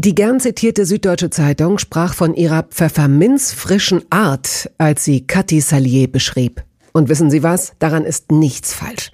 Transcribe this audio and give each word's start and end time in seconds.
Die 0.00 0.14
gern 0.14 0.38
zitierte 0.38 0.86
Süddeutsche 0.86 1.28
Zeitung 1.28 1.78
sprach 1.78 2.14
von 2.14 2.32
ihrer 2.32 2.62
pfefferminzfrischen 2.62 4.02
Art, 4.10 4.70
als 4.78 5.02
sie 5.02 5.26
Cathy 5.26 5.60
Salier 5.60 6.06
beschrieb. 6.06 6.62
Und 6.92 7.08
wissen 7.08 7.32
Sie 7.32 7.42
was? 7.42 7.72
Daran 7.80 8.04
ist 8.04 8.30
nichts 8.30 8.72
falsch. 8.72 9.10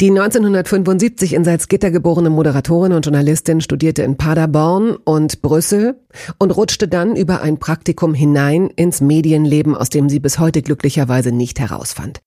Die 0.00 0.10
1975 0.10 1.32
in 1.32 1.44
Salzgitter 1.44 1.92
geborene 1.92 2.28
Moderatorin 2.28 2.92
und 2.92 3.06
Journalistin 3.06 3.60
studierte 3.60 4.02
in 4.02 4.16
Paderborn 4.16 4.96
und 4.96 5.42
Brüssel 5.42 5.94
und 6.38 6.50
rutschte 6.56 6.88
dann 6.88 7.14
über 7.14 7.42
ein 7.42 7.58
Praktikum 7.58 8.12
hinein 8.12 8.68
ins 8.74 9.00
Medienleben, 9.00 9.76
aus 9.76 9.90
dem 9.90 10.08
sie 10.08 10.18
bis 10.18 10.40
heute 10.40 10.60
glücklicherweise 10.60 11.30
nicht 11.30 11.60
herausfand. 11.60 12.20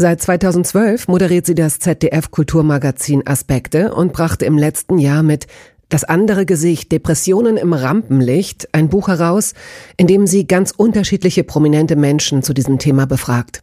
Seit 0.00 0.22
2012 0.22 1.08
moderiert 1.08 1.44
sie 1.44 1.54
das 1.54 1.78
ZDF 1.78 2.30
Kulturmagazin 2.30 3.26
Aspekte 3.26 3.92
und 3.92 4.14
brachte 4.14 4.46
im 4.46 4.56
letzten 4.56 4.96
Jahr 4.96 5.22
mit 5.22 5.46
das 5.90 6.04
andere 6.04 6.46
Gesicht, 6.46 6.90
Depressionen 6.92 7.58
im 7.58 7.74
Rampenlicht, 7.74 8.68
ein 8.72 8.88
Buch 8.88 9.08
heraus, 9.08 9.52
in 9.98 10.06
dem 10.06 10.26
sie 10.26 10.46
ganz 10.46 10.72
unterschiedliche 10.74 11.44
prominente 11.44 11.96
Menschen 11.96 12.42
zu 12.42 12.54
diesem 12.54 12.78
Thema 12.78 13.06
befragt. 13.06 13.62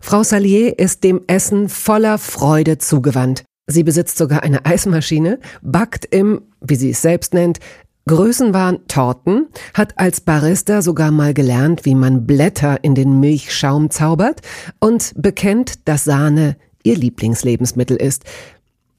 Frau 0.00 0.22
Salier 0.22 0.78
ist 0.78 1.04
dem 1.04 1.20
Essen 1.26 1.68
voller 1.68 2.16
Freude 2.16 2.78
zugewandt. 2.78 3.44
Sie 3.66 3.82
besitzt 3.82 4.16
sogar 4.16 4.42
eine 4.42 4.64
Eismaschine, 4.64 5.40
backt 5.60 6.06
im, 6.06 6.40
wie 6.62 6.76
sie 6.76 6.90
es 6.90 7.02
selbst 7.02 7.34
nennt, 7.34 7.58
Größenwahn 8.06 8.88
Torten, 8.88 9.48
hat 9.74 9.98
als 9.98 10.22
Barista 10.22 10.80
sogar 10.80 11.10
mal 11.10 11.34
gelernt, 11.34 11.84
wie 11.84 11.94
man 11.94 12.26
Blätter 12.26 12.82
in 12.82 12.94
den 12.94 13.20
Milchschaum 13.20 13.90
zaubert 13.90 14.40
und 14.80 15.12
bekennt, 15.16 15.86
dass 15.86 16.04
Sahne 16.04 16.56
ihr 16.82 16.96
Lieblingslebensmittel 16.96 17.98
ist. 17.98 18.24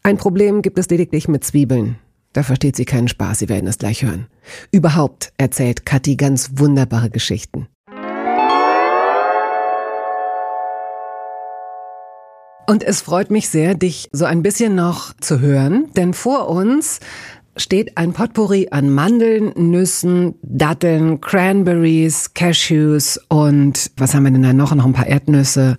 Ein 0.03 0.17
Problem 0.17 0.61
gibt 0.61 0.77
es 0.77 0.89
lediglich 0.89 1.27
mit 1.27 1.43
Zwiebeln. 1.43 1.97
Da 2.33 2.43
versteht 2.43 2.75
sie 2.75 2.85
keinen 2.85 3.07
Spaß, 3.07 3.39
Sie 3.39 3.49
werden 3.49 3.67
es 3.67 3.79
gleich 3.79 4.03
hören. 4.03 4.27
Überhaupt 4.71 5.33
erzählt 5.37 5.85
Kathi 5.85 6.15
ganz 6.15 6.51
wunderbare 6.55 7.09
Geschichten. 7.09 7.67
Und 12.67 12.83
es 12.83 13.01
freut 13.01 13.31
mich 13.31 13.49
sehr, 13.49 13.73
dich 13.73 14.09
so 14.11 14.25
ein 14.25 14.43
bisschen 14.43 14.75
noch 14.75 15.13
zu 15.19 15.39
hören, 15.39 15.87
denn 15.95 16.13
vor 16.13 16.49
uns 16.49 16.99
steht 17.57 17.97
ein 17.97 18.13
Potpourri 18.13 18.67
an 18.69 18.93
Mandeln, 18.93 19.51
Nüssen, 19.55 20.35
Datteln, 20.43 21.19
Cranberries, 21.19 22.35
Cashews 22.35 23.19
und 23.27 23.89
was 23.97 24.13
haben 24.13 24.23
wir 24.23 24.31
denn 24.31 24.43
da 24.43 24.53
noch? 24.53 24.75
Noch 24.75 24.85
ein 24.85 24.93
paar 24.93 25.07
Erdnüsse. 25.07 25.77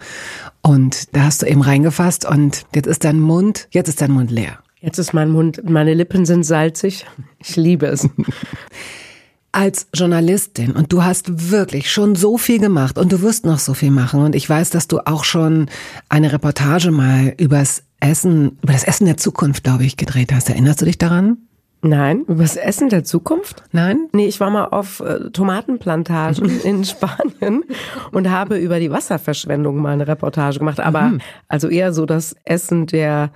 Und 0.63 1.15
da 1.15 1.23
hast 1.23 1.43
du 1.43 1.47
eben 1.47 1.63
reingefasst 1.63 2.25
und 2.25 2.67
jetzt 2.75 2.89
ist 2.89 3.05
dein 3.05 3.21
Mund, 3.21 3.69
jetzt 3.71 3.89
ist 3.89 4.01
dein 4.01 4.11
Mund 4.11 4.33
leer. 4.33 4.59
Jetzt 4.81 4.99
ist 4.99 5.13
mein 5.13 5.31
Mund, 5.31 5.69
meine 5.69 5.93
Lippen 5.93 6.25
sind 6.25 6.43
salzig. 6.43 7.05
Ich 7.39 7.57
liebe 7.57 7.87
es. 7.87 8.09
Als 9.53 9.89
Journalistin 9.93 10.73
und 10.73 10.93
du 10.93 11.03
hast 11.03 11.51
wirklich 11.51 11.91
schon 11.91 12.15
so 12.15 12.39
viel 12.39 12.61
gemacht 12.61 12.97
und 12.97 13.11
du 13.11 13.21
wirst 13.21 13.45
noch 13.45 13.59
so 13.59 13.75
viel 13.75 13.91
machen 13.91 14.23
und 14.23 14.37
ich 14.37 14.49
weiß, 14.49 14.71
dass 14.71 14.87
du 14.87 15.01
auch 15.01 15.25
schon 15.25 15.69
eine 16.09 16.33
Reportage 16.33 16.93
mal 16.93 17.35
übers 17.37 17.83
Essen, 17.99 18.59
über 18.63 18.73
das 18.73 18.85
Essen 18.85 19.07
der 19.07 19.17
Zukunft, 19.17 19.65
glaube 19.65 19.85
ich, 19.85 19.97
gedreht 19.97 20.33
hast. 20.33 20.49
Erinnerst 20.49 20.81
du 20.81 20.85
dich 20.85 20.99
daran? 20.99 21.39
Nein, 21.83 22.23
über 22.29 22.43
das 22.43 22.57
Essen 22.57 22.91
der 22.91 23.03
Zukunft? 23.03 23.65
Nein? 23.73 24.09
Nee, 24.13 24.27
ich 24.27 24.39
war 24.39 24.51
mal 24.51 24.67
auf 24.67 25.01
äh, 25.01 25.31
Tomatenplantagen 25.31 26.61
in 26.65 26.85
Spanien 26.85 27.65
und 28.13 28.31
habe 28.31 28.57
über 28.57 28.79
die 28.79 28.93
Wasserverschwendung 28.93 29.79
mal 29.79 29.93
eine 29.93 30.07
Reportage 30.07 30.61
gemacht, 30.61 30.79
aber 30.79 31.03
mhm. 31.03 31.21
also 31.49 31.69
eher 31.69 31.93
so 31.93 32.07
das 32.07 32.37
Essen 32.45 32.87
der 32.87 33.33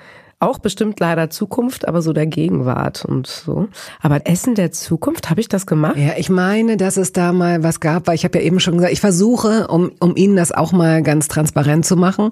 auch 0.46 0.58
bestimmt 0.58 1.00
leider 1.00 1.30
Zukunft, 1.30 1.86
aber 1.88 2.02
so 2.02 2.12
der 2.12 2.26
Gegenwart 2.26 3.04
und 3.04 3.26
so. 3.26 3.68
Aber 4.00 4.26
Essen 4.26 4.54
der 4.54 4.72
Zukunft, 4.72 5.30
habe 5.30 5.40
ich 5.40 5.48
das 5.48 5.66
gemacht? 5.66 5.96
Ja, 5.96 6.12
ich 6.16 6.30
meine, 6.30 6.76
dass 6.76 6.96
es 6.96 7.12
da 7.12 7.32
mal 7.32 7.62
was 7.62 7.80
gab, 7.80 8.06
weil 8.06 8.14
ich 8.14 8.24
habe 8.24 8.38
ja 8.38 8.44
eben 8.44 8.60
schon 8.60 8.74
gesagt, 8.74 8.92
ich 8.92 9.00
versuche, 9.00 9.68
um, 9.68 9.92
um 10.00 10.16
Ihnen 10.16 10.36
das 10.36 10.52
auch 10.52 10.72
mal 10.72 11.02
ganz 11.02 11.28
transparent 11.28 11.84
zu 11.84 11.96
machen, 11.96 12.30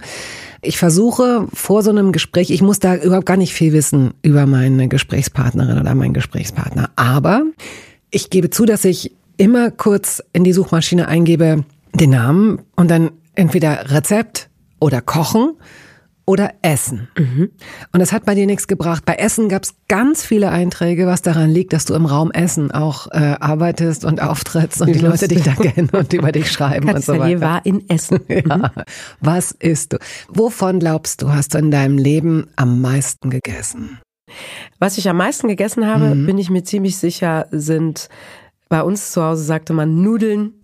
ich 0.61 0.79
versuche 0.79 1.49
vor 1.53 1.83
so 1.83 1.91
einem 1.91 2.13
Gespräch, 2.13 2.51
ich 2.51 2.63
muss 2.63 2.79
da 2.79 2.97
überhaupt 2.97 3.27
gar 3.27 3.37
nicht 3.37 3.55
viel 3.55 3.73
wissen 3.73 4.15
über 4.23 4.47
meine 4.47 4.89
Gesprächspartnerin 4.89 5.79
oder 5.79 5.95
meinen 5.95 6.15
Gesprächspartner, 6.15 6.91
aber 6.97 7.43
ich 8.11 8.31
gebe 8.31 8.51
zu, 8.51 8.65
dass 8.67 8.85
ich 8.85 9.13
immer 9.37 9.71
kurz 9.71 10.23
in 10.33 10.45
die 10.45 10.53
Suchmaschine 10.53 11.09
eingebe 11.09 11.65
den 11.95 12.11
Namen 12.11 12.61
und 12.77 12.91
dann 12.91 13.11
entweder 13.35 13.91
Rezept 13.91 14.49
oder 14.79 15.01
Kochen 15.01 15.53
oder 16.33 16.55
Essen. 16.63 17.09
Mhm. 17.19 17.51
Und 17.93 18.01
das 18.01 18.11
hat 18.11 18.25
bei 18.25 18.35
dir 18.35 18.47
nichts 18.47 18.67
gebracht. 18.67 19.05
Bei 19.05 19.17
Essen 19.17 19.51
gab 19.51 19.65
es 19.65 19.75
ganz 19.87 20.25
viele 20.25 20.49
Einträge, 20.49 21.07
was 21.07 21.21
daran 21.21 21.51
liegt, 21.51 21.75
dass 21.75 21.85
du 21.85 21.93
im 21.93 22.07
Raum 22.07 22.31
Essen 22.31 22.71
auch 22.71 23.07
äh, 23.11 23.37
arbeitest 23.39 24.07
und 24.07 24.23
auftrittst 24.23 24.81
und 24.81 24.87
Wie 24.87 24.93
die 24.93 25.01
Leute 25.01 25.29
dich 25.29 25.43
da 25.43 25.53
kennen 25.61 25.91
und 25.93 26.11
über 26.15 26.33
dich 26.33 26.51
schreiben 26.51 26.89
und 26.89 27.05
so 27.05 27.19
weiter. 27.19 27.43
war 27.43 27.67
in 27.67 27.87
Essen. 27.91 28.21
ja. 28.29 28.73
Was 29.21 29.53
isst 29.53 29.93
du? 29.93 29.99
Wovon 30.29 30.79
glaubst 30.79 31.21
du, 31.21 31.31
hast 31.31 31.53
du 31.53 31.59
in 31.59 31.71
deinem 31.71 31.99
Leben 31.99 32.49
am 32.57 32.81
meisten 32.81 33.29
gegessen? 33.29 33.99
Was 34.79 34.97
ich 34.97 35.11
am 35.11 35.19
meisten 35.19 35.49
gegessen 35.49 35.87
habe, 35.87 36.15
mhm. 36.15 36.25
bin 36.25 36.39
ich 36.39 36.49
mir 36.49 36.65
ziemlich 36.65 36.97
sicher, 36.97 37.47
sind 37.51 38.09
bei 38.71 38.83
uns 38.83 39.13
zu 39.13 39.23
Hause 39.23 39.43
sagte 39.43 39.75
man 39.75 40.01
Nudeln 40.01 40.63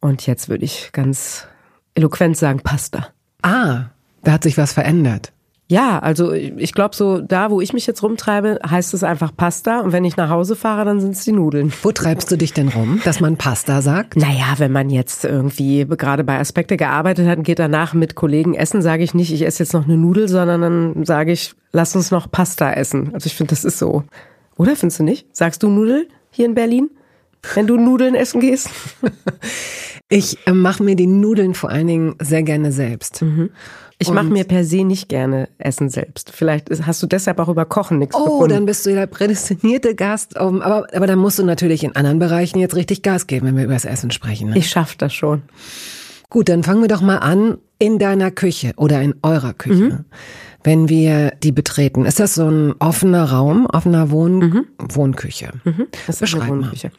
und 0.00 0.26
jetzt 0.26 0.48
würde 0.48 0.64
ich 0.64 0.90
ganz 0.90 1.46
eloquent 1.94 2.36
sagen 2.36 2.58
Pasta. 2.58 3.10
Ah, 3.42 3.90
da 4.24 4.32
hat 4.32 4.42
sich 4.42 4.58
was 4.58 4.72
verändert. 4.72 5.32
Ja, 5.66 5.98
also 5.98 6.32
ich 6.32 6.74
glaube 6.74 6.94
so, 6.94 7.20
da 7.20 7.50
wo 7.50 7.62
ich 7.62 7.72
mich 7.72 7.86
jetzt 7.86 8.02
rumtreibe, 8.02 8.58
heißt 8.68 8.92
es 8.92 9.02
einfach 9.02 9.34
Pasta 9.34 9.80
und 9.80 9.92
wenn 9.92 10.04
ich 10.04 10.16
nach 10.18 10.28
Hause 10.28 10.56
fahre, 10.56 10.84
dann 10.84 11.00
sind 11.00 11.12
es 11.12 11.24
die 11.24 11.32
Nudeln. 11.32 11.72
Wo 11.82 11.90
treibst 11.90 12.30
du 12.30 12.36
dich 12.36 12.52
denn 12.52 12.68
rum, 12.68 13.00
dass 13.04 13.20
man 13.20 13.38
Pasta 13.38 13.80
sagt? 13.80 14.16
Naja, 14.16 14.54
wenn 14.58 14.72
man 14.72 14.90
jetzt 14.90 15.24
irgendwie 15.24 15.86
gerade 15.88 16.22
bei 16.22 16.38
Aspekte 16.38 16.76
gearbeitet 16.76 17.26
hat 17.26 17.38
und 17.38 17.44
geht 17.44 17.58
danach 17.58 17.94
mit 17.94 18.14
Kollegen 18.14 18.52
essen, 18.52 18.82
sage 18.82 19.04
ich 19.04 19.14
nicht, 19.14 19.32
ich 19.32 19.46
esse 19.46 19.62
jetzt 19.62 19.72
noch 19.72 19.84
eine 19.84 19.96
Nudel, 19.96 20.28
sondern 20.28 20.60
dann 20.60 21.04
sage 21.06 21.32
ich, 21.32 21.54
lass 21.72 21.96
uns 21.96 22.10
noch 22.10 22.30
Pasta 22.30 22.70
essen. 22.72 23.14
Also 23.14 23.26
ich 23.26 23.34
finde, 23.34 23.50
das 23.50 23.64
ist 23.64 23.78
so. 23.78 24.04
Oder 24.56 24.76
findest 24.76 25.00
du 25.00 25.04
nicht? 25.04 25.26
Sagst 25.34 25.62
du 25.62 25.70
Nudel 25.70 26.08
hier 26.30 26.44
in 26.44 26.54
Berlin? 26.54 26.90
Wenn 27.54 27.66
du 27.66 27.78
Nudeln 27.78 28.14
essen 28.14 28.40
gehst? 28.40 28.68
Ich 30.10 30.46
äh, 30.46 30.52
mache 30.52 30.82
mir 30.82 30.96
die 30.96 31.06
Nudeln 31.06 31.54
vor 31.54 31.70
allen 31.70 31.86
Dingen 31.86 32.14
sehr 32.20 32.42
gerne 32.42 32.72
selbst. 32.72 33.22
Mhm. 33.22 33.50
Ich 33.98 34.10
mache 34.10 34.26
mir 34.26 34.44
per 34.44 34.64
se 34.64 34.84
nicht 34.84 35.08
gerne 35.08 35.48
Essen 35.58 35.88
selbst. 35.88 36.30
Vielleicht 36.32 36.68
hast 36.84 37.02
du 37.02 37.06
deshalb 37.06 37.38
auch 37.38 37.48
über 37.48 37.64
Kochen 37.64 37.98
nichts 37.98 38.16
Oh, 38.16 38.24
gefunden. 38.24 38.50
dann 38.50 38.66
bist 38.66 38.84
du 38.84 38.90
ja 38.90 38.96
der 38.96 39.06
prädestinierte 39.06 39.94
Gast. 39.94 40.36
Aber, 40.36 40.86
aber 40.92 41.06
dann 41.06 41.18
musst 41.18 41.38
du 41.38 41.44
natürlich 41.44 41.84
in 41.84 41.94
anderen 41.94 42.18
Bereichen 42.18 42.58
jetzt 42.58 42.74
richtig 42.74 43.02
Gas 43.02 43.26
geben, 43.26 43.46
wenn 43.46 43.56
wir 43.56 43.64
über 43.64 43.74
das 43.74 43.84
Essen 43.84 44.10
sprechen. 44.10 44.50
Ne? 44.50 44.58
Ich 44.58 44.68
schaff 44.68 44.96
das 44.96 45.14
schon. 45.14 45.42
Gut, 46.28 46.48
dann 46.48 46.64
fangen 46.64 46.80
wir 46.82 46.88
doch 46.88 47.00
mal 47.00 47.18
an 47.18 47.58
in 47.78 47.98
deiner 47.98 48.30
Küche 48.30 48.72
oder 48.76 49.00
in 49.00 49.14
eurer 49.22 49.54
Küche. 49.54 49.84
Mhm. 49.84 50.04
Wenn 50.64 50.88
wir 50.88 51.32
die 51.42 51.52
betreten, 51.52 52.06
ist 52.06 52.18
das 52.18 52.34
so 52.34 52.48
ein 52.48 52.74
offener 52.80 53.30
Raum, 53.30 53.66
offener 53.66 54.10
Wohn 54.10 54.38
mhm. 54.38 54.66
Wohnküche? 54.78 55.52
Mhm. 55.64 55.86
Das 56.06 56.16
ist 56.16 56.20
Beschreib 56.20 56.42
eine 56.42 56.50
Wohnküche. 56.50 56.88
Mal. 56.88 56.96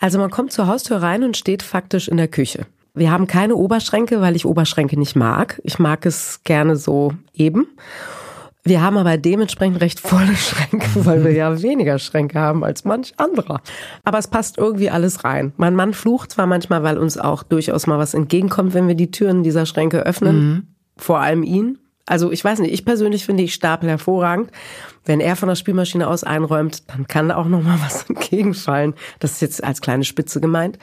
Also 0.00 0.18
man 0.18 0.30
kommt 0.30 0.52
zur 0.52 0.66
Haustür 0.66 0.98
rein 0.98 1.22
und 1.22 1.36
steht 1.36 1.62
faktisch 1.62 2.08
in 2.08 2.16
der 2.16 2.28
Küche. 2.28 2.66
Wir 2.94 3.10
haben 3.10 3.26
keine 3.26 3.56
Oberschränke, 3.56 4.20
weil 4.20 4.36
ich 4.36 4.46
Oberschränke 4.46 4.98
nicht 4.98 5.16
mag. 5.16 5.60
Ich 5.64 5.78
mag 5.78 6.06
es 6.06 6.40
gerne 6.44 6.76
so 6.76 7.12
eben. 7.32 7.66
Wir 8.62 8.82
haben 8.82 8.98
aber 8.98 9.16
dementsprechend 9.16 9.80
recht 9.80 10.00
volle 10.00 10.36
Schränke, 10.36 10.88
weil 11.06 11.24
wir 11.24 11.32
ja 11.32 11.62
weniger 11.62 11.98
Schränke 11.98 12.38
haben 12.38 12.62
als 12.62 12.84
manch 12.84 13.14
anderer. 13.16 13.62
Aber 14.04 14.18
es 14.18 14.28
passt 14.28 14.58
irgendwie 14.58 14.90
alles 14.90 15.24
rein. 15.24 15.52
Mein 15.56 15.74
Mann 15.74 15.94
flucht 15.94 16.32
zwar 16.32 16.46
manchmal, 16.46 16.82
weil 16.82 16.98
uns 16.98 17.16
auch 17.16 17.42
durchaus 17.42 17.86
mal 17.86 17.98
was 17.98 18.14
entgegenkommt, 18.14 18.74
wenn 18.74 18.88
wir 18.88 18.94
die 18.94 19.10
Türen 19.10 19.42
dieser 19.42 19.66
Schränke 19.66 20.04
öffnen. 20.04 20.36
Mhm. 20.36 20.62
Vor 20.96 21.20
allem 21.20 21.42
ihn. 21.42 21.78
Also 22.10 22.32
ich 22.32 22.44
weiß 22.44 22.58
nicht, 22.58 22.74
ich 22.74 22.84
persönlich 22.84 23.24
finde 23.24 23.44
ich 23.44 23.54
Stapel 23.54 23.88
hervorragend. 23.88 24.50
Wenn 25.04 25.20
er 25.20 25.36
von 25.36 25.48
der 25.48 25.54
Spülmaschine 25.54 26.08
aus 26.08 26.24
einräumt, 26.24 26.82
dann 26.88 27.06
kann 27.06 27.30
auch 27.30 27.46
noch 27.46 27.62
mal 27.62 27.78
was 27.84 28.02
entgegenfallen. 28.08 28.94
Das 29.20 29.32
ist 29.32 29.42
jetzt 29.42 29.62
als 29.62 29.80
kleine 29.80 30.02
Spitze 30.02 30.40
gemeint. 30.40 30.76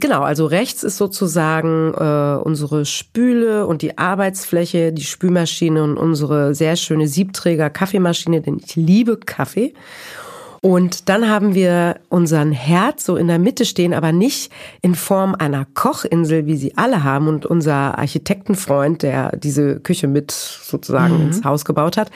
Genau, 0.00 0.22
also 0.22 0.46
rechts 0.46 0.82
ist 0.82 0.96
sozusagen 0.96 1.94
äh, 1.94 2.42
unsere 2.42 2.86
Spüle 2.86 3.66
und 3.68 3.82
die 3.82 3.98
Arbeitsfläche, 3.98 4.92
die 4.92 5.04
Spülmaschine 5.04 5.84
und 5.84 5.96
unsere 5.96 6.56
sehr 6.56 6.74
schöne 6.74 7.06
Siebträger 7.06 7.70
Kaffeemaschine, 7.70 8.40
denn 8.40 8.60
ich 8.64 8.74
liebe 8.74 9.16
Kaffee. 9.16 9.74
Und 10.64 11.10
dann 11.10 11.28
haben 11.28 11.54
wir 11.54 11.96
unseren 12.08 12.50
Herd 12.50 12.98
so 12.98 13.16
in 13.16 13.28
der 13.28 13.38
Mitte 13.38 13.66
stehen, 13.66 13.92
aber 13.92 14.12
nicht 14.12 14.50
in 14.80 14.94
Form 14.94 15.34
einer 15.34 15.66
Kochinsel, 15.74 16.46
wie 16.46 16.56
sie 16.56 16.74
alle 16.78 17.04
haben. 17.04 17.28
Und 17.28 17.44
unser 17.44 17.98
Architektenfreund, 17.98 19.02
der 19.02 19.36
diese 19.36 19.78
Küche 19.78 20.08
mit 20.08 20.30
sozusagen 20.30 21.16
mhm. 21.16 21.26
ins 21.26 21.44
Haus 21.44 21.66
gebaut 21.66 21.98
hat, 21.98 22.10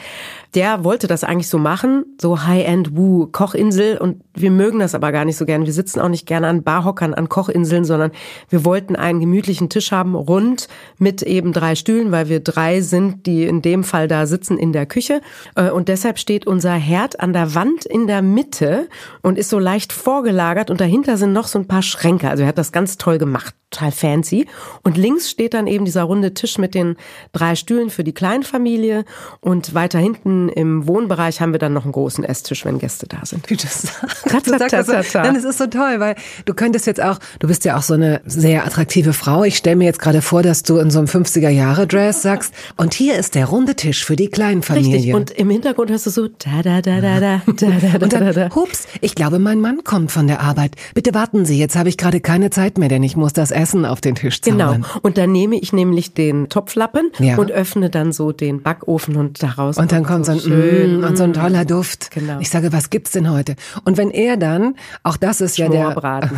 der 0.55 0.83
wollte 0.83 1.07
das 1.07 1.23
eigentlich 1.23 1.47
so 1.47 1.59
machen, 1.59 2.05
so 2.19 2.43
High-End 2.43 2.97
Woo 2.97 3.27
Kochinsel. 3.27 3.97
Und 3.97 4.21
wir 4.33 4.49
mögen 4.49 4.79
das 4.79 4.95
aber 4.95 5.11
gar 5.11 5.25
nicht 5.25 5.37
so 5.37 5.45
gern. 5.45 5.65
Wir 5.65 5.73
sitzen 5.73 5.99
auch 5.99 6.09
nicht 6.09 6.25
gerne 6.25 6.47
an 6.47 6.63
Barhockern 6.63 7.13
an 7.13 7.29
Kochinseln, 7.29 7.85
sondern 7.85 8.11
wir 8.49 8.65
wollten 8.65 8.95
einen 8.95 9.19
gemütlichen 9.19 9.69
Tisch 9.69 9.91
haben, 9.91 10.15
rund 10.15 10.67
mit 10.97 11.21
eben 11.21 11.53
drei 11.53 11.75
Stühlen, 11.75 12.11
weil 12.11 12.29
wir 12.29 12.39
drei 12.39 12.81
sind, 12.81 13.27
die 13.27 13.43
in 13.43 13.61
dem 13.61 13.83
Fall 13.83 14.07
da 14.07 14.25
sitzen 14.25 14.57
in 14.57 14.73
der 14.73 14.87
Küche. 14.87 15.21
Äh, 15.55 15.69
und 15.69 15.87
deshalb 15.87 16.17
steht 16.17 16.47
unser 16.47 16.73
Herd 16.73 17.19
an 17.19 17.33
der 17.33 17.53
Wand 17.53 17.85
in 17.85 18.07
der 18.07 18.23
Mitte 18.23 18.87
und 19.21 19.37
ist 19.37 19.49
so 19.49 19.59
leicht 19.59 19.93
vorgelagert. 19.93 20.71
Und 20.71 20.81
dahinter 20.81 21.17
sind 21.17 21.31
noch 21.31 21.47
so 21.47 21.59
ein 21.59 21.67
paar 21.67 21.83
Schränke. 21.83 22.29
Also 22.29 22.43
er 22.43 22.49
hat 22.49 22.57
das 22.57 22.71
ganz 22.71 22.97
toll 22.97 23.19
gemacht, 23.19 23.53
total 23.69 23.91
fancy. 23.91 24.47
Und 24.83 24.97
links 24.97 25.29
steht 25.29 25.53
dann 25.53 25.67
eben 25.67 25.85
dieser 25.85 26.03
runde 26.03 26.33
Tisch 26.33 26.57
mit 26.57 26.73
den 26.73 26.95
drei 27.33 27.55
Stühlen 27.55 27.91
für 27.91 28.03
die 28.03 28.13
Kleinfamilie. 28.13 29.05
Und 29.41 29.75
weiter 29.75 29.99
hinten 29.99 30.38
im 30.47 30.87
Wohnbereich 30.87 31.41
haben 31.41 31.51
wir 31.51 31.59
dann 31.59 31.73
noch 31.73 31.83
einen 31.83 31.91
großen 31.91 32.23
Esstisch, 32.23 32.63
wenn 32.63 32.79
Gäste 32.79 33.07
da 33.07 33.25
sind. 33.25 33.49
Wie 33.49 33.57
du 33.57 33.67
sagst. 33.67 35.15
Dann 35.15 35.35
ist 35.35 35.43
es 35.43 35.57
so 35.57 35.67
toll, 35.67 35.99
weil 35.99 36.15
du 36.45 36.53
könntest 36.53 36.87
jetzt 36.87 37.01
auch, 37.01 37.19
du 37.39 37.47
bist 37.47 37.65
ja 37.65 37.77
auch 37.77 37.81
so 37.81 37.95
eine 37.95 38.21
sehr 38.25 38.65
attraktive 38.65 39.11
Frau. 39.11 39.43
Ich 39.43 39.57
stelle 39.57 39.75
mir 39.75 39.85
jetzt 39.85 39.99
gerade 39.99 40.21
vor, 40.21 40.41
dass 40.41 40.63
du 40.63 40.77
in 40.77 40.89
so 40.89 40.99
einem 40.99 41.07
50er 41.07 41.49
Jahre 41.49 41.87
Dress 41.87 42.21
sagst, 42.21 42.53
und 42.77 42.93
hier 42.93 43.17
ist 43.17 43.35
der 43.35 43.47
runde 43.47 43.75
Tisch 43.75 44.05
für 44.05 44.15
die 44.15 44.27
kleinen 44.29 44.61
Familien. 44.61 44.93
Richtig. 44.93 45.13
Und 45.13 45.31
im 45.31 45.49
Hintergrund 45.49 45.89
hörst 45.89 46.05
du 46.05 46.11
so 46.11 46.27
da 46.27 46.61
da 46.63 46.81
da 46.81 47.01
da 47.01 47.19
da 47.19 47.41
da 47.57 47.69
da 47.69 47.97
da 47.97 48.07
da 48.07 48.31
da. 48.31 48.55
Hups, 48.55 48.87
ich 49.01 49.15
glaube, 49.15 49.39
mein 49.39 49.59
Mann 49.59 49.83
kommt 49.83 50.11
von 50.11 50.27
der 50.27 50.39
Arbeit. 50.39 50.75
Bitte 50.93 51.13
warten 51.13 51.45
Sie, 51.45 51.59
jetzt 51.59 51.75
habe 51.75 51.89
ich 51.89 51.97
gerade 51.97 52.21
keine 52.21 52.49
Zeit 52.49 52.77
mehr, 52.77 52.89
denn 52.89 53.03
ich 53.03 53.17
muss 53.17 53.33
das 53.33 53.51
Essen 53.51 53.85
auf 53.85 53.99
den 53.99 54.15
Tisch 54.15 54.41
zaubern. 54.41 54.81
Genau. 54.83 54.99
Und 55.01 55.17
dann 55.17 55.31
nehme 55.31 55.57
ich 55.57 55.73
nämlich 55.73 56.13
den 56.13 56.47
Topflappen 56.49 57.11
ja. 57.19 57.37
und 57.37 57.51
öffne 57.51 57.89
dann 57.89 58.11
so 58.11 58.31
den 58.31 58.61
Backofen 58.61 59.15
und 59.15 59.41
daraus 59.41 59.77
und 59.77 59.91
dann 59.91 60.03
kommt 60.03 60.25
so 60.37 60.49
ein 60.49 60.53
Schön. 60.53 61.01
Mm, 61.01 61.03
und 61.03 61.17
so 61.17 61.23
ein 61.23 61.33
toller 61.33 61.65
Duft. 61.65 62.11
Genau. 62.11 62.39
Ich 62.39 62.49
sage, 62.49 62.71
was 62.71 62.89
gibt's 62.89 63.11
denn 63.11 63.31
heute? 63.31 63.55
Und 63.83 63.97
wenn 63.97 64.11
er 64.11 64.37
dann, 64.37 64.75
auch 65.03 65.17
das 65.17 65.41
ist 65.41 65.57
ja 65.57 65.69
der 65.69 65.89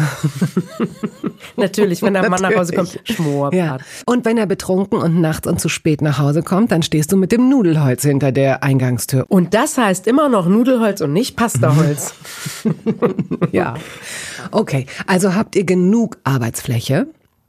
Natürlich, 1.57 2.01
wenn 2.01 2.13
der 2.13 2.29
Mann 2.29 2.41
nach 2.41 2.55
Hause 2.55 2.73
kommt, 2.73 2.99
Schmorbraten. 3.03 3.57
Ja. 3.57 3.77
Und 4.05 4.25
wenn 4.25 4.37
er 4.37 4.45
betrunken 4.45 4.99
und 4.99 5.19
nachts 5.19 5.47
und 5.47 5.59
zu 5.59 5.69
spät 5.69 6.01
nach 6.01 6.19
Hause 6.19 6.43
kommt, 6.43 6.71
dann 6.71 6.83
stehst 6.83 7.11
du 7.11 7.17
mit 7.17 7.31
dem 7.31 7.49
Nudelholz 7.49 8.03
hinter 8.03 8.31
der 8.31 8.63
Eingangstür. 8.63 9.25
Und 9.27 9.53
das 9.53 9.77
heißt 9.77 10.07
immer 10.07 10.29
noch 10.29 10.47
Nudelholz 10.47 11.01
und 11.01 11.13
nicht 11.13 11.35
Pastaholz. 11.35 12.13
ja. 13.51 13.75
Okay, 14.51 14.85
also 15.07 15.35
habt 15.35 15.55
ihr 15.55 15.65
genug 15.65 16.17
Arbeitsfläche? 16.23 17.07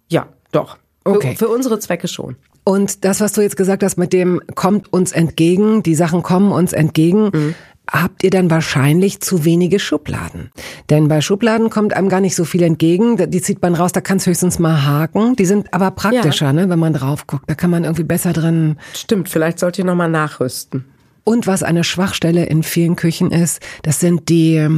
Ja, 0.08 0.28
doch. 0.50 0.78
Okay. 1.04 1.32
Für, 1.36 1.46
für 1.46 1.48
unsere 1.48 1.78
Zwecke 1.78 2.08
schon. 2.08 2.36
Und 2.64 3.04
das, 3.04 3.20
was 3.20 3.32
du 3.32 3.40
jetzt 3.40 3.56
gesagt 3.56 3.82
hast, 3.82 3.96
mit 3.96 4.12
dem 4.12 4.40
kommt 4.54 4.92
uns 4.92 5.12
entgegen, 5.12 5.82
die 5.82 5.94
Sachen 5.94 6.22
kommen 6.22 6.52
uns 6.52 6.72
entgegen, 6.72 7.30
mhm. 7.32 7.54
habt 7.90 8.22
ihr 8.22 8.30
dann 8.30 8.50
wahrscheinlich 8.50 9.20
zu 9.20 9.44
wenige 9.44 9.80
Schubladen. 9.80 10.52
Denn 10.88 11.08
bei 11.08 11.20
Schubladen 11.20 11.70
kommt 11.70 11.92
einem 11.94 12.08
gar 12.08 12.20
nicht 12.20 12.36
so 12.36 12.44
viel 12.44 12.62
entgegen. 12.62 13.30
Die 13.30 13.42
zieht 13.42 13.60
man 13.62 13.74
raus, 13.74 13.90
da 13.90 14.00
kann 14.00 14.18
es 14.18 14.26
höchstens 14.26 14.60
mal 14.60 14.84
haken. 14.84 15.34
Die 15.34 15.44
sind 15.44 15.74
aber 15.74 15.90
praktischer, 15.90 16.46
ja. 16.46 16.52
ne, 16.52 16.68
wenn 16.68 16.78
man 16.78 16.92
drauf 16.92 17.26
guckt. 17.26 17.44
Da 17.48 17.54
kann 17.54 17.70
man 17.70 17.82
irgendwie 17.82 18.04
besser 18.04 18.32
drin. 18.32 18.76
Stimmt, 18.94 19.28
vielleicht 19.28 19.58
sollt 19.58 19.78
ihr 19.78 19.84
nochmal 19.84 20.10
nachrüsten. 20.10 20.84
Und 21.24 21.46
was 21.46 21.62
eine 21.62 21.84
Schwachstelle 21.84 22.46
in 22.46 22.62
vielen 22.62 22.96
Küchen 22.96 23.30
ist, 23.30 23.60
das 23.82 24.00
sind 24.00 24.28
die 24.28 24.68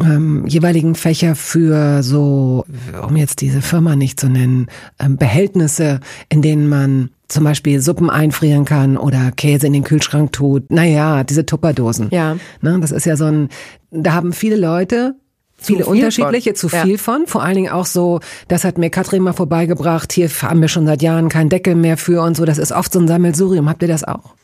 ähm, 0.00 0.46
jeweiligen 0.46 0.94
Fächer 0.94 1.34
für 1.34 2.02
so, 2.02 2.64
um 3.06 3.16
jetzt 3.16 3.40
diese 3.40 3.62
Firma 3.62 3.96
nicht 3.96 4.18
zu 4.20 4.28
nennen, 4.28 4.66
ähm, 4.98 5.16
Behältnisse, 5.16 6.00
in 6.28 6.42
denen 6.42 6.68
man 6.68 7.10
zum 7.28 7.44
Beispiel 7.44 7.80
Suppen 7.80 8.08
einfrieren 8.08 8.64
kann 8.64 8.96
oder 8.96 9.30
Käse 9.32 9.66
in 9.66 9.74
den 9.74 9.84
Kühlschrank 9.84 10.32
tut. 10.32 10.70
Naja, 10.70 11.24
diese 11.24 11.44
Tupperdosen. 11.44 12.08
Ja. 12.10 12.36
Ne, 12.62 12.78
das 12.80 12.90
ist 12.90 13.04
ja 13.04 13.16
so 13.16 13.26
ein, 13.26 13.48
da 13.90 14.14
haben 14.14 14.32
viele 14.32 14.56
Leute 14.56 15.14
viele 15.58 15.84
unterschiedliche, 15.84 16.50
von. 16.50 16.56
zu 16.56 16.68
viel 16.68 16.92
ja. 16.92 16.98
von. 16.98 17.26
Vor 17.26 17.42
allen 17.42 17.56
Dingen 17.56 17.72
auch 17.72 17.86
so, 17.86 18.20
das 18.48 18.64
hat 18.64 18.78
mir 18.78 18.90
Katrin 18.90 19.22
mal 19.22 19.32
vorbeigebracht, 19.32 20.12
hier 20.12 20.28
haben 20.28 20.60
wir 20.60 20.68
schon 20.68 20.86
seit 20.86 21.02
Jahren 21.02 21.28
keinen 21.28 21.50
Deckel 21.50 21.74
mehr 21.74 21.96
für 21.96 22.22
und 22.22 22.36
so. 22.36 22.44
Das 22.44 22.58
ist 22.58 22.72
oft 22.72 22.92
so 22.92 23.00
ein 23.00 23.08
Sammelsurium. 23.08 23.68
Habt 23.68 23.82
ihr 23.82 23.88
das 23.88 24.04
auch? 24.04 24.34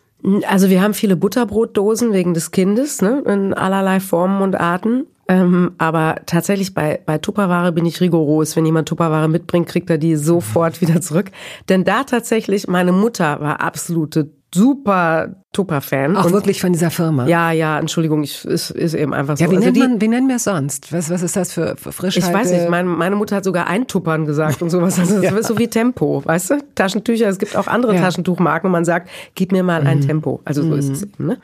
Also 0.46 0.70
wir 0.70 0.82
haben 0.82 0.94
viele 0.94 1.16
Butterbrotdosen 1.16 2.12
wegen 2.12 2.32
des 2.32 2.50
Kindes, 2.50 3.02
ne, 3.02 3.22
in 3.26 3.52
allerlei 3.52 4.00
Formen 4.00 4.40
und 4.42 4.58
Arten. 4.58 5.06
Ähm, 5.26 5.72
aber 5.78 6.16
tatsächlich 6.26 6.74
bei, 6.74 7.00
bei 7.04 7.18
Tupperware 7.18 7.72
bin 7.72 7.86
ich 7.86 8.00
rigoros. 8.00 8.56
Wenn 8.56 8.66
jemand 8.66 8.88
Tupperware 8.88 9.28
mitbringt, 9.28 9.68
kriegt 9.68 9.90
er 9.90 9.98
die 9.98 10.16
sofort 10.16 10.80
wieder 10.80 11.00
zurück. 11.00 11.30
Denn 11.68 11.84
da 11.84 12.04
tatsächlich, 12.04 12.68
meine 12.68 12.92
Mutter 12.92 13.40
war 13.40 13.60
absolute 13.60 14.30
super 14.54 15.34
Tupper-Fan. 15.52 16.16
Auch 16.16 16.26
und 16.26 16.32
wirklich 16.32 16.60
von 16.60 16.72
dieser 16.72 16.90
Firma? 16.90 17.26
Ja, 17.26 17.52
ja, 17.52 17.78
Entschuldigung, 17.78 18.22
ich, 18.22 18.44
ist, 18.44 18.70
ist 18.70 18.94
eben 18.94 19.12
einfach 19.12 19.36
so. 19.36 19.44
Ja, 19.44 19.50
wie, 19.50 19.56
also 19.56 19.70
nennt, 19.70 19.78
man, 19.78 20.00
wie 20.00 20.08
nennen 20.08 20.28
wir 20.28 20.36
es 20.36 20.44
sonst? 20.44 20.92
Was, 20.92 21.10
was 21.10 21.22
ist 21.22 21.36
das 21.36 21.52
für, 21.52 21.76
für 21.76 21.92
Frischheit? 21.92 22.24
Ich 22.24 22.32
weiß 22.32 22.50
nicht, 22.52 22.68
meine, 22.68 22.88
meine 22.88 23.16
Mutter 23.16 23.36
hat 23.36 23.44
sogar 23.44 23.66
Eintuppern 23.66 24.26
gesagt 24.26 24.62
und 24.62 24.70
sowas. 24.70 24.98
Also 24.98 25.16
das 25.16 25.24
ja. 25.32 25.36
ist 25.36 25.48
so 25.48 25.58
wie 25.58 25.68
Tempo, 25.68 26.22
weißt 26.24 26.50
du? 26.50 26.58
Taschentücher, 26.74 27.28
es 27.28 27.38
gibt 27.38 27.56
auch 27.56 27.66
andere 27.66 27.94
ja. 27.94 28.00
Taschentuchmarken 28.00 28.68
und 28.68 28.72
man 28.72 28.84
sagt, 28.84 29.10
gib 29.34 29.52
mir 29.52 29.62
mal 29.62 29.82
mhm. 29.82 29.86
ein 29.86 30.00
Tempo. 30.00 30.40
Also 30.44 30.62
so 30.62 30.68
mhm. 30.68 30.78
ist 30.78 30.90
es 30.90 31.02
eben, 31.02 31.26
ne? 31.26 31.38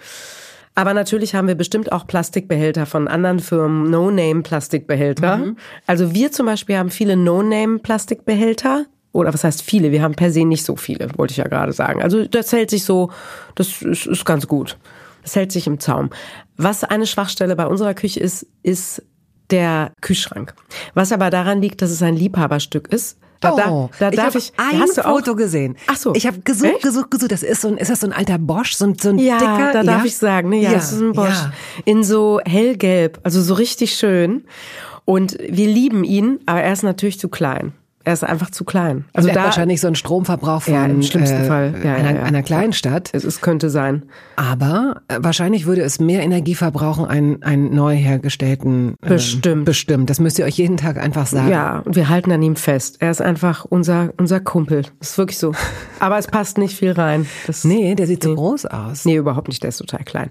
Aber 0.74 0.94
natürlich 0.94 1.34
haben 1.34 1.48
wir 1.48 1.56
bestimmt 1.56 1.92
auch 1.92 2.06
Plastikbehälter 2.06 2.86
von 2.86 3.08
anderen 3.08 3.40
Firmen, 3.40 3.90
No-Name-Plastikbehälter. 3.90 5.36
Mhm. 5.36 5.56
Also 5.86 6.14
wir 6.14 6.32
zum 6.32 6.46
Beispiel 6.46 6.78
haben 6.78 6.90
viele 6.90 7.16
No-Name-Plastikbehälter. 7.16 8.86
Oder 9.12 9.34
was 9.34 9.42
heißt 9.42 9.62
viele? 9.62 9.90
Wir 9.90 10.02
haben 10.02 10.14
per 10.14 10.30
se 10.30 10.44
nicht 10.44 10.64
so 10.64 10.76
viele, 10.76 11.08
wollte 11.16 11.32
ich 11.32 11.38
ja 11.38 11.48
gerade 11.48 11.72
sagen. 11.72 12.02
Also 12.02 12.24
das 12.26 12.52
hält 12.52 12.70
sich 12.70 12.84
so, 12.84 13.10
das 13.56 13.82
ist, 13.82 14.06
ist 14.06 14.24
ganz 14.24 14.46
gut. 14.46 14.78
Das 15.22 15.36
hält 15.36 15.52
sich 15.52 15.66
im 15.66 15.80
Zaum. 15.80 16.10
Was 16.56 16.84
eine 16.84 17.06
Schwachstelle 17.06 17.56
bei 17.56 17.66
unserer 17.66 17.94
Küche 17.94 18.20
ist, 18.20 18.46
ist 18.62 19.02
der 19.50 19.92
Kühlschrank. 20.00 20.54
Was 20.94 21.12
aber 21.12 21.30
daran 21.30 21.60
liegt, 21.60 21.82
dass 21.82 21.90
es 21.90 22.02
ein 22.02 22.16
Liebhaberstück 22.16 22.88
ist. 22.88 23.18
Da, 23.40 23.52
oh, 23.70 23.88
da, 23.98 24.10
da 24.10 24.24
darf 24.24 24.34
ich, 24.34 24.52
ich 24.52 24.58
ein 24.58 24.86
Foto 24.86 25.34
gesehen. 25.34 25.76
Ach 25.86 25.96
so. 25.96 26.14
Ich 26.14 26.26
habe 26.26 26.40
gesucht, 26.40 26.74
Echt? 26.74 26.82
gesucht, 26.82 27.10
gesucht. 27.10 27.32
Das 27.32 27.42
ist 27.42 27.62
so 27.62 27.68
ein, 27.68 27.78
ist 27.78 27.90
das 27.90 28.00
so 28.00 28.06
ein 28.06 28.12
alter 28.12 28.36
Bosch, 28.36 28.74
so 28.74 28.84
ein, 28.84 28.98
so 29.00 29.08
ein 29.08 29.18
ja, 29.18 29.38
dicker? 29.38 29.70
Da 29.72 29.82
darf 29.82 30.00
ja? 30.00 30.04
ich 30.04 30.16
sagen, 30.18 30.50
ne? 30.50 30.56
Ja, 30.56 30.70
ja, 30.70 30.74
das 30.74 30.92
ist 30.92 31.00
ein 31.00 31.12
Bosch. 31.12 31.28
Ja. 31.30 31.52
In 31.86 32.04
so 32.04 32.40
hellgelb, 32.44 33.18
also 33.22 33.40
so 33.40 33.54
richtig 33.54 33.94
schön. 33.94 34.44
Und 35.06 35.38
wir 35.40 35.68
lieben 35.68 36.04
ihn, 36.04 36.40
aber 36.44 36.60
er 36.60 36.72
ist 36.72 36.82
natürlich 36.82 37.18
zu 37.18 37.30
klein. 37.30 37.72
Er 38.02 38.14
ist 38.14 38.24
einfach 38.24 38.50
zu 38.50 38.64
klein. 38.64 39.04
Also 39.12 39.28
da 39.28 39.44
wahrscheinlich 39.44 39.80
so 39.80 39.86
ein 39.86 39.94
Stromverbrauch 39.94 40.62
von 40.62 40.72
ja, 40.72 40.86
im 40.86 41.02
schlimmsten 41.02 41.42
äh, 41.42 41.44
Fall. 41.44 41.74
Ja, 41.84 41.94
einer, 41.94 42.14
ja, 42.14 42.22
einer 42.22 42.42
kleinen 42.42 42.72
Stadt. 42.72 43.10
Es, 43.12 43.24
es, 43.24 43.42
könnte 43.42 43.68
sein. 43.68 44.04
Aber 44.36 45.02
äh, 45.08 45.18
wahrscheinlich 45.18 45.66
würde 45.66 45.82
es 45.82 46.00
mehr 46.00 46.22
Energie 46.22 46.54
verbrauchen, 46.54 47.04
einen, 47.04 47.42
einen 47.42 47.74
neu 47.74 47.94
hergestellten. 47.94 48.94
Äh, 49.02 49.10
bestimmt. 49.10 49.66
Bestimmt. 49.66 50.08
Das 50.08 50.18
müsst 50.18 50.38
ihr 50.38 50.46
euch 50.46 50.56
jeden 50.56 50.78
Tag 50.78 50.96
einfach 50.96 51.26
sagen. 51.26 51.50
Ja, 51.50 51.80
und 51.80 51.94
wir 51.94 52.08
halten 52.08 52.32
an 52.32 52.42
ihm 52.42 52.56
fest. 52.56 52.96
Er 53.00 53.10
ist 53.10 53.20
einfach 53.20 53.66
unser, 53.66 54.14
unser 54.16 54.40
Kumpel. 54.40 54.86
Das 54.98 55.10
ist 55.10 55.18
wirklich 55.18 55.38
so. 55.38 55.52
Aber 56.00 56.16
es 56.16 56.26
passt 56.26 56.56
nicht 56.56 56.78
viel 56.78 56.92
rein. 56.92 57.26
Das, 57.46 57.64
nee, 57.64 57.94
der 57.94 58.06
sieht 58.06 58.22
nee. 58.22 58.30
so 58.30 58.34
groß 58.34 58.64
aus. 58.64 59.04
Nee, 59.04 59.16
überhaupt 59.16 59.48
nicht. 59.48 59.62
Der 59.62 59.68
ist 59.68 59.76
total 59.76 60.04
klein. 60.04 60.30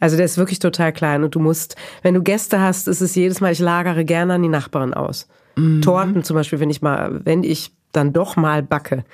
Also 0.00 0.16
der 0.16 0.26
ist 0.26 0.38
wirklich 0.38 0.58
total 0.58 0.92
klein 0.92 1.24
und 1.24 1.34
du 1.34 1.40
musst, 1.40 1.74
wenn 2.02 2.14
du 2.14 2.22
Gäste 2.22 2.60
hast, 2.60 2.86
ist 2.86 3.00
es 3.00 3.14
jedes 3.14 3.40
Mal, 3.40 3.52
ich 3.52 3.58
lagere 3.58 4.04
gerne 4.04 4.34
an 4.34 4.42
die 4.42 4.48
Nachbarn 4.48 4.94
aus. 4.94 5.26
Mhm. 5.58 5.82
Torten 5.82 6.24
zum 6.24 6.34
Beispiel, 6.34 6.60
wenn 6.60 6.70
ich 6.70 6.82
mal, 6.82 7.20
wenn 7.24 7.42
ich 7.42 7.72
dann 7.92 8.12
doch 8.12 8.36
mal 8.36 8.62
backe 8.62 9.04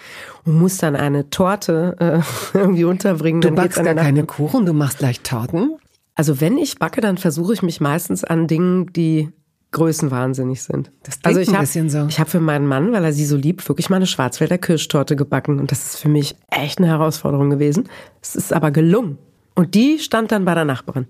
und 0.45 0.59
muss 0.59 0.79
dann 0.79 0.97
eine 0.97 1.31
Torte 1.31 1.97
äh, 2.01 2.21
irgendwie 2.59 2.85
unterbringen. 2.85 3.41
Du 3.41 3.51
backst 3.51 3.83
gar 3.83 3.95
keine 3.95 4.25
Kuchen, 4.25 4.67
du 4.67 4.73
machst 4.73 4.99
gleich 4.99 5.21
Torten? 5.21 5.77
Also 6.15 6.41
wenn 6.41 6.59
ich 6.59 6.79
backe, 6.79 7.01
dann 7.01 7.19
versuche 7.19 7.55
ich 7.55 7.63
mich 7.63 7.81
meistens 7.81 8.25
an 8.25 8.47
Dingen, 8.47 8.93
die 8.93 9.31
größenwahnsinnig 9.73 10.63
sind. 10.63 10.93
Das 11.03 11.19
also 11.25 11.41
ich 11.41 11.53
habe 11.53 11.67
so. 11.67 12.07
ich 12.09 12.21
habe 12.21 12.31
für 12.31 12.41
meinen 12.41 12.67
Mann, 12.67 12.93
weil 12.93 13.05
er 13.05 13.13
sie 13.13 13.27
so 13.27 13.37
liebt, 13.37 13.69
wirklich 13.69 13.91
mal 13.91 13.97
eine 13.97 14.07
Schwarzwälder 14.07 14.57
Kirschtorte 14.57 15.17
gebacken 15.17 15.59
und 15.59 15.73
das 15.73 15.85
ist 15.85 15.97
für 15.97 16.09
mich 16.09 16.37
echt 16.49 16.79
eine 16.79 16.87
Herausforderung 16.87 17.51
gewesen. 17.51 17.89
Es 18.23 18.37
ist 18.37 18.53
aber 18.53 18.71
gelungen 18.71 19.19
und 19.57 19.75
die 19.75 19.99
stand 19.99 20.31
dann 20.31 20.45
bei 20.45 20.55
der 20.55 20.65
Nachbarin 20.65 21.07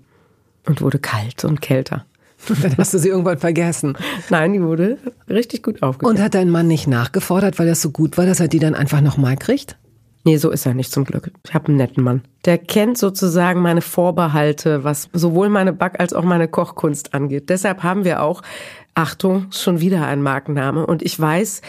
und 0.65 0.81
wurde 0.81 0.97
kalt 0.97 1.45
und 1.45 1.61
kälter. 1.61 2.05
Dann 2.61 2.77
hast 2.77 2.93
du 2.93 2.99
sie 2.99 3.09
irgendwann 3.09 3.37
vergessen. 3.37 3.97
Nein, 4.29 4.53
die 4.53 4.61
wurde 4.61 4.97
richtig 5.29 5.63
gut 5.63 5.81
aufgegessen. 5.83 6.17
Und 6.17 6.23
hat 6.23 6.33
dein 6.35 6.49
Mann 6.49 6.67
nicht 6.67 6.87
nachgefordert, 6.87 7.59
weil 7.59 7.67
das 7.67 7.81
so 7.81 7.91
gut 7.91 8.17
war, 8.17 8.25
dass 8.25 8.39
er 8.39 8.47
die 8.47 8.59
dann 8.59 8.75
einfach 8.75 9.01
nochmal 9.01 9.35
kriegt? 9.35 9.77
Nee, 10.27 10.37
so 10.37 10.49
ist 10.49 10.65
er 10.65 10.73
nicht 10.73 10.91
zum 10.91 11.03
Glück. 11.05 11.31
Ich 11.45 11.53
habe 11.53 11.67
einen 11.67 11.77
netten 11.77 12.03
Mann. 12.03 12.23
Der 12.45 12.57
kennt 12.57 12.97
sozusagen 12.97 13.61
meine 13.61 13.81
Vorbehalte, 13.81 14.83
was 14.83 15.07
sowohl 15.13 15.49
meine 15.49 15.71
Back- 15.71 15.99
als 15.99 16.13
auch 16.13 16.23
meine 16.23 16.47
Kochkunst 16.47 17.13
angeht. 17.13 17.49
Deshalb 17.49 17.83
haben 17.83 18.05
wir 18.05 18.23
auch, 18.23 18.41
Achtung, 18.95 19.47
schon 19.51 19.81
wieder 19.81 20.07
ein 20.07 20.23
Markenname. 20.23 20.85
Und 20.87 21.03
ich 21.03 21.19
weiß, 21.19 21.61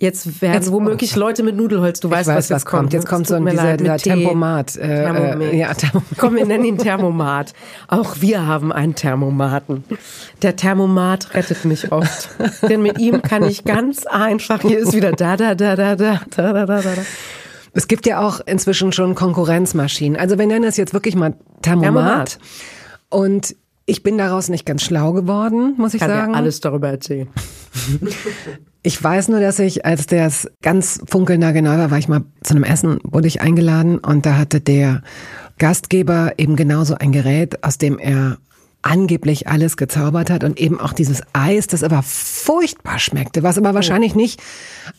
Jetzt 0.00 0.40
werden 0.40 0.54
jetzt, 0.54 0.72
womöglich 0.72 1.14
Leute 1.14 1.42
mit 1.42 1.56
Nudelholz, 1.56 2.00
du 2.00 2.10
weißt, 2.10 2.26
weiß, 2.26 2.36
was 2.36 2.48
jetzt 2.48 2.64
kommt. 2.64 2.84
kommt. 2.84 2.92
Jetzt 2.94 3.06
kommt 3.06 3.26
so 3.26 3.34
ein 3.34 3.44
dieser, 3.44 3.76
dieser 3.76 3.98
Tempomat. 3.98 4.74
Äh, 4.76 4.88
Thermomat. 4.88 5.40
Äh, 5.42 5.56
ja, 5.58 5.74
Thermomat. 5.74 6.08
Komm, 6.16 6.36
wir 6.36 6.46
nennen 6.46 6.64
ihn 6.64 6.78
Thermomat. 6.78 7.52
Auch 7.86 8.16
wir 8.20 8.46
haben 8.46 8.72
einen 8.72 8.94
Thermomaten. 8.94 9.84
Der 10.40 10.56
Thermomat 10.56 11.34
rettet 11.34 11.66
mich 11.66 11.92
oft. 11.92 12.30
Denn 12.66 12.80
mit 12.80 12.98
ihm 12.98 13.20
kann 13.20 13.42
ich 13.42 13.64
ganz 13.64 14.06
einfach, 14.06 14.62
hier 14.62 14.78
ist 14.78 14.94
wieder 14.94 15.12
da, 15.12 15.36
da, 15.36 15.54
da, 15.54 15.76
da, 15.76 15.96
da, 15.96 16.20
da, 16.30 16.52
da, 16.54 16.64
da, 16.64 16.80
da. 16.80 16.90
Es 17.74 17.86
gibt 17.86 18.06
ja 18.06 18.26
auch 18.26 18.40
inzwischen 18.46 18.92
schon 18.92 19.14
Konkurrenzmaschinen. 19.14 20.18
Also 20.18 20.38
wir 20.38 20.46
nennen 20.46 20.64
das 20.64 20.78
jetzt 20.78 20.94
wirklich 20.94 21.14
mal 21.14 21.34
Thermomat. 21.60 21.92
Thermomat. 21.92 22.38
Und 23.10 23.54
ich 23.84 24.02
bin 24.02 24.16
daraus 24.16 24.48
nicht 24.48 24.64
ganz 24.64 24.82
schlau 24.82 25.12
geworden, 25.12 25.74
muss 25.76 25.92
ich 25.92 26.00
Kann 26.00 26.08
sagen. 26.08 26.32
Kann 26.32 26.34
alles 26.36 26.60
darüber 26.60 26.88
erzählen. 26.88 27.28
Ich 28.82 29.02
weiß 29.02 29.28
nur, 29.28 29.40
dass 29.40 29.58
ich, 29.58 29.84
als 29.84 30.06
der 30.06 30.32
ganz 30.62 31.00
funkelnder 31.06 31.52
genau 31.52 31.76
war, 31.76 31.90
war 31.90 31.98
ich 31.98 32.08
mal 32.08 32.22
zu 32.42 32.54
einem 32.54 32.64
Essen, 32.64 32.98
wurde 33.02 33.28
ich 33.28 33.42
eingeladen 33.42 33.98
und 33.98 34.24
da 34.24 34.38
hatte 34.38 34.60
der 34.60 35.02
Gastgeber 35.58 36.32
eben 36.38 36.56
genauso 36.56 36.94
ein 36.94 37.12
Gerät, 37.12 37.62
aus 37.62 37.76
dem 37.76 37.98
er 37.98 38.38
angeblich 38.82 39.46
alles 39.46 39.76
gezaubert 39.76 40.30
hat 40.30 40.42
und 40.42 40.58
eben 40.58 40.80
auch 40.80 40.94
dieses 40.94 41.22
Eis, 41.34 41.66
das 41.66 41.82
aber 41.82 42.02
furchtbar 42.02 42.98
schmeckte, 42.98 43.42
was 43.42 43.58
aber 43.58 43.74
wahrscheinlich 43.74 44.14
nicht 44.14 44.40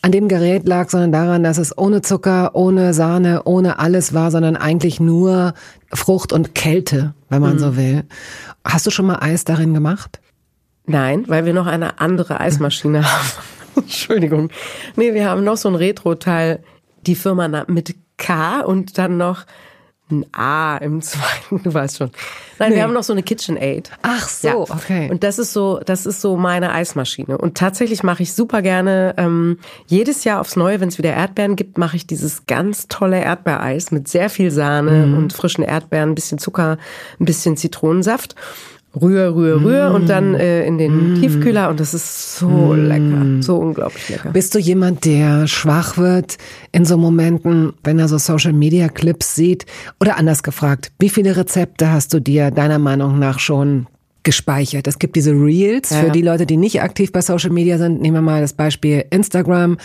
an 0.03 0.11
dem 0.11 0.27
Gerät 0.27 0.67
lag, 0.67 0.89
sondern 0.89 1.11
daran, 1.11 1.41
dass 1.41 1.57
es 1.57 1.75
ohne 1.75 2.03
Zucker, 2.03 2.51
ohne 2.53 2.93
Sahne, 2.93 3.41
ohne 3.45 3.79
alles 3.79 4.13
war, 4.13 4.29
sondern 4.29 4.55
eigentlich 4.55 4.99
nur 4.99 5.55
Frucht 5.91 6.31
und 6.31 6.53
Kälte, 6.53 7.15
wenn 7.29 7.41
man 7.41 7.55
mhm. 7.55 7.59
so 7.59 7.75
will. 7.75 8.03
Hast 8.63 8.85
du 8.85 8.91
schon 8.91 9.07
mal 9.07 9.17
Eis 9.19 9.45
darin 9.45 9.73
gemacht? 9.73 10.19
Nein, 10.85 11.23
weil 11.27 11.45
wir 11.45 11.53
noch 11.53 11.67
eine 11.67 11.99
andere 11.99 12.39
Eismaschine 12.39 13.03
haben. 13.11 13.27
Entschuldigung. 13.75 14.49
Nee, 14.95 15.13
wir 15.13 15.29
haben 15.29 15.43
noch 15.43 15.57
so 15.57 15.69
ein 15.69 15.75
Retro-Teil, 15.75 16.63
die 17.05 17.15
Firma 17.15 17.65
mit 17.67 17.95
K 18.17 18.61
und 18.61 18.97
dann 18.97 19.17
noch 19.17 19.45
ein 20.11 20.25
A 20.33 20.77
im 20.77 21.01
zweiten, 21.01 21.63
du 21.63 21.73
weißt 21.73 21.97
schon. 21.97 22.11
Nein, 22.59 22.71
nee. 22.71 22.75
wir 22.75 22.83
haben 22.83 22.93
noch 22.93 23.03
so 23.03 23.13
eine 23.13 23.23
KitchenAid. 23.23 23.91
Ach 24.01 24.27
so, 24.27 24.47
ja. 24.47 24.55
okay. 24.55 25.09
Und 25.09 25.23
das 25.23 25.39
ist 25.39 25.53
so, 25.53 25.79
das 25.85 26.05
ist 26.05 26.21
so 26.21 26.37
meine 26.37 26.71
Eismaschine. 26.73 27.37
Und 27.37 27.57
tatsächlich 27.57 28.03
mache 28.03 28.23
ich 28.23 28.33
super 28.33 28.61
gerne 28.61 29.15
ähm, 29.17 29.57
jedes 29.87 30.23
Jahr 30.23 30.41
aufs 30.41 30.55
Neue, 30.55 30.79
wenn 30.79 30.89
es 30.89 30.97
wieder 30.97 31.13
Erdbeeren 31.13 31.55
gibt, 31.55 31.77
mache 31.77 31.95
ich 31.95 32.05
dieses 32.05 32.45
ganz 32.45 32.87
tolle 32.87 33.21
Erdbeereis 33.21 33.91
mit 33.91 34.07
sehr 34.07 34.29
viel 34.29 34.51
Sahne 34.51 35.07
mm. 35.07 35.17
und 35.17 35.33
frischen 35.33 35.63
Erdbeeren, 35.63 36.09
ein 36.09 36.15
bisschen 36.15 36.37
Zucker, 36.37 36.77
ein 37.19 37.25
bisschen 37.25 37.57
Zitronensaft 37.57 38.35
rühr, 38.99 39.35
rühr, 39.35 39.61
rühr 39.61 39.89
mm. 39.89 39.95
und 39.95 40.09
dann 40.09 40.35
äh, 40.35 40.65
in 40.65 40.77
den 40.77 41.13
mm. 41.13 41.21
Tiefkühler 41.21 41.69
und 41.69 41.79
das 41.79 41.93
ist 41.93 42.35
so 42.35 42.47
mm. 42.47 42.87
lecker, 42.87 43.25
so 43.41 43.55
unglaublich 43.57 44.09
lecker. 44.09 44.31
Bist 44.31 44.53
du 44.53 44.59
jemand, 44.59 45.05
der 45.05 45.47
schwach 45.47 45.97
wird 45.97 46.37
in 46.71 46.85
so 46.85 46.97
Momenten, 46.97 47.73
wenn 47.83 47.99
er 47.99 48.07
so 48.07 48.17
Social 48.17 48.53
Media 48.53 48.89
Clips 48.89 49.35
sieht? 49.35 49.65
Oder 49.99 50.17
anders 50.17 50.43
gefragt, 50.43 50.91
wie 50.99 51.09
viele 51.09 51.37
Rezepte 51.37 51.91
hast 51.91 52.13
du 52.13 52.19
dir 52.19 52.51
deiner 52.51 52.79
Meinung 52.79 53.19
nach 53.19 53.39
schon 53.39 53.87
gespeichert. 54.23 54.87
Es 54.87 54.99
gibt 54.99 55.15
diese 55.15 55.31
Reels 55.31 55.89
ja. 55.89 56.01
für 56.01 56.11
die 56.11 56.21
Leute, 56.21 56.45
die 56.45 56.57
nicht 56.57 56.81
aktiv 56.81 57.11
bei 57.11 57.21
Social 57.21 57.49
Media 57.49 57.77
sind. 57.77 58.01
Nehmen 58.01 58.17
wir 58.17 58.21
mal 58.21 58.41
das 58.41 58.53
Beispiel 58.53 59.05
Instagram. 59.09 59.77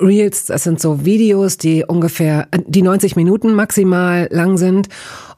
Reels, 0.00 0.46
das 0.46 0.64
sind 0.64 0.80
so 0.80 1.04
Videos, 1.04 1.58
die 1.58 1.84
ungefähr, 1.84 2.48
die 2.66 2.82
90 2.82 3.16
Minuten 3.16 3.52
maximal 3.52 4.28
lang 4.30 4.56
sind. 4.56 4.88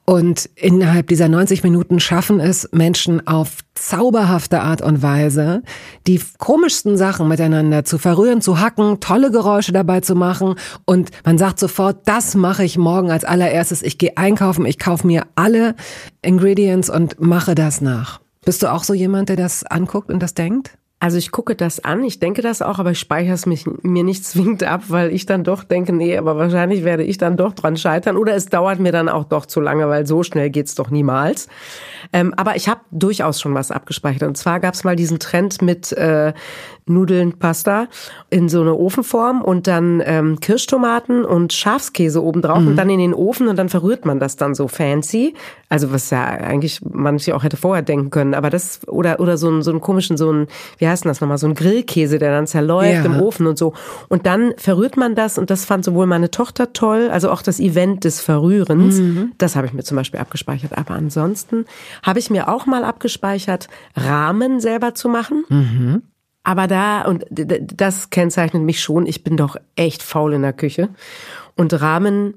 Und 0.08 0.48
innerhalb 0.54 1.08
dieser 1.08 1.28
90 1.28 1.64
Minuten 1.64 1.98
schaffen 1.98 2.38
es 2.38 2.68
Menschen 2.70 3.26
auf 3.26 3.58
zauberhafte 3.74 4.60
Art 4.60 4.80
und 4.80 5.02
Weise, 5.02 5.64
die 6.06 6.20
komischsten 6.38 6.96
Sachen 6.96 7.26
miteinander 7.26 7.84
zu 7.84 7.98
verrühren, 7.98 8.40
zu 8.40 8.60
hacken, 8.60 9.00
tolle 9.00 9.32
Geräusche 9.32 9.72
dabei 9.72 10.00
zu 10.00 10.14
machen. 10.14 10.54
Und 10.84 11.10
man 11.24 11.38
sagt 11.38 11.58
sofort, 11.58 12.06
das 12.06 12.36
mache 12.36 12.62
ich 12.62 12.78
morgen 12.78 13.10
als 13.10 13.24
allererstes. 13.24 13.82
Ich 13.82 13.98
gehe 13.98 14.16
einkaufen, 14.16 14.64
ich 14.64 14.78
kaufe 14.78 15.04
mir 15.04 15.24
alle 15.34 15.74
Ingredients 16.22 16.88
und 16.88 17.20
mache 17.20 17.56
das 17.56 17.80
nach. 17.80 18.20
Bist 18.44 18.62
du 18.62 18.72
auch 18.72 18.84
so 18.84 18.94
jemand, 18.94 19.28
der 19.28 19.36
das 19.36 19.64
anguckt 19.64 20.08
und 20.08 20.22
das 20.22 20.34
denkt? 20.34 20.78
Also 20.98 21.18
ich 21.18 21.30
gucke 21.30 21.54
das 21.54 21.84
an, 21.84 22.02
ich 22.04 22.20
denke 22.20 22.40
das 22.40 22.62
auch, 22.62 22.78
aber 22.78 22.92
ich 22.92 22.98
speichere 22.98 23.34
es 23.34 23.44
mich, 23.44 23.66
mir 23.82 24.02
nicht 24.02 24.24
zwingend 24.24 24.64
ab, 24.64 24.84
weil 24.88 25.12
ich 25.12 25.26
dann 25.26 25.44
doch 25.44 25.62
denke, 25.62 25.92
nee, 25.92 26.16
aber 26.16 26.38
wahrscheinlich 26.38 26.84
werde 26.84 27.02
ich 27.04 27.18
dann 27.18 27.36
doch 27.36 27.52
dran 27.52 27.76
scheitern 27.76 28.16
oder 28.16 28.34
es 28.34 28.46
dauert 28.46 28.80
mir 28.80 28.92
dann 28.92 29.10
auch 29.10 29.24
doch 29.24 29.44
zu 29.44 29.60
lange, 29.60 29.88
weil 29.90 30.06
so 30.06 30.22
schnell 30.22 30.48
geht's 30.48 30.74
doch 30.74 30.90
niemals. 30.90 31.48
Ähm, 32.14 32.32
aber 32.38 32.56
ich 32.56 32.68
habe 32.68 32.80
durchaus 32.92 33.42
schon 33.42 33.52
was 33.54 33.70
abgespeichert. 33.70 34.22
Und 34.22 34.38
zwar 34.38 34.58
gab 34.58 34.72
es 34.72 34.84
mal 34.84 34.96
diesen 34.96 35.18
Trend 35.18 35.60
mit 35.60 35.92
äh, 35.92 36.32
Nudeln, 36.86 37.38
Pasta 37.38 37.88
in 38.30 38.48
so 38.48 38.60
eine 38.60 38.74
Ofenform 38.74 39.42
und 39.42 39.66
dann 39.66 40.02
ähm, 40.04 40.40
Kirschtomaten 40.40 41.24
und 41.24 41.52
Schafskäse 41.52 42.22
obendrauf 42.22 42.60
mhm. 42.60 42.68
und 42.68 42.76
dann 42.76 42.90
in 42.90 42.98
den 42.98 43.14
Ofen 43.14 43.48
und 43.48 43.56
dann 43.56 43.68
verrührt 43.68 44.04
man 44.04 44.20
das 44.20 44.36
dann 44.36 44.54
so 44.54 44.68
fancy. 44.68 45.34
Also 45.68 45.92
was 45.92 46.10
ja 46.10 46.24
eigentlich 46.24 46.80
man 46.82 47.18
sich 47.18 47.32
auch 47.32 47.42
hätte 47.42 47.56
vorher 47.56 47.82
denken 47.82 48.10
können, 48.10 48.34
aber 48.34 48.50
das 48.50 48.86
oder 48.86 49.18
oder 49.18 49.36
so 49.36 49.48
einen 49.48 49.62
so 49.62 49.70
einen 49.72 49.80
komischen 49.80 50.16
so 50.16 50.32
ein 50.32 50.46
wie 50.78 50.86
heißt 50.86 51.04
denn 51.04 51.10
das 51.10 51.20
nochmal 51.20 51.38
so 51.38 51.48
ein 51.48 51.54
Grillkäse, 51.54 52.18
der 52.18 52.30
dann 52.30 52.46
zerläuft 52.46 53.04
ja. 53.04 53.04
im 53.04 53.20
Ofen 53.20 53.46
und 53.46 53.58
so 53.58 53.72
und 54.08 54.26
dann 54.26 54.54
verrührt 54.56 54.96
man 54.96 55.14
das 55.14 55.38
und 55.38 55.50
das 55.50 55.64
fand 55.64 55.84
sowohl 55.84 56.06
meine 56.06 56.30
Tochter 56.30 56.72
toll, 56.72 57.08
also 57.10 57.30
auch 57.30 57.42
das 57.42 57.60
Event 57.60 58.04
des 58.04 58.20
Verrührens, 58.20 58.98
mhm. 58.98 59.32
das 59.38 59.56
habe 59.56 59.66
ich 59.66 59.72
mir 59.72 59.82
zum 59.82 59.96
Beispiel 59.96 60.20
abgespeichert. 60.20 60.76
Aber 60.76 60.94
ansonsten 60.94 61.64
habe 62.02 62.18
ich 62.18 62.30
mir 62.30 62.48
auch 62.48 62.66
mal 62.66 62.84
abgespeichert, 62.84 63.68
Rahmen 63.96 64.60
selber 64.60 64.94
zu 64.94 65.08
machen. 65.08 65.44
Mhm. 65.48 66.02
Aber 66.46 66.68
da, 66.68 67.02
und 67.02 67.26
das 67.28 68.10
kennzeichnet 68.10 68.62
mich 68.62 68.80
schon, 68.80 69.04
ich 69.04 69.24
bin 69.24 69.36
doch 69.36 69.56
echt 69.74 70.00
faul 70.00 70.32
in 70.32 70.42
der 70.42 70.52
Küche. 70.52 70.90
Und 71.56 71.80
Rahmen, 71.80 72.34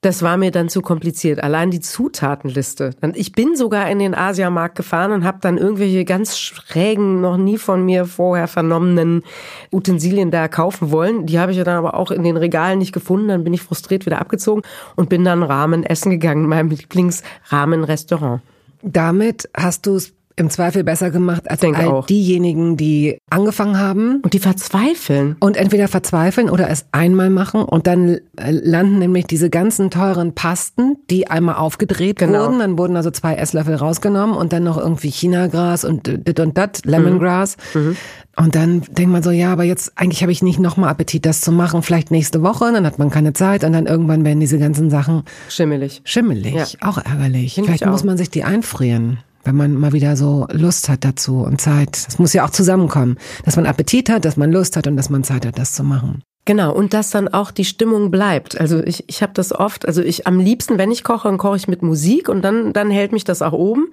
das 0.00 0.22
war 0.22 0.38
mir 0.38 0.50
dann 0.50 0.70
zu 0.70 0.80
kompliziert. 0.80 1.42
Allein 1.42 1.70
die 1.70 1.80
Zutatenliste. 1.80 2.92
Ich 3.12 3.32
bin 3.32 3.56
sogar 3.56 3.90
in 3.90 3.98
den 3.98 4.14
Asiamarkt 4.14 4.76
gefahren 4.76 5.12
und 5.12 5.24
habe 5.24 5.40
dann 5.42 5.58
irgendwelche 5.58 6.06
ganz 6.06 6.38
schrägen, 6.38 7.20
noch 7.20 7.36
nie 7.36 7.58
von 7.58 7.84
mir 7.84 8.06
vorher 8.06 8.48
vernommenen 8.48 9.24
Utensilien 9.70 10.30
da 10.30 10.48
kaufen 10.48 10.90
wollen. 10.90 11.26
Die 11.26 11.38
habe 11.38 11.52
ich 11.52 11.62
dann 11.62 11.76
aber 11.76 11.92
auch 11.92 12.10
in 12.10 12.22
den 12.22 12.38
Regalen 12.38 12.78
nicht 12.78 12.94
gefunden. 12.94 13.28
Dann 13.28 13.44
bin 13.44 13.52
ich 13.52 13.60
frustriert 13.60 14.06
wieder 14.06 14.22
abgezogen 14.22 14.62
und 14.96 15.10
bin 15.10 15.22
dann 15.22 15.42
Ramen 15.42 15.84
essen 15.84 16.08
gegangen 16.08 16.44
in 16.44 16.48
meinem 16.48 16.70
Lieblingsramen-Restaurant. 16.70 18.40
Damit 18.82 19.50
hast 19.54 19.84
du 19.84 19.96
es 19.96 20.14
im 20.40 20.50
Zweifel 20.50 20.82
besser 20.82 21.10
gemacht 21.10 21.48
als 21.50 21.62
all 21.62 21.86
auch. 21.86 22.06
diejenigen, 22.06 22.76
die 22.76 23.18
angefangen 23.30 23.78
haben. 23.78 24.20
Und 24.22 24.32
die 24.32 24.38
verzweifeln. 24.38 25.36
Und 25.38 25.56
entweder 25.56 25.86
verzweifeln 25.86 26.50
oder 26.50 26.68
es 26.68 26.86
einmal 26.92 27.30
machen 27.30 27.62
und 27.62 27.86
dann 27.86 28.18
äh, 28.36 28.50
landen 28.50 28.98
nämlich 28.98 29.26
diese 29.26 29.50
ganzen 29.50 29.90
teuren 29.90 30.34
Pasten, 30.34 30.96
die 31.10 31.28
einmal 31.28 31.56
aufgedreht 31.56 32.18
genau. 32.18 32.46
wurden. 32.46 32.58
Dann 32.58 32.78
wurden 32.78 32.96
also 32.96 33.10
zwei 33.10 33.34
Esslöffel 33.34 33.76
rausgenommen 33.76 34.36
und 34.36 34.52
dann 34.52 34.64
noch 34.64 34.78
irgendwie 34.78 35.10
Chinagras 35.10 35.84
und 35.84 36.06
dit 36.06 36.40
und 36.40 36.56
dat, 36.56 36.84
Lemongrass. 36.84 37.56
Mhm. 37.74 37.80
Mhm. 37.80 37.96
Und 38.36 38.54
dann 38.54 38.82
denkt 38.82 39.12
man 39.12 39.22
so, 39.22 39.30
ja, 39.30 39.52
aber 39.52 39.64
jetzt 39.64 39.92
eigentlich 39.96 40.22
habe 40.22 40.32
ich 40.32 40.42
nicht 40.42 40.58
nochmal 40.58 40.88
Appetit, 40.88 41.26
das 41.26 41.42
zu 41.42 41.52
machen. 41.52 41.82
Vielleicht 41.82 42.10
nächste 42.10 42.42
Woche, 42.42 42.72
dann 42.72 42.86
hat 42.86 42.98
man 42.98 43.10
keine 43.10 43.34
Zeit 43.34 43.64
und 43.64 43.72
dann 43.72 43.86
irgendwann 43.86 44.24
werden 44.24 44.40
diese 44.40 44.58
ganzen 44.58 44.88
Sachen 44.88 45.24
schimmelig. 45.48 46.00
Schimmelig, 46.04 46.54
ja. 46.54 46.88
auch 46.88 46.96
ärgerlich. 46.96 47.54
Find 47.54 47.66
Vielleicht 47.66 47.86
muss 47.86 48.04
man 48.04 48.16
sich 48.16 48.30
die 48.30 48.44
einfrieren 48.44 49.18
wenn 49.44 49.56
man 49.56 49.74
mal 49.74 49.92
wieder 49.92 50.16
so 50.16 50.46
Lust 50.52 50.88
hat 50.88 51.04
dazu 51.04 51.38
und 51.38 51.60
Zeit. 51.60 52.06
Das 52.06 52.18
muss 52.18 52.32
ja 52.32 52.44
auch 52.44 52.50
zusammenkommen, 52.50 53.16
dass 53.44 53.56
man 53.56 53.66
Appetit 53.66 54.10
hat, 54.10 54.24
dass 54.24 54.36
man 54.36 54.52
Lust 54.52 54.76
hat 54.76 54.86
und 54.86 54.96
dass 54.96 55.10
man 55.10 55.24
Zeit 55.24 55.46
hat, 55.46 55.58
das 55.58 55.72
zu 55.72 55.84
machen. 55.84 56.22
Genau, 56.46 56.72
und 56.72 56.94
dass 56.94 57.10
dann 57.10 57.28
auch 57.28 57.50
die 57.50 57.66
Stimmung 57.66 58.10
bleibt. 58.10 58.58
Also 58.58 58.82
ich, 58.82 59.04
ich 59.08 59.22
habe 59.22 59.32
das 59.34 59.52
oft, 59.52 59.86
also 59.86 60.00
ich 60.00 60.26
am 60.26 60.40
liebsten, 60.40 60.78
wenn 60.78 60.90
ich 60.90 61.04
koche, 61.04 61.28
dann 61.28 61.36
koche 61.36 61.56
ich 61.56 61.68
mit 61.68 61.82
Musik 61.82 62.30
und 62.30 62.40
dann, 62.40 62.72
dann 62.72 62.90
hält 62.90 63.12
mich 63.12 63.24
das 63.24 63.42
auch 63.42 63.52
oben. 63.52 63.90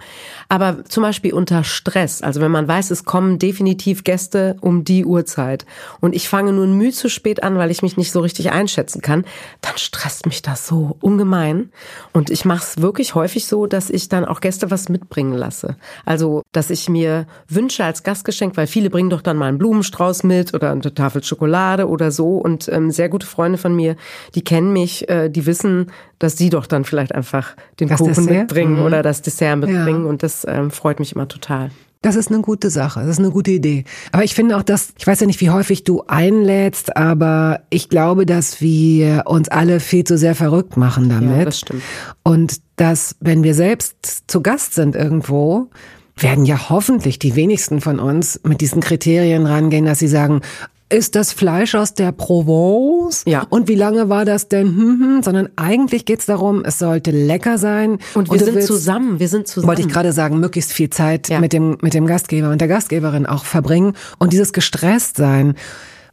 Aber 0.48 0.86
zum 0.86 1.04
Beispiel 1.04 1.34
unter 1.34 1.66
Stress, 1.66 2.22
also 2.22 2.39
wenn 2.39 2.50
man 2.50 2.66
weiß, 2.66 2.89
es 2.92 3.04
kommen 3.04 3.38
definitiv 3.38 4.06
Gäste 4.06 4.56
um 4.62 4.86
die 4.86 5.04
Uhrzeit 5.04 5.66
und 6.00 6.16
ich 6.16 6.30
fange 6.30 6.54
nur 6.54 6.68
müh 6.68 6.92
zu 6.92 7.10
spät 7.10 7.44
an, 7.44 7.58
weil 7.58 7.70
ich 7.70 7.82
mich 7.82 7.98
nicht 7.98 8.13
so 8.13 8.22
richtig 8.22 8.50
einschätzen 8.50 9.01
kann, 9.01 9.25
dann 9.62 9.77
stresst 9.77 10.25
mich 10.25 10.42
das 10.42 10.66
so 10.66 10.96
ungemein. 11.01 11.70
Und 12.13 12.30
ich 12.30 12.46
mache 12.46 12.63
es 12.63 12.82
wirklich 12.82 13.13
häufig 13.13 13.46
so, 13.46 13.68
dass 13.68 13.89
ich 13.89 14.08
dann 14.08 14.24
auch 14.24 14.39
Gäste 14.39 14.72
was 14.72 14.88
mitbringen 14.88 15.34
lasse. 15.34 15.75
Also, 16.06 16.44
dass 16.54 16.70
ich 16.70 16.88
mir 16.88 17.27
wünsche 17.50 17.84
als 17.84 18.04
Gastgeschenk, 18.04 18.56
weil 18.56 18.68
viele 18.68 18.89
bringen 18.89 19.10
doch 19.10 19.22
dann 19.22 19.36
mal 19.36 19.48
einen 19.48 19.58
Blumenstrauß 19.58 20.24
mit 20.24 20.54
oder 20.54 20.72
eine 20.72 20.94
Tafel 20.94 21.24
Schokolade 21.24 21.89
oder 21.89 22.10
so 22.10 22.37
und 22.38 22.70
ähm, 22.70 22.91
sehr 22.91 23.10
gute 23.10 23.27
Freunde 23.27 23.58
von 23.58 23.75
mir, 23.75 23.96
die 24.36 24.44
kennen 24.44 24.74
mich, 24.74 25.10
äh, 25.10 25.29
die 25.29 25.46
wissen, 25.46 25.91
dass 26.20 26.38
sie 26.38 26.50
doch 26.50 26.65
dann 26.65 26.86
vielleicht 26.86 27.13
einfach 27.13 27.56
den 27.79 27.89
das 27.89 28.00
Kuchen 28.00 28.13
Dessert? 28.13 28.29
mitbringen 28.29 28.79
mhm. 28.79 28.86
oder 28.86 29.03
das 29.03 29.22
Dessert 29.22 29.58
mitbringen 29.58 30.03
ja. 30.03 30.10
und 30.10 30.24
das 30.24 30.46
ähm, 30.48 30.72
freut 30.72 31.00
mich 31.00 31.13
immer 31.13 31.27
total. 31.27 31.72
Das 32.01 32.15
ist 32.15 32.32
eine 32.32 32.41
gute 32.41 32.70
Sache, 32.70 33.00
das 33.01 33.10
ist 33.10 33.20
eine 33.20 33.32
gute 33.32 33.51
Idee. 33.51 33.84
Aber 34.12 34.24
ich 34.24 34.36
finde 34.36 34.56
auch, 34.56 34.63
dass, 34.63 34.94
ich 34.98 35.08
weiß 35.08 35.20
ja 35.20 35.27
nicht, 35.27 35.41
wie 35.41 35.50
häufig 35.50 35.84
du 35.84 36.03
einlädst, 36.08 36.96
aber 36.96 37.62
ich 37.70 37.89
glaube, 37.89 38.25
dass 38.25 38.62
wir 38.62 39.24
uns 39.25 39.50
alle 39.50 39.79
viel 39.79 40.03
zu 40.03 40.17
sehr 40.17 40.36
verrückt 40.36 40.77
machen 40.77 41.10
damit. 41.10 41.38
Ja, 41.38 41.46
das 41.46 41.60
stimmt. 41.60 41.82
Und 42.24 42.62
dass, 42.75 43.15
wenn 43.20 43.44
wir 43.44 43.56
selbst 43.56 44.25
zu 44.27 44.41
Gast 44.41 44.75
sind 44.75 44.96
irgendwo, 44.96 45.70
werden 46.15 46.46
ja 46.46 46.70
hoffentlich 46.70 47.20
die 47.20 47.36
wenigsten 47.36 47.82
von 47.82 48.00
uns 48.00 48.39
mit 48.44 48.62
diesen 48.62 48.82
Kriterien 48.82 49.46
rangehen, 49.46 49.86
dass 49.86 50.00
sie 50.00 50.08
sagen, 50.08 50.41
ist 50.89 51.15
das 51.15 51.34
Fleisch 51.34 51.75
aus 51.75 51.94
der 51.94 52.12
Provence? 52.12 53.24
Ja. 53.25 53.46
Und 53.50 53.67
wie 53.67 53.75
lange 53.75 54.10
war 54.10 54.25
das 54.25 54.48
denn? 54.48 54.67
Hm, 54.67 55.00
hm, 55.00 55.24
sondern 55.24 55.50
eigentlich 55.56 56.06
geht's 56.06 56.25
darum, 56.25 56.63
es 56.63 56.79
sollte 56.79 57.12
lecker 57.12 57.58
sein. 57.58 58.00
Und 58.13 58.32
wir 58.32 58.39
sind 58.39 58.56
willst, 58.56 58.67
zusammen, 58.67 59.20
wir 59.20 59.27
sind 59.27 59.48
zusammen. 59.48 59.67
Wollte 59.67 59.82
ich 59.82 59.89
gerade 59.89 60.13
sagen, 60.13 60.39
möglichst 60.39 60.72
viel 60.72 60.89
Zeit 60.89 61.27
ja. 61.29 61.39
mit 61.39 61.51
dem, 61.51 61.77
mit 61.82 61.94
dem 61.94 62.08
Gastgeber 62.08 62.51
und 62.51 62.62
der 62.62 62.67
Gastgeberin 62.67 63.25
auch 63.25 63.44
verbringen. 63.44 63.94
Und 64.17 64.32
dieses 64.32 64.53
gestresst 64.53 65.17
sein 65.17 65.56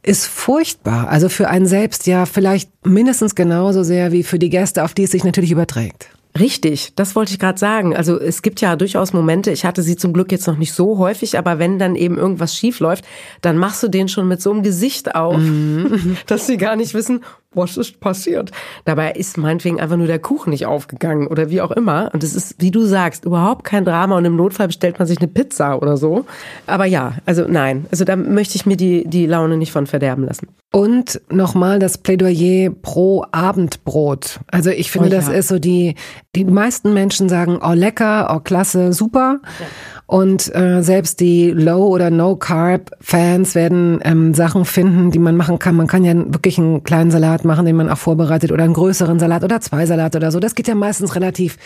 ist 0.03 0.27
furchtbar. 0.27 1.07
Also 1.09 1.29
für 1.29 1.47
einen 1.47 1.65
selbst 1.65 2.05
ja 2.05 2.25
vielleicht 2.25 2.69
mindestens 2.85 3.33
genauso 3.33 3.83
sehr 3.83 4.11
wie 4.11 4.23
für 4.23 4.39
die 4.39 4.49
Gäste, 4.49 4.83
auf 4.83 4.93
die 4.93 5.03
es 5.03 5.11
sich 5.11 5.23
natürlich 5.23 5.51
überträgt. 5.51 6.09
Richtig, 6.37 6.93
das 6.95 7.15
wollte 7.15 7.31
ich 7.31 7.39
gerade 7.39 7.57
sagen. 7.57 7.95
Also 7.95 8.19
es 8.19 8.41
gibt 8.41 8.59
ja 8.59 8.75
durchaus 8.75 9.13
Momente, 9.13 9.51
ich 9.51 9.63
hatte 9.63 9.81
sie 9.81 9.95
zum 9.95 10.11
Glück 10.11 10.31
jetzt 10.33 10.47
noch 10.47 10.57
nicht 10.57 10.73
so 10.73 10.97
häufig, 10.97 11.37
aber 11.37 11.59
wenn 11.59 11.79
dann 11.79 11.95
eben 11.95 12.17
irgendwas 12.17 12.55
schief 12.55 12.81
läuft, 12.81 13.05
dann 13.41 13.57
machst 13.57 13.81
du 13.83 13.87
den 13.87 14.09
schon 14.09 14.27
mit 14.27 14.41
so 14.41 14.51
einem 14.51 14.61
Gesicht 14.61 15.15
auf, 15.15 15.37
mhm. 15.37 16.17
dass 16.27 16.45
sie 16.45 16.57
gar 16.57 16.75
nicht 16.75 16.93
wissen, 16.93 17.21
was 17.55 17.77
ist 17.77 17.99
passiert? 17.99 18.51
Dabei 18.83 19.11
ist 19.11 19.37
meinetwegen 19.37 19.79
einfach 19.79 19.97
nur 19.97 20.07
der 20.07 20.19
Kuchen 20.19 20.49
nicht 20.49 20.65
aufgegangen 20.65 21.27
oder 21.27 21.49
wie 21.49 21.61
auch 21.61 21.71
immer. 21.71 22.09
Und 22.13 22.23
es 22.23 22.35
ist, 22.35 22.55
wie 22.59 22.71
du 22.71 22.85
sagst, 22.85 23.25
überhaupt 23.25 23.63
kein 23.63 23.85
Drama 23.85 24.17
und 24.17 24.25
im 24.25 24.35
Notfall 24.35 24.67
bestellt 24.67 24.99
man 24.99 25.07
sich 25.07 25.19
eine 25.19 25.27
Pizza 25.27 25.81
oder 25.81 25.97
so. 25.97 26.25
Aber 26.67 26.85
ja, 26.85 27.13
also 27.25 27.45
nein, 27.47 27.85
also 27.91 28.03
da 28.03 28.15
möchte 28.15 28.57
ich 28.57 28.65
mir 28.65 28.77
die, 28.77 29.07
die 29.07 29.25
Laune 29.25 29.57
nicht 29.57 29.71
von 29.71 29.87
verderben 29.87 30.25
lassen. 30.25 30.49
Und 30.71 31.21
nochmal 31.29 31.79
das 31.79 31.97
Plädoyer 31.97 32.69
pro 32.69 33.25
Abendbrot. 33.31 34.41
Also 34.51 34.71
ich 34.71 34.91
finde, 34.91 35.07
oh, 35.07 35.11
ja. 35.11 35.17
das 35.17 35.29
ist 35.29 35.47
so 35.47 35.57
die, 35.57 35.95
die 36.35 36.45
meisten 36.45 36.93
Menschen 36.93 37.29
sagen, 37.29 37.59
oh 37.61 37.73
lecker, 37.73 38.33
oh 38.35 38.39
klasse, 38.39 38.93
super. 38.93 39.39
Ja. 39.59 39.65
Und 40.07 40.53
äh, 40.53 40.83
selbst 40.83 41.19
die 41.19 41.49
Low- 41.49 41.87
oder 41.87 42.11
No-Carb-Fans 42.11 43.55
werden 43.55 43.99
ähm, 44.03 44.35
Sachen 44.35 44.65
finden, 44.65 45.09
die 45.09 45.17
man 45.17 45.35
machen 45.35 45.57
kann. 45.57 45.75
Man 45.75 45.87
kann 45.87 46.03
ja 46.03 46.13
wirklich 46.15 46.59
einen 46.59 46.83
kleinen 46.83 47.09
Salat 47.09 47.43
machen, 47.43 47.65
den 47.65 47.75
man 47.75 47.89
auch 47.89 47.97
vorbereitet, 47.97 48.51
oder 48.51 48.65
einen 48.65 48.73
größeren 48.75 49.17
Salat 49.17 49.43
oder 49.43 49.61
zwei 49.61 49.87
Salate 49.87 50.19
oder 50.19 50.31
so. 50.31 50.39
Das 50.39 50.53
geht 50.53 50.67
ja 50.67 50.75
meistens 50.75 51.15
relativ 51.15 51.57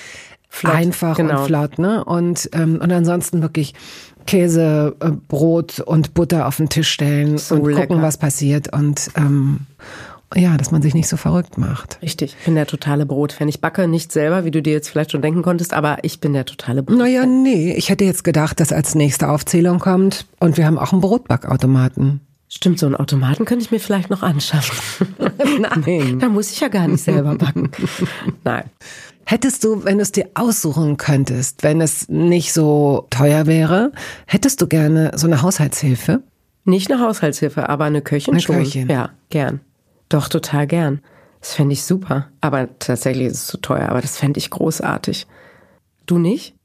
flott, 0.48 0.76
einfach 0.76 1.18
genau. 1.18 1.42
und 1.42 1.48
flott, 1.48 1.80
ne? 1.80 2.04
Und 2.06 2.20
und 2.30 2.50
ähm, 2.54 2.80
und 2.82 2.92
ansonsten 2.92 3.42
wirklich 3.42 3.74
Käse, 4.26 4.96
äh, 5.00 5.12
Brot 5.12 5.80
und 5.80 6.14
Butter 6.14 6.48
auf 6.48 6.58
den 6.58 6.70
Tisch 6.70 6.90
stellen 6.90 7.38
so 7.38 7.56
und 7.56 7.66
lecker. 7.66 7.88
gucken, 7.88 8.02
was 8.02 8.18
passiert 8.18 8.72
und 8.74 9.10
ähm, 9.16 9.62
ja, 10.36 10.58
dass 10.58 10.72
man 10.72 10.82
sich 10.82 10.94
nicht 10.94 11.08
so 11.08 11.18
verrückt 11.18 11.58
macht. 11.58 12.00
Richtig, 12.02 12.36
ich 12.40 12.46
bin 12.46 12.56
der 12.56 12.68
totale 12.68 13.06
Brotfan. 13.06 13.48
Ich 13.48 13.62
backe 13.62 13.88
nicht 13.88 14.12
selber, 14.12 14.46
wie 14.46 14.52
du 14.52 14.62
dir 14.62 14.74
jetzt 14.74 14.90
vielleicht 14.90 15.12
schon 15.12 15.22
denken 15.22 15.42
konntest, 15.42 15.74
aber 15.74 15.98
ich 16.04 16.20
bin 16.20 16.34
der 16.34 16.46
totale 16.46 16.84
Brotfan. 16.84 17.00
Naja, 17.00 17.26
nee, 17.26 17.74
ich 17.74 17.90
hätte 17.90 18.06
jetzt 18.06 18.24
gedacht, 18.24 18.60
dass 18.60 18.72
als 18.72 18.96
nächste 18.96 19.30
Aufzählung 19.30 19.80
kommt 19.80 20.26
und 20.40 20.58
wir 20.58 20.66
haben 20.66 20.78
auch 20.78 20.92
einen 20.92 21.02
Brotbackautomaten. 21.02 22.22
Stimmt, 22.52 22.80
so 22.80 22.88
einen 22.88 22.96
Automaten 22.96 23.46
könnte 23.46 23.64
ich 23.64 23.72
mir 23.72 23.80
vielleicht 23.80 24.10
noch 24.10 24.24
anschaffen. 24.24 25.08
Nein, 25.86 26.20
da 26.20 26.30
muss 26.30 26.52
ich 26.52 26.60
ja 26.60 26.68
gar 26.68 26.88
nicht 26.88 27.04
selber 27.04 27.36
backen. 27.36 27.70
Nein. 28.44 28.64
Hättest 29.26 29.64
du, 29.64 29.86
wenn 29.86 29.98
du 29.98 30.02
es 30.02 30.12
dir 30.12 30.28
aussuchen 30.34 30.98
könntest, 30.98 31.62
wenn 31.62 31.82
es 31.82 32.10
nicht 32.10 32.52
so 32.52 33.06
teuer 33.12 33.46
wäre, 33.46 33.92
hättest 34.26 34.60
du 34.62 34.68
gerne 34.68 35.12
so 35.16 35.28
eine 35.28 35.44
Haushaltshilfe? 35.44 36.24
Nicht 36.66 36.92
eine 36.92 37.02
Haushaltshilfe, 37.02 37.70
aber 37.70 37.86
eine 37.86 38.02
Köchin 38.02 38.34
eine 38.34 38.42
schon. 38.42 38.56
Köchin. 38.58 38.90
Ja, 38.90 39.12
gern. 39.30 39.60
Doch, 40.10 40.28
total 40.28 40.68
gern. 40.68 41.02
Das 41.40 41.54
fände 41.54 41.74
ich 41.74 41.84
super. 41.84 42.28
Aber 42.42 42.68
tatsächlich 42.80 43.28
ist 43.28 43.38
es 43.38 43.48
zu 43.48 43.58
teuer, 43.58 43.90
aber 43.90 44.02
das 44.02 44.18
fände 44.18 44.40
ich 44.40 44.50
großartig. 44.50 45.28
Du 46.06 46.18
nicht? 46.18 46.56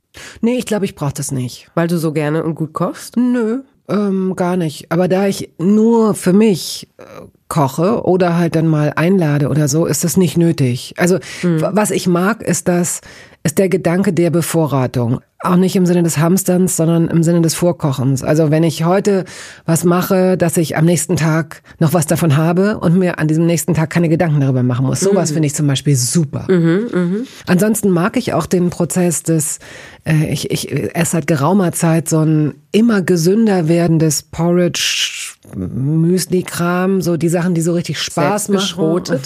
Nee, 0.41 0.57
ich 0.57 0.67
glaube, 0.67 0.85
ich 0.85 0.95
brauche 0.95 1.13
das 1.13 1.33
nicht. 1.33 1.71
Weil 1.75 1.89
du 1.89 1.99
so 1.99 2.13
gerne 2.13 2.45
und 2.45 2.55
gut 2.55 2.73
kochst? 2.73 3.17
Nö, 3.17 3.63
ähm, 3.89 4.35
gar 4.37 4.57
nicht. 4.57 4.91
Aber 4.91 5.09
da 5.09 5.27
ich 5.27 5.51
nur 5.59 6.15
für 6.15 6.33
mich 6.33 6.89
äh, 6.97 7.05
koche 7.49 8.05
oder 8.05 8.37
halt 8.37 8.57
dann 8.57 8.67
mal 8.67 8.93
einlade 8.97 9.49
oder 9.49 9.69
so, 9.69 9.87
ist 9.87 10.05
das 10.05 10.17
nicht 10.17 10.37
nötig. 10.37 10.95
Also 10.97 11.19
mhm. 11.43 11.61
was 11.61 11.91
ich 11.91 12.07
mag, 12.07 12.43
ist 12.43 12.69
das, 12.69 13.01
ist 13.43 13.59
der 13.59 13.69
Gedanke 13.69 14.13
der 14.13 14.31
Bevorratung. 14.31 15.21
Auch 15.45 15.57
nicht 15.57 15.77
im 15.77 15.87
Sinne 15.87 16.03
des 16.03 16.19
Hamsterns, 16.19 16.77
sondern 16.77 17.09
im 17.09 17.23
Sinne 17.23 17.43
des 17.43 17.55
Vorkochens. 17.55 18.23
Also 18.23 18.51
wenn 18.51 18.63
ich 18.63 18.85
heute 18.85 19.25
was 19.67 19.85
mache, 19.85 20.37
dass 20.37 20.57
ich 20.57 20.77
am 20.77 20.85
nächsten 20.85 21.17
Tag 21.17 21.63
noch 21.79 21.93
was 21.93 22.07
davon 22.07 22.37
habe 22.37 22.79
und 22.79 22.99
mir 22.99 23.19
an 23.19 23.29
diesem 23.29 23.47
nächsten 23.47 23.75
Tag 23.75 23.91
keine 23.91 24.09
Gedanken 24.09 24.41
darüber 24.41 24.63
machen 24.63 24.87
muss. 24.87 25.01
Sowas 25.01 25.31
mhm. 25.31 25.35
finde 25.35 25.47
ich 25.47 25.55
zum 25.55 25.67
Beispiel 25.67 25.97
super. 25.97 26.47
Mhm, 26.49 26.89
mh. 26.93 27.17
Ansonsten 27.47 27.91
mag 27.91 28.17
ich 28.17 28.33
auch 28.33 28.47
den 28.47 28.71
Prozess 28.71 29.23
des, 29.23 29.59
äh, 30.05 30.33
ich, 30.33 30.51
ich 30.51 30.95
esse 30.95 31.13
seit 31.13 31.27
geraumer 31.27 31.73
Zeit 31.73 32.09
so 32.09 32.21
ein 32.21 32.55
immer 32.73 33.03
gesünder 33.03 33.69
werdendes 33.69 34.23
Porridge 34.23 35.35
Müsli-Kram, 35.55 37.03
so 37.03 37.17
die 37.17 37.29
Sachen, 37.29 37.55
die 37.55 37.61
so 37.61 37.75
richtig 37.75 38.01
Spaß 38.01 38.49
machen. 38.49 39.03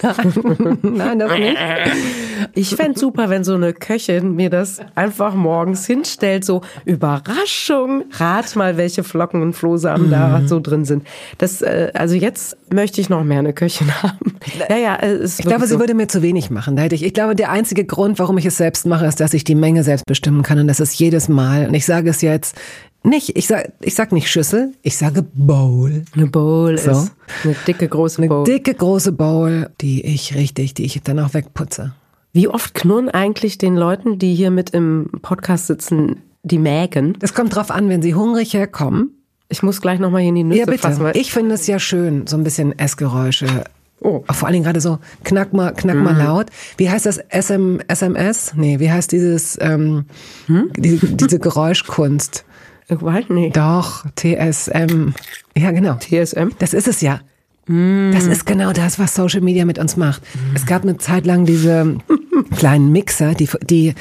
Nein, 0.00 0.78
nein, 0.82 1.18
das 1.18 1.32
nicht. 1.38 1.56
Ich 2.54 2.76
fände 2.76 2.98
super, 2.98 3.28
wenn 3.28 3.44
so 3.44 3.54
eine 3.54 3.72
Köchin 3.72 4.36
mir 4.36 4.50
das 4.50 4.78
einfach 4.94 5.34
morgens 5.56 5.86
hinstellt, 5.86 6.44
so 6.44 6.60
Überraschung, 6.84 8.04
rat 8.12 8.54
mal, 8.56 8.76
welche 8.76 9.02
Flocken 9.02 9.40
und 9.40 9.54
Flohsamen 9.54 10.08
mhm. 10.08 10.10
da 10.10 10.42
so 10.46 10.60
drin 10.60 10.84
sind. 10.84 11.06
Das, 11.38 11.62
äh, 11.62 11.90
also 11.94 12.14
jetzt 12.14 12.58
möchte 12.70 13.00
ich 13.00 13.08
noch 13.08 13.24
mehr 13.24 13.38
eine 13.38 13.54
Köchin 13.54 13.90
haben. 14.02 14.36
Ja, 14.68 14.76
ja, 14.76 14.96
es 14.96 15.38
ich 15.38 15.46
glaube, 15.46 15.66
so. 15.66 15.74
sie 15.74 15.80
würde 15.80 15.94
mir 15.94 16.08
zu 16.08 16.20
wenig 16.20 16.50
machen. 16.50 16.76
Da 16.76 16.82
hätte 16.82 16.94
ich, 16.94 17.02
ich 17.02 17.14
glaube, 17.14 17.34
der 17.34 17.50
einzige 17.50 17.86
Grund, 17.86 18.18
warum 18.18 18.36
ich 18.36 18.44
es 18.44 18.58
selbst 18.58 18.84
mache, 18.84 19.06
ist, 19.06 19.18
dass 19.18 19.32
ich 19.32 19.44
die 19.44 19.54
Menge 19.54 19.82
selbst 19.82 20.04
bestimmen 20.04 20.42
kann 20.42 20.58
und 20.58 20.68
das 20.68 20.78
ist 20.78 20.98
jedes 20.98 21.28
Mal. 21.28 21.68
Und 21.68 21.74
ich 21.74 21.86
sage 21.86 22.10
es 22.10 22.20
jetzt, 22.20 22.54
nicht, 23.02 23.36
ich 23.36 23.46
sag, 23.46 23.72
ich 23.80 23.94
sag 23.94 24.12
nicht 24.12 24.30
Schüssel, 24.30 24.74
ich 24.82 24.96
sage 24.96 25.22
Bowl. 25.22 26.04
Eine 26.14 26.26
Bowl 26.26 26.76
so. 26.76 26.90
ist 26.90 27.12
eine 27.44 27.54
dicke 27.66 27.88
große 27.88 28.20
Bowl. 28.26 28.44
Eine 28.44 28.44
dicke 28.44 28.74
große 28.74 29.12
Bowl, 29.12 29.70
die 29.80 30.04
ich 30.04 30.34
richtig, 30.34 30.74
die 30.74 30.84
ich 30.84 31.00
dann 31.02 31.20
auch 31.20 31.32
wegputze. 31.32 31.94
Wie 32.36 32.48
oft 32.48 32.74
knurren 32.74 33.08
eigentlich 33.08 33.56
den 33.56 33.76
Leuten, 33.76 34.18
die 34.18 34.34
hier 34.34 34.50
mit 34.50 34.68
im 34.68 35.08
Podcast 35.22 35.68
sitzen, 35.68 36.20
die 36.42 36.58
Mägen? 36.58 37.16
Es 37.22 37.32
kommt 37.32 37.56
drauf 37.56 37.70
an, 37.70 37.88
wenn 37.88 38.02
sie 38.02 38.14
hungrig 38.14 38.52
herkommen. 38.52 39.24
Ich 39.48 39.62
muss 39.62 39.80
gleich 39.80 40.00
nochmal 40.00 40.20
hier 40.20 40.28
in 40.28 40.34
die 40.34 40.44
Nüsse 40.44 40.60
ja, 40.60 40.66
bitte. 40.66 40.80
fassen. 40.80 41.10
Ich 41.14 41.32
finde 41.32 41.54
es 41.54 41.66
ja 41.66 41.78
schön, 41.78 42.26
so 42.26 42.36
ein 42.36 42.44
bisschen 42.44 42.78
Essgeräusche. 42.78 43.64
Oh. 44.02 44.22
Vor 44.30 44.48
allen 44.48 44.52
Dingen 44.52 44.64
gerade 44.66 44.82
so, 44.82 44.98
knack 45.24 45.54
mal, 45.54 45.72
knack 45.72 45.96
mal 45.96 46.12
mhm. 46.12 46.18
laut. 46.18 46.46
Wie 46.76 46.90
heißt 46.90 47.06
das 47.06 47.20
SM, 47.30 47.78
SMS? 47.88 48.52
Nee, 48.54 48.80
wie 48.80 48.92
heißt 48.92 49.12
dieses, 49.12 49.56
ähm, 49.62 50.04
hm? 50.44 50.72
die, 50.76 50.98
diese 50.98 51.38
Geräuschkunst? 51.38 52.44
Gewalt? 52.88 53.30
Nee. 53.30 53.48
Doch, 53.48 54.04
TSM. 54.14 55.14
Ja, 55.56 55.70
genau. 55.70 55.94
TSM? 55.94 56.50
Das 56.58 56.74
ist 56.74 56.86
es 56.86 57.00
ja. 57.00 57.20
Mm. 57.66 58.12
Das 58.12 58.26
ist 58.26 58.46
genau 58.46 58.72
das, 58.72 58.98
was 58.98 59.14
Social 59.14 59.40
Media 59.40 59.64
mit 59.64 59.78
uns 59.78 59.96
macht. 59.96 60.22
Mm. 60.22 60.56
Es 60.56 60.66
gab 60.66 60.82
eine 60.82 60.98
Zeit 60.98 61.26
lang 61.26 61.46
diese 61.46 61.98
kleinen 62.56 62.92
Mixer, 62.92 63.34
die, 63.34 63.48
die 63.62 63.94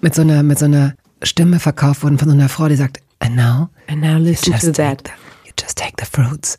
mit 0.00 0.14
so 0.14 0.22
einer, 0.22 0.42
mit 0.42 0.58
so 0.58 0.64
einer 0.64 0.94
Stimme 1.22 1.60
verkauft 1.60 2.02
wurden 2.02 2.18
von 2.18 2.28
so 2.28 2.34
einer 2.34 2.48
Frau, 2.48 2.68
die 2.68 2.76
sagt, 2.76 3.00
and 3.20 3.36
now, 3.36 3.68
and 3.88 4.00
now 4.00 4.18
listen 4.18 4.52
to 4.52 4.72
that. 4.72 5.02
The, 5.04 5.12
you 5.46 5.52
just 5.58 5.78
take 5.78 5.94
the 5.98 6.06
fruits. 6.06 6.58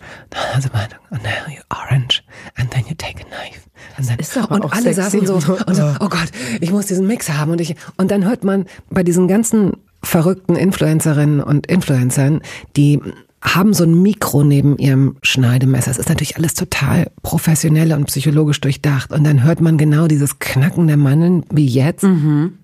Also, 0.53 0.69
and 0.73 1.23
now 1.23 1.47
you 1.47 1.61
orange. 1.69 2.23
And 2.57 2.71
then 2.71 2.85
you 2.87 2.95
take 2.95 3.21
a 3.21 3.25
knife. 3.25 3.67
And 3.97 4.07
then, 4.07 4.19
ist 4.19 4.37
aber 4.37 4.55
und 4.55 4.73
alle 4.73 4.93
saßen 4.93 5.25
so, 5.25 5.35
und 5.35 5.75
so, 5.75 5.95
oh 5.99 6.09
Gott, 6.09 6.31
ich 6.59 6.71
muss 6.71 6.87
diesen 6.87 7.07
Mixer 7.07 7.37
haben. 7.37 7.51
Und 7.51 7.61
ich, 7.61 7.75
und 7.97 8.11
dann 8.11 8.25
hört 8.25 8.43
man 8.43 8.65
bei 8.89 9.03
diesen 9.03 9.27
ganzen 9.27 9.73
verrückten 10.03 10.55
Influencerinnen 10.55 11.41
und 11.41 11.67
Influencern, 11.67 12.41
die 12.75 13.01
haben 13.45 13.73
so 13.73 13.83
ein 13.83 14.01
Mikro 14.01 14.43
neben 14.43 14.77
ihrem 14.77 15.17
Schneidemesser. 15.21 15.91
Es 15.91 15.97
ist 15.97 16.09
natürlich 16.09 16.37
alles 16.37 16.53
total 16.53 17.11
professionell 17.21 17.93
und 17.93 18.05
psychologisch 18.05 18.59
durchdacht. 18.61 19.11
Und 19.11 19.23
dann 19.23 19.43
hört 19.43 19.61
man 19.61 19.77
genau 19.77 20.07
dieses 20.07 20.39
Knacken 20.39 20.87
der 20.87 20.97
Mandeln 20.97 21.45
wie 21.51 21.67
jetzt. 21.67 22.03
Mhm. 22.03 22.59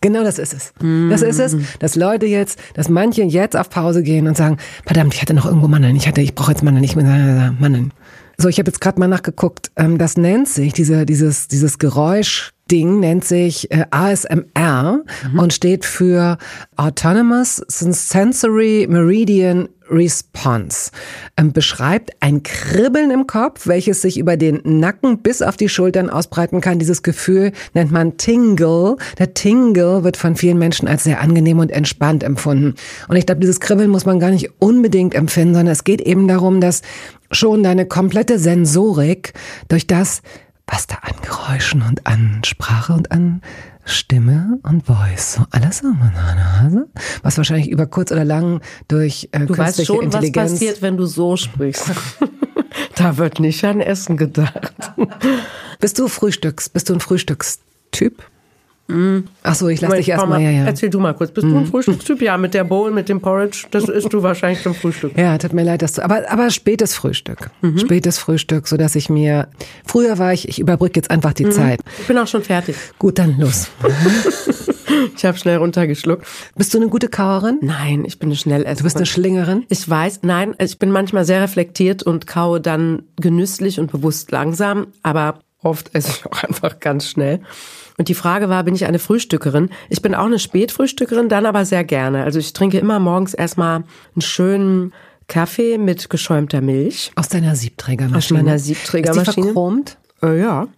Genau 0.00 0.22
das 0.22 0.38
ist 0.38 0.54
es. 0.54 0.72
Das 1.10 1.22
ist 1.22 1.40
es, 1.40 1.56
dass 1.78 1.96
Leute 1.96 2.26
jetzt, 2.26 2.60
dass 2.74 2.88
manche 2.88 3.22
jetzt 3.22 3.56
auf 3.56 3.70
Pause 3.70 4.02
gehen 4.02 4.28
und 4.28 4.36
sagen, 4.36 4.58
verdammt, 4.84 5.14
ich 5.14 5.22
hatte 5.22 5.34
noch 5.34 5.46
irgendwo 5.46 5.68
Mandeln, 5.68 5.96
ich 5.96 6.06
hatte, 6.06 6.20
ich 6.20 6.34
brauche 6.34 6.52
jetzt 6.52 6.62
Mandeln, 6.62 6.84
ich 6.84 6.94
mehr 6.94 7.54
Mandeln. 7.58 7.92
So, 8.36 8.48
ich 8.48 8.58
habe 8.58 8.68
jetzt 8.68 8.80
gerade 8.80 9.00
mal 9.00 9.08
nachgeguckt, 9.08 9.70
ähm, 9.76 9.96
das 9.98 10.16
nennt 10.16 10.48
sich, 10.48 10.74
diese, 10.74 11.06
dieses, 11.06 11.48
dieses 11.48 11.78
Geräusch 11.78 12.52
Ding 12.70 13.00
nennt 13.00 13.24
sich 13.24 13.70
äh, 13.70 13.84
ASMR 13.90 15.04
mhm. 15.32 15.38
und 15.38 15.52
steht 15.52 15.84
für 15.84 16.38
Autonomous 16.76 17.62
Sensory 17.68 18.86
Meridian 18.88 19.68
Response 19.88 20.90
ähm, 21.36 21.52
beschreibt 21.52 22.10
ein 22.20 22.42
Kribbeln 22.42 23.10
im 23.10 23.26
Kopf, 23.26 23.66
welches 23.66 24.02
sich 24.02 24.18
über 24.18 24.36
den 24.36 24.60
Nacken 24.64 25.18
bis 25.18 25.42
auf 25.42 25.56
die 25.56 25.68
Schultern 25.68 26.10
ausbreiten 26.10 26.60
kann. 26.60 26.78
Dieses 26.78 27.02
Gefühl 27.02 27.52
nennt 27.74 27.92
man 27.92 28.16
Tingle. 28.16 28.96
Der 29.18 29.34
Tingle 29.34 30.04
wird 30.04 30.16
von 30.16 30.36
vielen 30.36 30.58
Menschen 30.58 30.88
als 30.88 31.04
sehr 31.04 31.20
angenehm 31.20 31.58
und 31.58 31.70
entspannt 31.70 32.22
empfunden. 32.22 32.74
Und 33.08 33.16
ich 33.16 33.26
glaube, 33.26 33.40
dieses 33.40 33.60
Kribbeln 33.60 33.90
muss 33.90 34.06
man 34.06 34.20
gar 34.20 34.30
nicht 34.30 34.50
unbedingt 34.58 35.14
empfinden, 35.14 35.54
sondern 35.54 35.72
es 35.72 35.84
geht 35.84 36.00
eben 36.00 36.28
darum, 36.28 36.60
dass 36.60 36.82
schon 37.30 37.62
deine 37.62 37.86
komplette 37.86 38.38
Sensorik 38.38 39.32
durch 39.68 39.86
das, 39.86 40.22
was 40.66 40.86
da 40.86 40.96
an 40.96 41.14
Geräuschen 41.22 41.82
und 41.82 42.06
an 42.06 42.42
Sprache 42.44 42.92
und 42.92 43.12
an 43.12 43.42
Stimme 43.84 44.58
und 44.64 44.86
Voice, 44.86 45.34
so 45.34 45.44
alles 45.50 45.82
meine 45.82 46.12
Nase, 46.12 46.88
was 47.22 47.36
wahrscheinlich 47.36 47.70
über 47.70 47.86
kurz 47.86 48.10
oder 48.10 48.24
lang 48.24 48.60
durch 48.88 49.28
äh, 49.30 49.46
du 49.46 49.56
weißt 49.56 49.86
schon, 49.86 50.02
Intelligenz 50.02 50.52
was 50.52 50.58
passiert, 50.58 50.82
wenn 50.82 50.96
du 50.96 51.06
so 51.06 51.36
sprichst. 51.36 51.92
da 52.96 53.16
wird 53.16 53.38
nicht 53.38 53.64
an 53.64 53.80
Essen 53.80 54.16
gedacht. 54.16 54.74
Bist 55.78 55.98
du 55.98 56.08
Frühstücks, 56.08 56.68
bist 56.68 56.88
du 56.88 56.94
ein 56.94 57.00
Frühstückstyp? 57.00 58.24
Ach 59.42 59.54
so, 59.54 59.68
ich 59.68 59.80
lasse 59.80 59.96
dich 59.96 60.08
erstmal. 60.08 60.40
Ja, 60.40 60.50
ja. 60.50 60.64
Erzähl 60.64 60.90
du 60.90 61.00
mal 61.00 61.12
kurz. 61.12 61.32
Bist 61.32 61.46
mm. 61.46 61.50
du 61.50 61.58
ein 61.58 61.66
Frühstückstyp? 61.66 62.22
Ja, 62.22 62.36
mit 62.38 62.54
der 62.54 62.62
Bowl, 62.64 62.92
mit 62.92 63.08
dem 63.08 63.20
Porridge, 63.20 63.66
das 63.70 63.88
isst 63.88 64.12
du 64.12 64.22
wahrscheinlich 64.22 64.62
zum 64.62 64.74
Frühstück. 64.74 65.18
Ja, 65.18 65.36
tut 65.38 65.52
mir 65.52 65.64
leid, 65.64 65.82
dass 65.82 65.94
du. 65.94 66.04
Aber, 66.04 66.30
aber 66.30 66.50
spätes 66.50 66.94
Frühstück. 66.94 67.50
Mhm. 67.62 67.78
Spätes 67.78 68.18
Frühstück, 68.18 68.68
so 68.68 68.76
dass 68.76 68.94
ich 68.94 69.10
mir. 69.10 69.48
Früher 69.84 70.18
war 70.18 70.32
ich, 70.32 70.48
ich 70.48 70.60
überbrücke 70.60 70.98
jetzt 70.98 71.10
einfach 71.10 71.32
die 71.32 71.46
mhm. 71.46 71.52
Zeit. 71.52 71.80
Ich 71.98 72.06
bin 72.06 72.16
auch 72.18 72.28
schon 72.28 72.42
fertig. 72.42 72.76
Gut, 72.98 73.18
dann 73.18 73.38
los. 73.40 73.68
ich 75.16 75.24
habe 75.24 75.36
schnell 75.36 75.56
runtergeschluckt. 75.56 76.24
Bist 76.54 76.72
du 76.72 76.78
eine 76.78 76.88
gute 76.88 77.08
Kauerin? 77.08 77.58
Nein, 77.62 78.04
ich 78.06 78.20
bin 78.20 78.28
eine 78.28 78.36
Schnellesserin. 78.36 78.76
Du 78.76 78.84
bist 78.84 78.96
eine 78.96 79.06
Schlingerin? 79.06 79.64
Ich 79.68 79.88
weiß, 79.88 80.20
nein, 80.22 80.54
ich 80.58 80.78
bin 80.78 80.90
manchmal 80.90 81.24
sehr 81.24 81.42
reflektiert 81.42 82.04
und 82.04 82.26
kaue 82.26 82.60
dann 82.60 83.02
genüsslich 83.20 83.80
und 83.80 83.90
bewusst 83.90 84.30
langsam, 84.30 84.88
aber 85.02 85.40
oft 85.62 85.94
esse 85.94 86.10
ich 86.10 86.26
auch 86.26 86.42
einfach 86.48 86.78
ganz 86.78 87.08
schnell. 87.08 87.40
Und 87.98 88.08
die 88.08 88.14
Frage 88.14 88.48
war, 88.48 88.62
bin 88.64 88.74
ich 88.74 88.84
eine 88.84 88.98
Frühstückerin? 88.98 89.70
Ich 89.88 90.02
bin 90.02 90.14
auch 90.14 90.26
eine 90.26 90.38
Spätfrühstückerin, 90.38 91.28
dann 91.28 91.46
aber 91.46 91.64
sehr 91.64 91.84
gerne. 91.84 92.24
Also 92.24 92.38
ich 92.38 92.52
trinke 92.52 92.78
immer 92.78 92.98
morgens 92.98 93.34
erstmal 93.34 93.76
einen 93.76 94.20
schönen 94.20 94.92
Kaffee 95.28 95.78
mit 95.78 96.10
geschäumter 96.10 96.60
Milch. 96.60 97.12
Aus 97.16 97.28
deiner 97.28 97.56
Siebträgermaschine? 97.56 98.18
Aus 98.18 98.44
meiner 98.44 98.58
Siebträgermaschine. 98.58 99.28
Ist 99.28 99.36
die 99.36 99.42
verchromt? 99.42 99.98
Äh, 100.22 100.40
ja. 100.40 100.68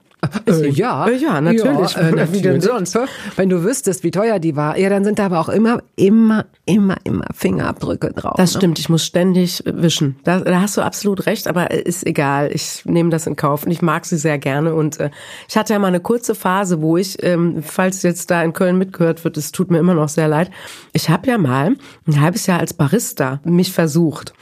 Äh, 0.47 0.69
ja. 0.71 1.07
Äh, 1.07 1.17
ja, 1.17 1.41
natürlich. 1.41 1.93
Ja, 1.93 2.01
äh, 2.01 2.11
natürlich. 2.11 2.33
Wie 2.33 2.43
denn 2.43 2.61
sonst? 2.61 2.99
Wenn 3.37 3.49
du 3.49 3.63
wüsstest, 3.63 4.03
wie 4.03 4.11
teuer 4.11 4.39
die 4.39 4.57
war, 4.57 4.77
ja, 4.77 4.89
dann 4.89 5.05
sind 5.05 5.19
da 5.19 5.27
aber 5.27 5.39
auch 5.39 5.49
immer, 5.49 5.83
immer, 5.97 6.47
immer, 6.65 6.97
immer 7.05 7.27
Fingerabdrücke 7.35 8.13
drauf. 8.13 8.35
Das 8.37 8.55
ne? 8.55 8.59
stimmt, 8.59 8.79
ich 8.79 8.89
muss 8.89 9.05
ständig 9.05 9.63
wischen. 9.65 10.17
Da, 10.25 10.41
da, 10.41 10.61
hast 10.61 10.77
du 10.77 10.83
absolut 10.83 11.27
recht, 11.27 11.47
aber 11.47 11.71
ist 11.71 12.07
egal. 12.07 12.51
Ich 12.53 12.83
nehme 12.85 13.11
das 13.11 13.27
in 13.27 13.37
Kauf 13.37 13.65
und 13.65 13.71
ich 13.71 13.83
mag 13.83 14.07
sie 14.07 14.17
sehr 14.17 14.39
gerne. 14.39 14.75
Und 14.75 14.99
äh, 14.99 15.11
ich 15.49 15.57
hatte 15.57 15.73
ja 15.73 15.79
mal 15.79 15.89
eine 15.89 16.01
kurze 16.01 16.35
Phase, 16.35 16.83
wo 16.83 16.97
ich, 16.97 17.23
ähm, 17.23 17.63
falls 17.63 18.03
jetzt 18.03 18.31
da 18.31 18.43
in 18.43 18.53
Köln 18.53 18.79
mitgehört 18.79 19.25
wird, 19.25 19.37
es 19.37 19.53
tut 19.53 19.71
mir 19.71 19.79
immer 19.79 19.95
noch 19.95 20.09
sehr 20.09 20.29
leid. 20.29 20.51
Ich 20.93 21.11
habe 21.11 21.29
ja 21.29 21.39
mal 21.39 21.77
ein 22.07 22.21
halbes 22.21 22.47
Jahr 22.47 22.61
als 22.61 22.75
Barista 22.75 23.41
mich 23.45 23.73
versucht 23.73 24.33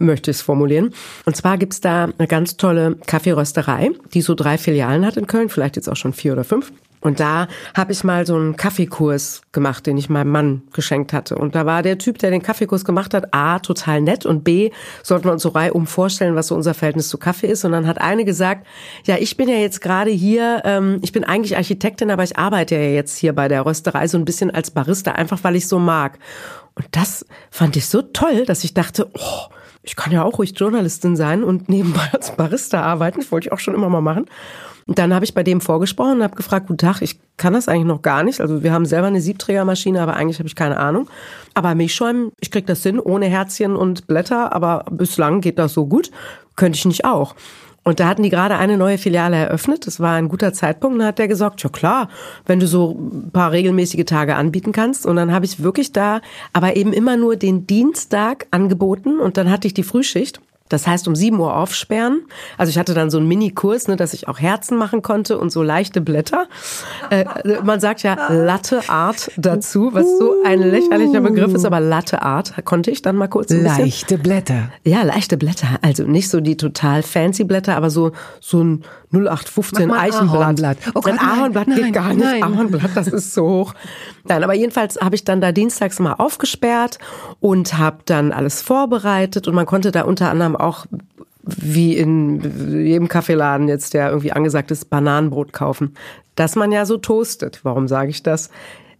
möchte 0.00 0.30
ich 0.30 0.38
es 0.38 0.42
formulieren. 0.42 0.92
Und 1.24 1.36
zwar 1.36 1.58
gibt's 1.58 1.80
da 1.80 2.08
eine 2.18 2.28
ganz 2.28 2.56
tolle 2.56 2.96
Kaffeerösterei, 3.06 3.90
die 4.12 4.22
so 4.22 4.34
drei 4.34 4.58
Filialen 4.58 5.06
hat 5.06 5.16
in 5.16 5.26
Köln, 5.26 5.48
vielleicht 5.48 5.76
jetzt 5.76 5.88
auch 5.88 5.96
schon 5.96 6.12
vier 6.12 6.32
oder 6.32 6.44
fünf. 6.44 6.72
Und 7.02 7.18
da 7.18 7.48
habe 7.74 7.92
ich 7.92 8.04
mal 8.04 8.26
so 8.26 8.36
einen 8.36 8.56
Kaffeekurs 8.56 9.40
gemacht, 9.52 9.86
den 9.86 9.96
ich 9.96 10.10
meinem 10.10 10.30
Mann 10.30 10.62
geschenkt 10.72 11.14
hatte. 11.14 11.36
Und 11.36 11.54
da 11.54 11.64
war 11.64 11.82
der 11.82 11.96
Typ, 11.96 12.18
der 12.18 12.30
den 12.30 12.42
Kaffeekurs 12.42 12.84
gemacht 12.84 13.14
hat, 13.14 13.32
A, 13.32 13.58
total 13.58 14.02
nett 14.02 14.26
und 14.26 14.44
B, 14.44 14.70
sollten 15.02 15.24
wir 15.24 15.32
uns 15.32 15.42
so 15.42 15.48
reihum 15.48 15.86
vorstellen, 15.86 16.34
was 16.34 16.48
so 16.48 16.54
unser 16.54 16.74
Verhältnis 16.74 17.08
zu 17.08 17.16
Kaffee 17.16 17.46
ist. 17.46 17.64
Und 17.64 17.72
dann 17.72 17.86
hat 17.86 18.00
eine 18.00 18.26
gesagt, 18.26 18.66
ja, 19.06 19.16
ich 19.18 19.38
bin 19.38 19.48
ja 19.48 19.56
jetzt 19.56 19.80
gerade 19.80 20.10
hier, 20.10 20.60
ähm, 20.64 20.98
ich 21.00 21.12
bin 21.12 21.24
eigentlich 21.24 21.56
Architektin, 21.56 22.10
aber 22.10 22.22
ich 22.22 22.36
arbeite 22.36 22.74
ja 22.74 22.90
jetzt 22.90 23.16
hier 23.16 23.32
bei 23.32 23.48
der 23.48 23.64
Rösterei 23.64 24.06
so 24.06 24.18
ein 24.18 24.26
bisschen 24.26 24.50
als 24.50 24.70
Barista, 24.70 25.12
einfach 25.12 25.42
weil 25.42 25.56
ich 25.56 25.68
so 25.68 25.78
mag. 25.78 26.18
Und 26.74 26.86
das 26.90 27.24
fand 27.50 27.76
ich 27.76 27.86
so 27.86 28.02
toll, 28.02 28.44
dass 28.44 28.62
ich 28.62 28.74
dachte, 28.74 29.10
oh, 29.14 29.48
ich 29.82 29.96
kann 29.96 30.12
ja 30.12 30.22
auch 30.22 30.38
ruhig 30.38 30.52
Journalistin 30.56 31.16
sein 31.16 31.42
und 31.42 31.68
nebenbei 31.68 32.08
als 32.12 32.36
Barista 32.36 32.82
arbeiten. 32.82 33.20
Das 33.20 33.32
wollte 33.32 33.48
ich 33.48 33.52
auch 33.52 33.58
schon 33.58 33.74
immer 33.74 33.88
mal 33.88 34.00
machen. 34.00 34.26
Und 34.86 34.98
dann 34.98 35.14
habe 35.14 35.24
ich 35.24 35.34
bei 35.34 35.42
dem 35.42 35.60
vorgesprochen 35.60 36.16
und 36.16 36.22
habe 36.22 36.36
gefragt, 36.36 36.66
guten 36.66 36.78
Tag, 36.78 37.00
ich 37.00 37.20
kann 37.36 37.52
das 37.52 37.68
eigentlich 37.68 37.86
noch 37.86 38.02
gar 38.02 38.22
nicht. 38.22 38.40
Also 38.40 38.62
wir 38.62 38.72
haben 38.72 38.86
selber 38.86 39.06
eine 39.06 39.20
Siebträgermaschine, 39.20 40.00
aber 40.02 40.16
eigentlich 40.16 40.38
habe 40.38 40.48
ich 40.48 40.56
keine 40.56 40.78
Ahnung. 40.78 41.08
Aber 41.54 41.74
Milchschäumen, 41.74 42.32
ich 42.40 42.50
krieg 42.50 42.66
das 42.66 42.82
hin, 42.82 42.98
ohne 42.98 43.26
Herzchen 43.26 43.76
und 43.76 44.06
Blätter, 44.06 44.52
aber 44.52 44.84
bislang 44.90 45.40
geht 45.40 45.58
das 45.58 45.74
so 45.74 45.86
gut. 45.86 46.10
Könnte 46.56 46.76
ich 46.76 46.84
nicht 46.84 47.04
auch. 47.04 47.34
Und 47.82 47.98
da 47.98 48.08
hatten 48.08 48.22
die 48.22 48.28
gerade 48.28 48.56
eine 48.56 48.76
neue 48.76 48.98
Filiale 48.98 49.36
eröffnet. 49.36 49.86
Das 49.86 50.00
war 50.00 50.14
ein 50.14 50.28
guter 50.28 50.52
Zeitpunkt. 50.52 50.98
Und 50.98 51.04
hat 51.04 51.18
der 51.18 51.28
gesagt, 51.28 51.62
ja 51.62 51.70
klar, 51.70 52.08
wenn 52.46 52.60
du 52.60 52.66
so 52.66 52.96
ein 52.98 53.30
paar 53.32 53.52
regelmäßige 53.52 54.04
Tage 54.04 54.36
anbieten 54.36 54.72
kannst. 54.72 55.06
Und 55.06 55.16
dann 55.16 55.32
habe 55.32 55.46
ich 55.46 55.62
wirklich 55.62 55.92
da, 55.92 56.20
aber 56.52 56.76
eben 56.76 56.92
immer 56.92 57.16
nur 57.16 57.36
den 57.36 57.66
Dienstag 57.66 58.46
angeboten. 58.50 59.18
Und 59.18 59.36
dann 59.36 59.50
hatte 59.50 59.66
ich 59.66 59.74
die 59.74 59.82
Frühschicht. 59.82 60.40
Das 60.70 60.86
heißt, 60.86 61.06
um 61.06 61.14
7 61.14 61.38
Uhr 61.38 61.54
aufsperren. 61.54 62.22
Also 62.56 62.70
ich 62.70 62.78
hatte 62.78 62.94
dann 62.94 63.10
so 63.10 63.18
einen 63.18 63.28
Mini-Kurs, 63.28 63.88
ne, 63.88 63.96
dass 63.96 64.14
ich 64.14 64.28
auch 64.28 64.40
Herzen 64.40 64.78
machen 64.78 65.02
konnte 65.02 65.38
und 65.38 65.52
so 65.52 65.62
leichte 65.62 66.00
Blätter. 66.00 66.46
Äh, 67.10 67.24
man 67.62 67.80
sagt 67.80 68.02
ja 68.02 68.32
Latte 68.32 68.88
Art 68.88 69.30
dazu, 69.36 69.90
was 69.92 70.06
so 70.18 70.36
ein 70.44 70.60
lächerlicher 70.60 71.20
Begriff 71.20 71.52
ist, 71.52 71.64
aber 71.64 71.80
Latte 71.80 72.22
Art 72.22 72.54
konnte 72.64 72.90
ich 72.90 73.02
dann 73.02 73.16
mal 73.16 73.28
kurz 73.28 73.50
ein 73.50 73.62
bisschen. 73.62 73.84
Leichte 73.84 74.16
Blätter. 74.16 74.70
Ja, 74.84 75.02
leichte 75.02 75.36
Blätter. 75.36 75.78
Also 75.82 76.04
nicht 76.04 76.30
so 76.30 76.40
die 76.40 76.56
total 76.56 77.02
fancy 77.02 77.44
Blätter, 77.44 77.76
aber 77.76 77.90
so, 77.90 78.12
so 78.40 78.62
ein 78.62 78.84
0815 79.12 79.90
Eichenblatt. 79.90 80.40
Ahornblatt. 80.40 80.78
Oh 80.94 81.00
Gott, 81.00 81.18
Ahornblatt 81.18 81.68
nein, 81.68 81.82
geht 81.82 81.92
gar 81.92 82.14
nicht. 82.14 82.24
Nein. 82.24 82.42
Ahornblatt, 82.42 82.90
das 82.94 83.08
ist 83.08 83.34
so 83.34 83.48
hoch. 83.48 83.74
Nein, 84.24 84.44
aber 84.44 84.54
jedenfalls 84.54 85.00
habe 85.00 85.14
ich 85.16 85.24
dann 85.24 85.40
da 85.40 85.50
dienstags 85.52 85.98
mal 85.98 86.14
aufgesperrt 86.14 86.98
und 87.40 87.76
habe 87.76 87.98
dann 88.04 88.32
alles 88.32 88.62
vorbereitet 88.62 89.48
und 89.48 89.54
man 89.54 89.66
konnte 89.66 89.90
da 89.90 90.02
unter 90.02 90.30
anderem 90.30 90.54
auch 90.54 90.86
wie 91.42 91.96
in 91.96 92.84
jedem 92.84 93.08
Kaffeeladen 93.08 93.66
jetzt 93.68 93.94
der 93.94 94.10
irgendwie 94.10 94.32
angesagt 94.32 94.70
ist, 94.70 94.90
Bananenbrot 94.90 95.52
kaufen, 95.52 95.94
das 96.36 96.54
man 96.54 96.70
ja 96.70 96.86
so 96.86 96.96
toastet. 96.96 97.60
Warum 97.62 97.88
sage 97.88 98.10
ich 98.10 98.22
das? 98.22 98.50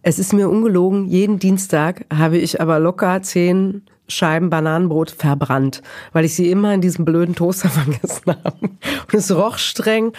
Es 0.01 0.17
ist 0.19 0.33
mir 0.33 0.49
ungelogen, 0.49 1.05
jeden 1.05 1.39
Dienstag 1.39 2.05
habe 2.11 2.37
ich 2.37 2.59
aber 2.59 2.79
locker 2.79 3.21
zehn 3.21 3.83
Scheiben 4.07 4.49
Bananenbrot 4.49 5.11
verbrannt, 5.11 5.81
weil 6.11 6.25
ich 6.25 6.35
sie 6.35 6.49
immer 6.49 6.73
in 6.73 6.81
diesem 6.81 7.05
blöden 7.05 7.35
Toaster 7.35 7.69
vergessen 7.69 8.35
habe. 8.43 8.57
Und 8.61 9.13
es 9.13 9.33
roch 9.33 9.57
streng 9.57 10.13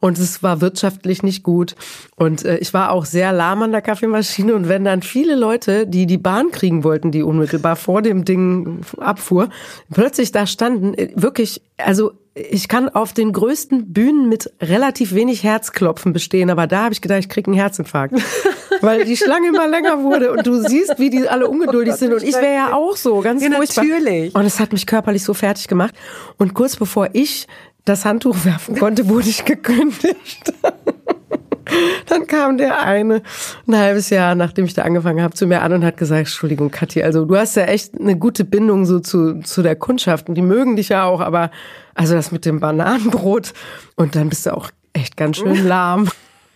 und 0.00 0.18
es 0.18 0.42
war 0.42 0.60
wirtschaftlich 0.60 1.22
nicht 1.22 1.42
gut. 1.42 1.74
Und 2.16 2.44
äh, 2.44 2.58
ich 2.58 2.74
war 2.74 2.92
auch 2.92 3.04
sehr 3.04 3.32
lahm 3.32 3.62
an 3.62 3.72
der 3.72 3.82
Kaffeemaschine. 3.82 4.54
Und 4.54 4.68
wenn 4.68 4.84
dann 4.84 5.02
viele 5.02 5.34
Leute, 5.34 5.86
die 5.86 6.06
die 6.06 6.18
Bahn 6.18 6.50
kriegen 6.50 6.84
wollten, 6.84 7.10
die 7.10 7.22
unmittelbar 7.22 7.76
vor 7.76 8.02
dem 8.02 8.24
Ding 8.24 8.80
abfuhr, 8.98 9.48
plötzlich 9.92 10.32
da 10.32 10.46
standen, 10.46 10.94
äh, 10.94 11.10
wirklich, 11.14 11.62
also 11.78 12.12
ich 12.34 12.68
kann 12.68 12.88
auf 12.88 13.12
den 13.12 13.32
größten 13.32 13.92
Bühnen 13.92 14.28
mit 14.28 14.52
relativ 14.60 15.14
wenig 15.14 15.42
Herzklopfen 15.42 16.12
bestehen, 16.12 16.50
aber 16.50 16.66
da 16.66 16.84
habe 16.84 16.92
ich 16.92 17.00
gedacht, 17.00 17.20
ich 17.20 17.28
kriege 17.28 17.50
einen 17.50 17.58
Herzinfarkt. 17.58 18.14
Weil 18.80 19.04
die 19.04 19.16
Schlange 19.16 19.48
immer 19.48 19.66
länger 19.66 20.02
wurde 20.02 20.32
und 20.32 20.46
du 20.46 20.62
siehst, 20.62 20.98
wie 20.98 21.10
die 21.10 21.28
alle 21.28 21.48
ungeduldig 21.48 21.94
sind. 21.94 22.12
Und 22.12 22.22
ich 22.22 22.34
wäre 22.34 22.54
ja 22.54 22.72
auch 22.74 22.96
so, 22.96 23.20
ganz 23.20 23.42
ja, 23.42 23.50
furchtbar. 23.50 23.84
Natürlich. 23.84 24.34
Und 24.34 24.44
es 24.44 24.60
hat 24.60 24.72
mich 24.72 24.86
körperlich 24.86 25.24
so 25.24 25.34
fertig 25.34 25.68
gemacht. 25.68 25.94
Und 26.36 26.54
kurz 26.54 26.76
bevor 26.76 27.08
ich 27.12 27.46
das 27.84 28.04
Handtuch 28.04 28.44
werfen 28.44 28.76
konnte, 28.78 29.08
wurde 29.08 29.28
ich 29.28 29.44
gekündigt. 29.44 30.52
Dann 32.06 32.26
kam 32.26 32.56
der 32.56 32.82
eine 32.82 33.22
ein 33.66 33.76
halbes 33.76 34.10
Jahr, 34.10 34.34
nachdem 34.34 34.64
ich 34.64 34.74
da 34.74 34.82
angefangen 34.82 35.22
habe, 35.22 35.34
zu 35.34 35.46
mir 35.46 35.62
an 35.62 35.72
und 35.72 35.84
hat 35.84 35.96
gesagt, 35.96 36.20
Entschuldigung, 36.20 36.70
Kathi, 36.70 37.02
also 37.02 37.24
du 37.26 37.36
hast 37.36 37.56
ja 37.56 37.64
echt 37.64 37.98
eine 37.98 38.16
gute 38.16 38.44
Bindung 38.44 38.86
so 38.86 39.00
zu, 39.00 39.40
zu 39.40 39.62
der 39.62 39.76
Kundschaft 39.76 40.28
und 40.28 40.34
die 40.34 40.42
mögen 40.42 40.76
dich 40.76 40.88
ja 40.88 41.04
auch, 41.04 41.20
aber 41.20 41.50
also 41.94 42.14
das 42.14 42.32
mit 42.32 42.46
dem 42.46 42.60
Bananenbrot 42.60 43.52
und 43.96 44.16
dann 44.16 44.28
bist 44.30 44.46
du 44.46 44.56
auch 44.56 44.70
echt 44.92 45.16
ganz 45.16 45.36
schön 45.36 45.66
lahm. 45.68 46.08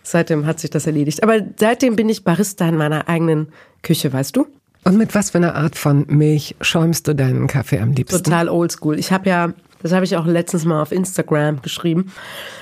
Seitdem 0.03 0.47
hat 0.47 0.61
sich 0.61 0.71
das 0.71 0.87
erledigt. 0.87 1.23
Aber 1.23 1.41
seitdem 1.59 1.97
bin 1.97 2.09
ich 2.09 2.25
Barista 2.25 2.69
in 2.69 2.77
meiner 2.77 3.09
eigenen 3.09 3.49
Küche, 3.83 4.13
weißt 4.13 4.37
du? 4.37 4.47
Und 4.85 4.99
mit 4.99 5.15
was 5.15 5.31
für 5.31 5.39
einer 5.39 5.55
Art 5.55 5.77
von 5.77 6.07
Milch 6.09 6.57
schäumst 6.61 7.07
du 7.07 7.15
deinen 7.15 7.47
Kaffee 7.47 7.79
am 7.79 7.93
liebsten? 7.93 8.23
Total 8.23 8.49
oldschool. 8.49 8.99
Ich 8.99 9.13
habe 9.13 9.29
ja 9.29 9.53
Das 9.83 9.93
habe 9.93 10.05
ich 10.05 10.17
auch 10.17 10.27
letztens 10.27 10.65
mal 10.65 10.81
auf 10.83 10.93
Instagram 10.93 11.63
geschrieben. 11.63 12.13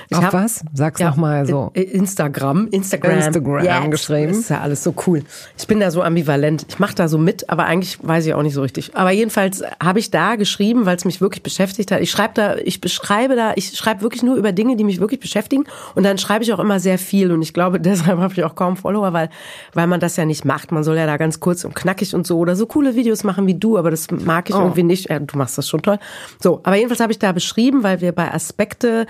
Ich 0.09 0.17
auf 0.17 0.25
hab, 0.25 0.33
was? 0.33 0.63
Sag's 0.73 0.99
ja, 0.99 1.09
noch 1.09 1.15
mal 1.15 1.45
so. 1.45 1.71
Instagram, 1.73 2.67
Instagram, 2.71 3.17
Instagram 3.17 3.63
yes. 3.63 3.91
geschrieben. 3.91 4.27
Das 4.29 4.37
ist 4.39 4.49
ja 4.49 4.59
alles 4.59 4.83
so 4.83 4.93
cool. 5.07 5.23
Ich 5.57 5.67
bin 5.67 5.79
da 5.79 5.89
so 5.89 6.01
ambivalent. 6.01 6.65
Ich 6.67 6.79
mache 6.79 6.95
da 6.95 7.07
so 7.07 7.17
mit, 7.17 7.49
aber 7.49 7.65
eigentlich 7.65 7.97
weiß 8.01 8.25
ich 8.25 8.33
auch 8.33 8.41
nicht 8.41 8.53
so 8.53 8.61
richtig. 8.61 8.95
Aber 8.95 9.11
jedenfalls 9.11 9.63
habe 9.81 9.99
ich 9.99 10.11
da 10.11 10.35
geschrieben, 10.35 10.85
weil 10.85 10.97
es 10.97 11.05
mich 11.05 11.21
wirklich 11.21 11.43
beschäftigt 11.43 11.91
hat. 11.91 12.01
Ich 12.01 12.11
schreibe 12.11 12.33
da, 12.33 12.55
ich 12.57 12.81
beschreibe 12.81 13.35
da, 13.37 13.53
ich 13.55 13.77
schreibe 13.77 14.01
wirklich 14.01 14.21
nur 14.21 14.35
über 14.35 14.51
Dinge, 14.51 14.75
die 14.75 14.83
mich 14.83 14.99
wirklich 14.99 15.19
beschäftigen. 15.19 15.63
Und 15.95 16.03
dann 16.03 16.17
schreibe 16.17 16.43
ich 16.43 16.51
auch 16.51 16.59
immer 16.59 16.81
sehr 16.81 16.97
viel. 16.97 17.31
Und 17.31 17.41
ich 17.41 17.53
glaube, 17.53 17.79
deshalb 17.79 18.19
habe 18.19 18.33
ich 18.33 18.43
auch 18.43 18.55
kaum 18.55 18.75
Follower, 18.75 19.13
weil, 19.13 19.29
weil 19.73 19.87
man 19.87 19.99
das 19.99 20.17
ja 20.17 20.25
nicht 20.25 20.43
macht. 20.43 20.71
Man 20.71 20.83
soll 20.83 20.97
ja 20.97 21.05
da 21.05 21.17
ganz 21.17 21.39
kurz 21.39 21.63
und 21.63 21.73
knackig 21.73 22.13
und 22.15 22.27
so 22.27 22.37
oder 22.37 22.57
so 22.57 22.65
coole 22.65 22.95
Videos 22.95 23.23
machen 23.23 23.47
wie 23.47 23.55
du, 23.55 23.77
aber 23.77 23.91
das 23.91 24.11
mag 24.11 24.49
ich 24.49 24.55
oh. 24.55 24.59
irgendwie 24.59 24.83
nicht. 24.83 25.09
Ja, 25.09 25.19
du 25.19 25.37
machst 25.37 25.57
das 25.57 25.69
schon 25.69 25.81
toll. 25.81 25.99
So, 26.41 26.59
aber 26.63 26.75
jedenfalls 26.75 26.99
habe 26.99 27.10
ich 27.11 27.19
da 27.19 27.31
beschrieben, 27.31 27.83
weil 27.83 28.01
wir 28.01 28.11
bei 28.11 28.33
Aspekte 28.33 29.05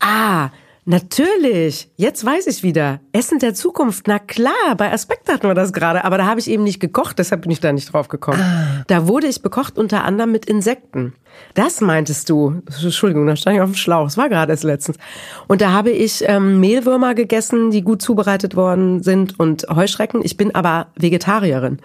Ah, 0.00 0.50
Natürlich, 0.84 1.88
jetzt 1.96 2.24
weiß 2.24 2.48
ich 2.48 2.64
wieder. 2.64 2.98
Essen 3.12 3.38
der 3.38 3.54
Zukunft, 3.54 4.08
na 4.08 4.18
klar, 4.18 4.74
bei 4.76 4.92
Aspekt 4.92 5.28
hatten 5.28 5.46
wir 5.46 5.54
das 5.54 5.72
gerade, 5.72 6.04
aber 6.04 6.18
da 6.18 6.26
habe 6.26 6.40
ich 6.40 6.50
eben 6.50 6.64
nicht 6.64 6.80
gekocht, 6.80 7.20
deshalb 7.20 7.42
bin 7.42 7.52
ich 7.52 7.60
da 7.60 7.72
nicht 7.72 7.92
drauf 7.92 8.08
gekommen. 8.08 8.40
Ah. 8.40 8.82
Da 8.88 9.06
wurde 9.06 9.28
ich 9.28 9.42
bekocht 9.42 9.78
unter 9.78 10.02
anderem 10.02 10.32
mit 10.32 10.46
Insekten. 10.46 11.14
Das 11.54 11.80
meintest 11.80 12.28
du. 12.28 12.62
Entschuldigung, 12.82 13.28
da 13.28 13.36
stand 13.36 13.56
ich 13.56 13.62
auf 13.62 13.70
dem 13.70 13.76
Schlauch. 13.76 14.04
Das 14.04 14.16
war 14.16 14.28
gerade 14.28 14.50
erst 14.50 14.64
letztens. 14.64 14.98
Und 15.46 15.60
da 15.60 15.70
habe 15.70 15.90
ich 15.90 16.24
ähm, 16.26 16.58
Mehlwürmer 16.58 17.14
gegessen, 17.14 17.70
die 17.70 17.82
gut 17.82 18.02
zubereitet 18.02 18.56
worden 18.56 19.04
sind 19.04 19.38
und 19.38 19.66
Heuschrecken. 19.72 20.22
Ich 20.24 20.36
bin 20.36 20.52
aber 20.52 20.88
Vegetarierin. 20.96 21.78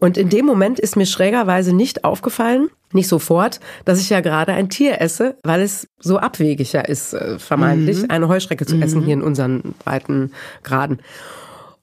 Und 0.00 0.18
in 0.18 0.30
dem 0.30 0.46
Moment 0.46 0.80
ist 0.80 0.96
mir 0.96 1.06
schrägerweise 1.06 1.72
nicht 1.72 2.02
aufgefallen, 2.02 2.70
nicht 2.94 3.08
sofort, 3.08 3.60
dass 3.84 4.00
ich 4.00 4.10
ja 4.10 4.20
gerade 4.20 4.52
ein 4.52 4.68
Tier 4.68 5.00
esse, 5.00 5.36
weil 5.42 5.60
es 5.60 5.88
so 5.98 6.18
abwegig 6.18 6.72
ja 6.72 6.82
ist, 6.82 7.14
äh, 7.14 7.38
vermeintlich, 7.38 8.02
mhm. 8.02 8.10
eine 8.10 8.28
Heuschrecke 8.28 8.66
zu 8.66 8.76
essen 8.76 9.00
mhm. 9.00 9.04
hier 9.04 9.14
in 9.14 9.22
unseren 9.22 9.74
weiten 9.84 10.32
Graden. 10.62 11.00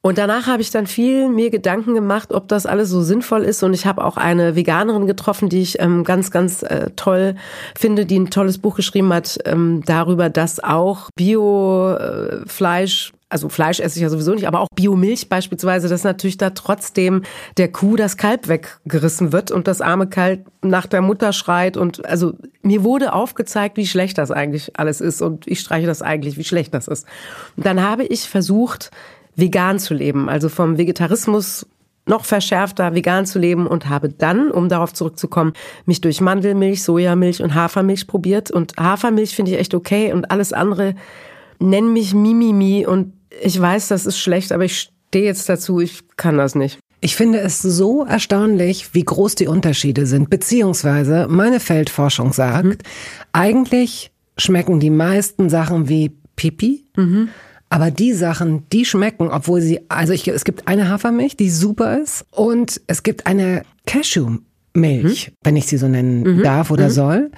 Und 0.01 0.17
danach 0.17 0.47
habe 0.47 0.61
ich 0.61 0.71
dann 0.71 0.87
viel 0.87 1.27
mir 1.27 1.49
Gedanken 1.49 1.93
gemacht, 1.93 2.31
ob 2.31 2.47
das 2.47 2.65
alles 2.65 2.89
so 2.89 3.01
sinnvoll 3.01 3.43
ist. 3.43 3.63
Und 3.63 3.73
ich 3.73 3.85
habe 3.85 4.05
auch 4.05 4.15
eine 4.15 4.55
Veganerin 4.55 5.07
getroffen, 5.07 5.49
die 5.49 5.61
ich 5.61 5.81
ähm, 5.81 6.05
ganz, 6.05 6.31
ganz 6.31 6.63
äh, 6.63 6.91
toll 6.95 7.35
finde, 7.77 8.05
die 8.05 8.17
ein 8.17 8.29
tolles 8.29 8.59
Buch 8.59 8.75
geschrieben 8.75 9.11
hat 9.13 9.39
ähm, 9.43 9.83
darüber, 9.85 10.29
dass 10.29 10.63
auch 10.63 11.09
Bio-Fleisch 11.15 13.11
äh, 13.13 13.18
also 13.29 13.47
Fleisch 13.47 13.79
esse 13.79 13.97
ich 13.97 14.01
ja 14.01 14.09
sowieso 14.09 14.33
nicht, 14.33 14.47
aber 14.47 14.59
auch 14.59 14.67
Biomilch 14.75 15.29
beispielsweise, 15.29 15.87
dass 15.87 16.03
natürlich 16.03 16.37
da 16.37 16.49
trotzdem 16.49 17.21
der 17.57 17.71
Kuh 17.71 17.95
das 17.95 18.17
Kalb 18.17 18.47
weggerissen 18.47 19.31
wird 19.31 19.51
und 19.51 19.67
das 19.67 19.81
arme 19.81 20.07
Kalb 20.07 20.47
nach 20.63 20.87
der 20.87 21.01
Mutter 21.01 21.31
schreit 21.31 21.77
und 21.77 22.05
also 22.05 22.33
mir 22.63 22.83
wurde 22.83 23.13
aufgezeigt, 23.13 23.77
wie 23.77 23.85
schlecht 23.85 24.17
das 24.17 24.31
eigentlich 24.31 24.77
alles 24.79 24.99
ist 24.99 25.21
und 25.21 25.47
ich 25.47 25.59
streiche 25.59 25.85
das 25.85 26.01
eigentlich, 26.01 26.37
wie 26.37 26.43
schlecht 26.43 26.73
das 26.73 26.87
ist. 26.87 27.05
Und 27.55 27.65
dann 27.65 27.81
habe 27.81 28.03
ich 28.03 28.27
versucht, 28.27 28.89
vegan 29.35 29.79
zu 29.79 29.93
leben, 29.93 30.27
also 30.27 30.49
vom 30.49 30.77
Vegetarismus 30.77 31.67
noch 32.05 32.25
verschärfter 32.25 32.95
vegan 32.95 33.27
zu 33.27 33.37
leben 33.37 33.67
und 33.67 33.87
habe 33.87 34.09
dann, 34.09 34.49
um 34.49 34.67
darauf 34.67 34.93
zurückzukommen, 34.93 35.53
mich 35.85 36.01
durch 36.01 36.19
Mandelmilch, 36.19 36.83
Sojamilch 36.83 37.43
und 37.43 37.53
Hafermilch 37.53 38.07
probiert 38.07 38.49
und 38.49 38.73
Hafermilch 38.77 39.35
finde 39.35 39.51
ich 39.51 39.59
echt 39.59 39.75
okay 39.75 40.11
und 40.11 40.31
alles 40.31 40.51
andere 40.51 40.95
nenn 41.59 41.93
mich 41.93 42.15
Mimimi 42.15 42.87
und 42.87 43.13
ich 43.41 43.59
weiß, 43.59 43.87
das 43.89 44.05
ist 44.05 44.19
schlecht, 44.19 44.51
aber 44.51 44.65
ich 44.65 44.91
stehe 45.09 45.25
jetzt 45.25 45.49
dazu, 45.49 45.79
ich 45.79 46.01
kann 46.17 46.37
das 46.37 46.55
nicht. 46.55 46.79
Ich 47.01 47.15
finde 47.15 47.39
es 47.39 47.61
so 47.61 48.05
erstaunlich, 48.05 48.93
wie 48.93 49.03
groß 49.03 49.35
die 49.35 49.47
Unterschiede 49.47 50.05
sind. 50.05 50.29
Beziehungsweise 50.29 51.27
meine 51.29 51.59
Feldforschung 51.59 52.33
sagt, 52.33 52.65
mhm. 52.65 52.77
eigentlich 53.31 54.11
schmecken 54.37 54.79
die 54.79 54.89
meisten 54.89 55.49
Sachen 55.49 55.87
wie 55.87 56.11
Pipi. 56.35 56.85
Mhm. 56.97 57.29
Aber 57.69 57.91
die 57.91 58.13
Sachen, 58.13 58.63
die 58.71 58.83
schmecken, 58.83 59.29
obwohl 59.29 59.61
sie, 59.61 59.81
also 59.89 60.11
ich, 60.11 60.27
es 60.27 60.43
gibt 60.43 60.67
eine 60.67 60.89
Hafermilch, 60.89 61.37
die 61.37 61.51
super 61.51 61.99
ist, 61.99 62.25
und 62.31 62.81
es 62.87 63.03
gibt 63.03 63.27
eine 63.27 63.61
Cashewmilch, 63.85 65.27
hm? 65.27 65.33
wenn 65.43 65.55
ich 65.55 65.67
sie 65.67 65.77
so 65.77 65.87
nennen 65.87 66.23
mhm. 66.23 66.43
darf 66.43 66.71
oder 66.71 66.85
mhm. 66.85 66.91
soll, 66.91 67.31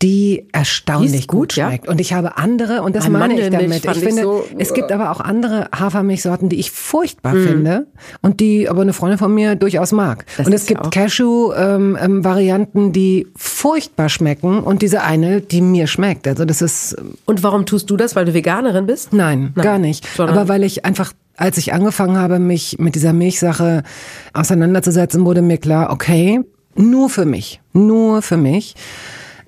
die 0.00 0.46
erstaunlich 0.52 1.26
gut, 1.26 1.40
gut, 1.40 1.52
schmeckt. 1.54 1.86
Ja? 1.86 1.90
Und 1.90 2.00
ich 2.00 2.12
habe 2.12 2.36
andere, 2.36 2.82
und 2.82 2.94
das 2.94 3.06
Ein 3.06 3.12
meine 3.12 3.40
ich 3.40 3.50
damit. 3.50 3.84
Ich 3.84 3.90
finde, 3.90 4.08
ich 4.08 4.22
so, 4.22 4.44
es 4.56 4.72
gibt 4.72 4.92
aber 4.92 5.10
auch 5.10 5.18
andere 5.18 5.68
Hafermilchsorten, 5.76 6.48
die 6.48 6.60
ich 6.60 6.70
furchtbar 6.70 7.34
mm. 7.34 7.46
finde 7.46 7.86
und 8.22 8.38
die 8.38 8.68
aber 8.68 8.82
eine 8.82 8.92
Freundin 8.92 9.18
von 9.18 9.34
mir 9.34 9.56
durchaus 9.56 9.90
mag. 9.90 10.24
Das 10.36 10.46
und 10.46 10.52
es 10.52 10.66
gibt 10.66 10.92
Cashew-Varianten, 10.92 12.78
ähm, 12.78 12.84
ähm, 12.86 12.92
die 12.92 13.26
furchtbar 13.34 14.08
schmecken 14.08 14.60
und 14.60 14.82
diese 14.82 15.02
eine, 15.02 15.40
die 15.40 15.60
mir 15.60 15.88
schmeckt. 15.88 16.28
Also 16.28 16.44
das 16.44 16.62
ist. 16.62 16.96
Und 17.24 17.42
warum 17.42 17.66
tust 17.66 17.90
du 17.90 17.96
das? 17.96 18.14
Weil 18.14 18.24
du 18.24 18.34
Veganerin 18.34 18.86
bist? 18.86 19.12
Nein, 19.12 19.52
Nein. 19.56 19.64
gar 19.64 19.78
nicht. 19.78 20.06
Sondern 20.16 20.38
aber 20.38 20.48
weil 20.48 20.62
ich 20.62 20.84
einfach 20.84 21.12
als 21.36 21.56
ich 21.56 21.72
angefangen 21.72 22.16
habe, 22.16 22.40
mich 22.40 22.78
mit 22.80 22.96
dieser 22.96 23.12
Milchsache 23.12 23.84
auseinanderzusetzen, 24.32 25.24
wurde 25.24 25.40
mir 25.40 25.58
klar, 25.58 25.92
okay, 25.92 26.40
nur 26.74 27.08
für 27.10 27.26
mich, 27.26 27.60
nur 27.72 28.22
für 28.22 28.36
mich 28.36 28.74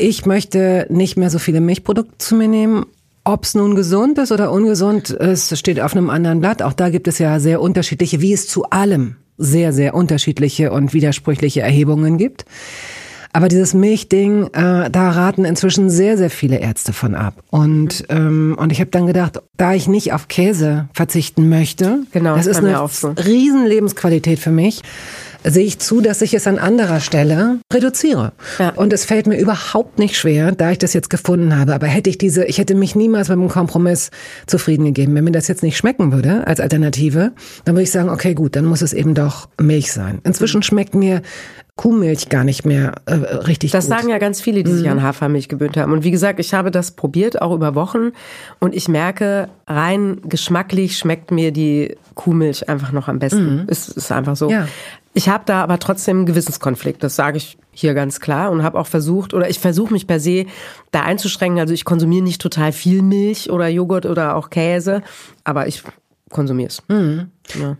ich 0.00 0.26
möchte 0.26 0.86
nicht 0.88 1.16
mehr 1.16 1.30
so 1.30 1.38
viele 1.38 1.60
Milchprodukte 1.60 2.18
zu 2.18 2.34
mir 2.34 2.48
nehmen. 2.48 2.86
Ob 3.22 3.44
es 3.44 3.54
nun 3.54 3.74
gesund 3.74 4.18
ist 4.18 4.32
oder 4.32 4.50
ungesund 4.50 5.10
es 5.10 5.56
steht 5.58 5.78
auf 5.80 5.94
einem 5.94 6.08
anderen 6.08 6.40
Blatt. 6.40 6.62
Auch 6.62 6.72
da 6.72 6.88
gibt 6.88 7.06
es 7.06 7.18
ja 7.18 7.38
sehr 7.38 7.60
unterschiedliche, 7.60 8.20
wie 8.20 8.32
es 8.32 8.48
zu 8.48 8.64
allem 8.70 9.16
sehr, 9.36 9.72
sehr 9.72 9.94
unterschiedliche 9.94 10.72
und 10.72 10.94
widersprüchliche 10.94 11.60
Erhebungen 11.60 12.18
gibt. 12.18 12.44
Aber 13.32 13.48
dieses 13.48 13.74
Milchding, 13.74 14.48
äh, 14.52 14.90
da 14.90 15.10
raten 15.10 15.44
inzwischen 15.44 15.88
sehr, 15.88 16.18
sehr 16.18 16.30
viele 16.30 16.58
Ärzte 16.58 16.92
von 16.92 17.14
ab. 17.14 17.34
Und, 17.50 18.04
ähm, 18.08 18.56
und 18.58 18.72
ich 18.72 18.80
habe 18.80 18.90
dann 18.90 19.06
gedacht, 19.06 19.40
da 19.56 19.74
ich 19.74 19.86
nicht 19.86 20.12
auf 20.12 20.28
Käse 20.28 20.88
verzichten 20.92 21.48
möchte, 21.48 22.00
genau, 22.12 22.36
das 22.36 22.46
ist 22.46 22.58
eine 22.58 22.76
so. 22.88 23.10
riesen 23.10 23.66
Lebensqualität 23.66 24.38
für 24.40 24.50
mich, 24.50 24.82
sehe 25.44 25.64
ich 25.64 25.78
zu, 25.78 26.00
dass 26.00 26.22
ich 26.22 26.34
es 26.34 26.46
an 26.46 26.58
anderer 26.58 27.00
Stelle 27.00 27.58
reduziere. 27.72 28.32
Ja. 28.58 28.70
Und 28.70 28.92
es 28.92 29.04
fällt 29.04 29.26
mir 29.26 29.38
überhaupt 29.38 29.98
nicht 29.98 30.16
schwer, 30.16 30.52
da 30.52 30.72
ich 30.72 30.78
das 30.78 30.92
jetzt 30.92 31.08
gefunden 31.08 31.56
habe. 31.56 31.74
Aber 31.74 31.86
hätte 31.86 32.10
ich 32.10 32.18
diese, 32.18 32.44
ich 32.44 32.58
hätte 32.58 32.74
mich 32.74 32.94
niemals 32.94 33.28
mit 33.28 33.38
einem 33.38 33.48
Kompromiss 33.48 34.10
zufrieden 34.46 34.84
gegeben. 34.84 35.14
Wenn 35.14 35.24
mir 35.24 35.32
das 35.32 35.48
jetzt 35.48 35.62
nicht 35.62 35.76
schmecken 35.76 36.12
würde 36.12 36.46
als 36.46 36.60
Alternative, 36.60 37.32
dann 37.64 37.74
würde 37.74 37.84
ich 37.84 37.90
sagen, 37.90 38.10
okay, 38.10 38.34
gut, 38.34 38.56
dann 38.56 38.66
muss 38.66 38.82
es 38.82 38.92
eben 38.92 39.14
doch 39.14 39.48
Milch 39.60 39.92
sein. 39.92 40.20
Inzwischen 40.24 40.62
schmeckt 40.62 40.94
mir 40.94 41.22
Kuhmilch 41.80 42.28
gar 42.28 42.44
nicht 42.44 42.66
mehr 42.66 42.92
äh, 43.06 43.14
richtig 43.14 43.70
das 43.70 43.86
gut. 43.86 43.96
sagen 43.96 44.10
ja 44.10 44.18
ganz 44.18 44.38
viele, 44.38 44.62
die 44.62 44.70
sich 44.70 44.84
mhm. 44.84 44.92
an 44.92 45.02
Hafermilch 45.02 45.48
gewöhnt 45.48 45.78
haben. 45.78 45.94
Und 45.94 46.04
wie 46.04 46.10
gesagt, 46.10 46.38
ich 46.38 46.52
habe 46.52 46.70
das 46.70 46.90
probiert, 46.90 47.40
auch 47.40 47.54
über 47.54 47.74
Wochen. 47.74 48.10
Und 48.58 48.74
ich 48.74 48.86
merke, 48.86 49.48
rein 49.66 50.20
geschmacklich 50.24 50.98
schmeckt 50.98 51.30
mir 51.30 51.52
die 51.52 51.96
Kuhmilch 52.16 52.68
einfach 52.68 52.92
noch 52.92 53.08
am 53.08 53.18
besten. 53.18 53.62
Mhm. 53.62 53.66
Es 53.66 53.88
ist 53.88 54.12
einfach 54.12 54.36
so. 54.36 54.50
Ja. 54.50 54.68
Ich 55.14 55.30
habe 55.30 55.44
da 55.46 55.62
aber 55.62 55.78
trotzdem 55.78 56.18
einen 56.18 56.26
Gewissenskonflikt, 56.26 57.02
das 57.02 57.16
sage 57.16 57.38
ich 57.38 57.56
hier 57.70 57.94
ganz 57.94 58.20
klar 58.20 58.50
und 58.50 58.62
habe 58.62 58.78
auch 58.78 58.86
versucht 58.86 59.32
oder 59.32 59.48
ich 59.48 59.58
versuche 59.58 59.94
mich 59.94 60.06
per 60.06 60.20
se 60.20 60.44
da 60.90 61.04
einzuschränken. 61.04 61.60
Also 61.60 61.72
ich 61.72 61.86
konsumiere 61.86 62.22
nicht 62.22 62.42
total 62.42 62.72
viel 62.72 63.00
Milch 63.00 63.48
oder 63.50 63.68
Joghurt 63.68 64.04
oder 64.04 64.36
auch 64.36 64.50
Käse, 64.50 65.00
aber 65.44 65.66
ich 65.66 65.82
konsumiere 66.28 66.68
es. 66.68 66.82
Mhm. 66.88 67.30
Ja. 67.58 67.78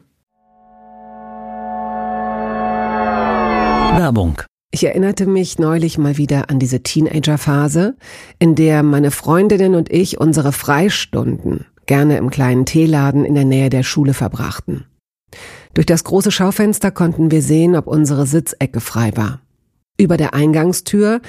Werbung. 3.97 4.43
Ich 4.71 4.85
erinnerte 4.85 5.27
mich 5.27 5.59
neulich 5.59 5.99
mal 5.99 6.17
wieder 6.17 6.49
an 6.49 6.59
diese 6.59 6.83
Teenagerphase, 6.83 7.97
in 8.39 8.55
der 8.55 8.83
meine 8.83 9.11
Freundinnen 9.11 9.75
und 9.75 9.91
ich 9.91 10.21
unsere 10.21 10.53
Freistunden 10.53 11.67
gerne 11.87 12.17
im 12.17 12.31
kleinen 12.31 12.67
Teeladen 12.67 13.25
in 13.25 13.35
der 13.35 13.45
Nähe 13.45 13.69
der 13.69 13.83
Schule 13.83 14.15
verbrachten. 14.15 14.87
Durch 15.75 15.87
das 15.87 16.05
große 16.05 16.31
Schaufenster 16.31 16.91
konnten 16.91 17.31
wir 17.31 17.43
sehen, 17.43 17.75
ob 17.75 17.89
unsere 17.89 18.27
Sitzecke 18.27 18.81
frei 18.81 19.11
war. 19.17 19.41
Über 20.01 20.17
der 20.17 20.33
Eingangstür 20.33 21.21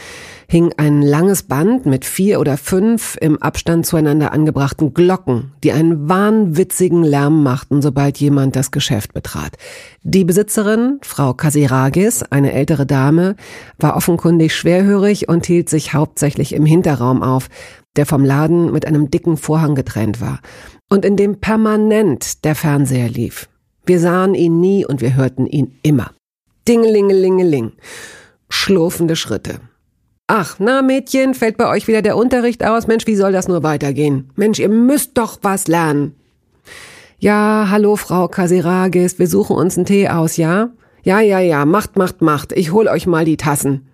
hing 0.47 0.73
ein 0.77 1.01
langes 1.01 1.43
Band 1.43 1.85
mit 1.85 2.05
vier 2.05 2.39
oder 2.39 2.55
fünf 2.55 3.17
im 3.19 3.41
Abstand 3.41 3.85
zueinander 3.85 4.31
angebrachten 4.31 4.93
Glocken, 4.93 5.51
die 5.61 5.73
einen 5.73 6.07
wahnwitzigen 6.07 7.03
Lärm 7.03 7.43
machten, 7.43 7.81
sobald 7.81 8.17
jemand 8.19 8.55
das 8.55 8.71
Geschäft 8.71 9.13
betrat. 9.13 9.57
Die 10.03 10.23
Besitzerin, 10.23 10.99
Frau 11.01 11.33
Kasiragis, 11.33 12.23
eine 12.23 12.53
ältere 12.53 12.85
Dame, 12.85 13.35
war 13.77 13.97
offenkundig 13.97 14.55
schwerhörig 14.55 15.27
und 15.27 15.45
hielt 15.45 15.67
sich 15.67 15.93
hauptsächlich 15.93 16.53
im 16.53 16.65
Hinterraum 16.65 17.23
auf, 17.23 17.49
der 17.97 18.05
vom 18.05 18.23
Laden 18.23 18.71
mit 18.71 18.87
einem 18.87 19.11
dicken 19.11 19.35
Vorhang 19.35 19.75
getrennt 19.75 20.21
war 20.21 20.39
und 20.89 21.03
in 21.03 21.17
dem 21.17 21.41
permanent 21.41 22.45
der 22.45 22.55
Fernseher 22.55 23.09
lief. 23.09 23.49
Wir 23.85 23.99
sahen 23.99 24.33
ihn 24.33 24.61
nie 24.61 24.85
und 24.85 25.01
wir 25.01 25.17
hörten 25.17 25.45
ihn 25.45 25.77
immer. 25.83 26.11
Dingelingelingeling. 26.69 27.73
Schlurfende 28.53 29.15
Schritte. 29.15 29.61
Ach, 30.27 30.57
na 30.59 30.81
Mädchen, 30.81 31.33
fällt 31.33 31.57
bei 31.57 31.69
euch 31.69 31.87
wieder 31.87 32.01
der 32.01 32.17
Unterricht 32.17 32.65
aus? 32.65 32.85
Mensch, 32.85 33.07
wie 33.07 33.15
soll 33.15 33.31
das 33.31 33.47
nur 33.47 33.63
weitergehen? 33.63 34.29
Mensch, 34.35 34.59
ihr 34.59 34.69
müsst 34.69 35.17
doch 35.17 35.39
was 35.41 35.67
lernen. 35.67 36.15
Ja, 37.17 37.67
hallo 37.69 37.95
Frau 37.95 38.27
Kasiragis, 38.27 39.19
wir 39.19 39.27
suchen 39.27 39.55
uns 39.55 39.77
einen 39.77 39.85
Tee 39.85 40.09
aus, 40.09 40.37
ja? 40.37 40.69
Ja, 41.03 41.19
ja, 41.19 41.39
ja, 41.39 41.65
macht, 41.65 41.95
macht, 41.97 42.21
macht. 42.21 42.51
Ich 42.51 42.71
hol 42.71 42.87
euch 42.87 43.07
mal 43.07 43.25
die 43.25 43.37
Tassen. 43.37 43.87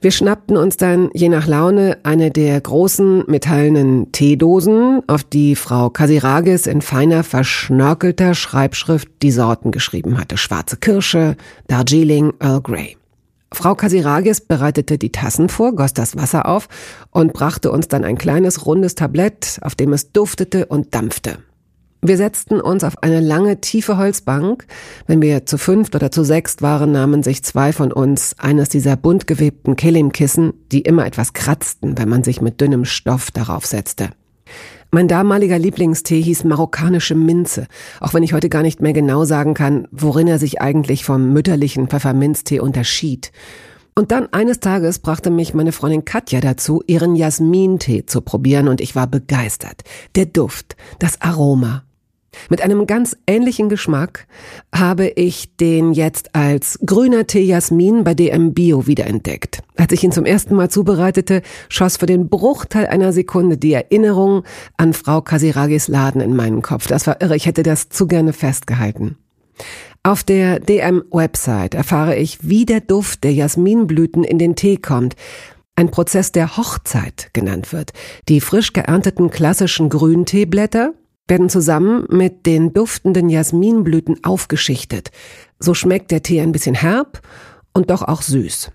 Wir 0.00 0.12
schnappten 0.12 0.56
uns 0.56 0.76
dann 0.76 1.10
je 1.12 1.28
nach 1.28 1.48
Laune 1.48 1.98
eine 2.04 2.30
der 2.30 2.60
großen 2.60 3.24
metallenen 3.26 4.12
Teedosen, 4.12 5.02
auf 5.08 5.24
die 5.24 5.56
Frau 5.56 5.90
Kasiragis 5.90 6.68
in 6.68 6.82
feiner, 6.82 7.24
verschnörkelter 7.24 8.34
Schreibschrift 8.34 9.08
die 9.22 9.32
Sorten 9.32 9.72
geschrieben 9.72 10.18
hatte. 10.18 10.36
Schwarze 10.36 10.76
Kirsche, 10.76 11.36
Darjeeling, 11.66 12.32
Earl 12.38 12.60
Grey. 12.60 12.97
Frau 13.52 13.74
Kasiragis 13.74 14.40
bereitete 14.40 14.98
die 14.98 15.12
Tassen 15.12 15.48
vor, 15.48 15.74
goss 15.74 15.94
das 15.94 16.16
Wasser 16.16 16.46
auf 16.46 16.68
und 17.10 17.32
brachte 17.32 17.72
uns 17.72 17.88
dann 17.88 18.04
ein 18.04 18.18
kleines 18.18 18.66
rundes 18.66 18.94
Tablett, 18.94 19.58
auf 19.62 19.74
dem 19.74 19.92
es 19.92 20.12
duftete 20.12 20.66
und 20.66 20.94
dampfte. 20.94 21.38
Wir 22.00 22.16
setzten 22.16 22.60
uns 22.60 22.84
auf 22.84 23.02
eine 23.02 23.18
lange, 23.18 23.60
tiefe 23.60 23.96
Holzbank. 23.96 24.66
Wenn 25.08 25.20
wir 25.20 25.46
zu 25.46 25.58
fünft 25.58 25.96
oder 25.96 26.12
zu 26.12 26.22
sechst 26.22 26.62
waren, 26.62 26.92
nahmen 26.92 27.24
sich 27.24 27.42
zwei 27.42 27.72
von 27.72 27.92
uns 27.92 28.38
eines 28.38 28.68
dieser 28.68 28.96
bunt 28.96 29.26
gewebten 29.26 29.74
Kelimkissen, 29.74 30.52
die 30.70 30.82
immer 30.82 31.06
etwas 31.06 31.32
kratzten, 31.32 31.98
wenn 31.98 32.08
man 32.08 32.22
sich 32.22 32.40
mit 32.40 32.60
dünnem 32.60 32.84
Stoff 32.84 33.32
darauf 33.32 33.66
setzte. 33.66 34.10
Mein 34.90 35.06
damaliger 35.06 35.58
Lieblingstee 35.58 36.22
hieß 36.22 36.44
marokkanische 36.44 37.14
Minze, 37.14 37.66
auch 38.00 38.14
wenn 38.14 38.22
ich 38.22 38.32
heute 38.32 38.48
gar 38.48 38.62
nicht 38.62 38.80
mehr 38.80 38.94
genau 38.94 39.24
sagen 39.24 39.52
kann, 39.52 39.86
worin 39.90 40.26
er 40.26 40.38
sich 40.38 40.62
eigentlich 40.62 41.04
vom 41.04 41.34
mütterlichen 41.34 41.88
Pfefferminztee 41.88 42.60
unterschied. 42.60 43.30
Und 43.94 44.12
dann 44.12 44.32
eines 44.32 44.60
Tages 44.60 45.00
brachte 45.00 45.30
mich 45.30 45.52
meine 45.52 45.72
Freundin 45.72 46.06
Katja 46.06 46.40
dazu, 46.40 46.82
ihren 46.86 47.16
Jasmintee 47.16 48.06
zu 48.06 48.22
probieren 48.22 48.68
und 48.68 48.80
ich 48.80 48.94
war 48.94 49.08
begeistert. 49.08 49.82
Der 50.14 50.24
Duft, 50.24 50.76
das 51.00 51.20
Aroma, 51.20 51.82
mit 52.48 52.62
einem 52.62 52.86
ganz 52.86 53.16
ähnlichen 53.26 53.68
Geschmack 53.68 54.26
habe 54.74 55.06
ich 55.08 55.56
den 55.56 55.92
jetzt 55.92 56.34
als 56.34 56.78
grüner 56.84 57.26
Tee 57.26 57.42
Jasmin 57.42 58.04
bei 58.04 58.14
DM 58.14 58.54
Bio 58.54 58.86
wiederentdeckt. 58.86 59.62
Als 59.76 59.92
ich 59.92 60.02
ihn 60.02 60.12
zum 60.12 60.24
ersten 60.24 60.54
Mal 60.54 60.70
zubereitete, 60.70 61.42
schoss 61.68 61.96
für 61.96 62.06
den 62.06 62.28
Bruchteil 62.28 62.86
einer 62.86 63.12
Sekunde 63.12 63.56
die 63.56 63.72
Erinnerung 63.72 64.44
an 64.76 64.92
Frau 64.92 65.20
Kasiragis 65.20 65.88
Laden 65.88 66.20
in 66.20 66.34
meinen 66.34 66.62
Kopf. 66.62 66.86
Das 66.86 67.06
war 67.06 67.20
irre, 67.20 67.36
ich 67.36 67.46
hätte 67.46 67.62
das 67.62 67.88
zu 67.88 68.06
gerne 68.06 68.32
festgehalten. 68.32 69.16
Auf 70.02 70.22
der 70.22 70.60
DM-Website 70.60 71.74
erfahre 71.74 72.16
ich, 72.16 72.38
wie 72.48 72.64
der 72.64 72.80
Duft 72.80 73.24
der 73.24 73.32
Jasminblüten 73.32 74.24
in 74.24 74.38
den 74.38 74.54
Tee 74.54 74.76
kommt. 74.76 75.16
Ein 75.74 75.90
Prozess 75.90 76.32
der 76.32 76.56
Hochzeit 76.56 77.30
genannt 77.32 77.72
wird. 77.72 77.92
Die 78.28 78.40
frisch 78.40 78.72
geernteten 78.72 79.30
klassischen 79.30 79.88
Grünteeblätter 79.90 80.92
werden 81.28 81.48
zusammen 81.48 82.06
mit 82.10 82.46
den 82.46 82.72
duftenden 82.72 83.28
Jasminblüten 83.28 84.24
aufgeschichtet. 84.24 85.10
So 85.58 85.74
schmeckt 85.74 86.10
der 86.10 86.22
Tee 86.22 86.40
ein 86.40 86.52
bisschen 86.52 86.74
herb 86.74 87.20
und 87.72 87.90
doch 87.90 88.02
auch 88.02 88.22
süß. 88.22 88.70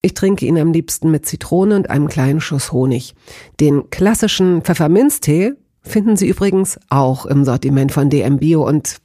Ich 0.00 0.14
trinke 0.14 0.46
ihn 0.46 0.58
am 0.58 0.72
liebsten 0.72 1.10
mit 1.10 1.26
Zitrone 1.26 1.74
und 1.74 1.90
einem 1.90 2.08
kleinen 2.08 2.40
Schuss 2.40 2.72
Honig. 2.72 3.14
Den 3.58 3.90
klassischen 3.90 4.62
Pfefferminztee 4.62 5.54
finden 5.82 6.16
Sie 6.16 6.28
übrigens 6.28 6.78
auch 6.88 7.26
im 7.26 7.44
Sortiment 7.44 7.90
von 7.90 8.08
DM 8.08 8.38
Bio 8.38 8.66
und 8.66 8.98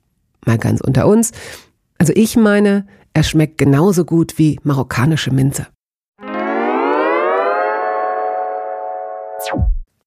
mal 0.45 0.57
ganz 0.57 0.81
unter 0.81 1.07
uns. 1.07 1.31
Also 1.97 2.13
ich 2.15 2.35
meine, 2.35 2.85
er 3.13 3.23
schmeckt 3.23 3.57
genauso 3.57 4.05
gut 4.05 4.37
wie 4.37 4.59
marokkanische 4.63 5.31
Minze. 5.31 5.67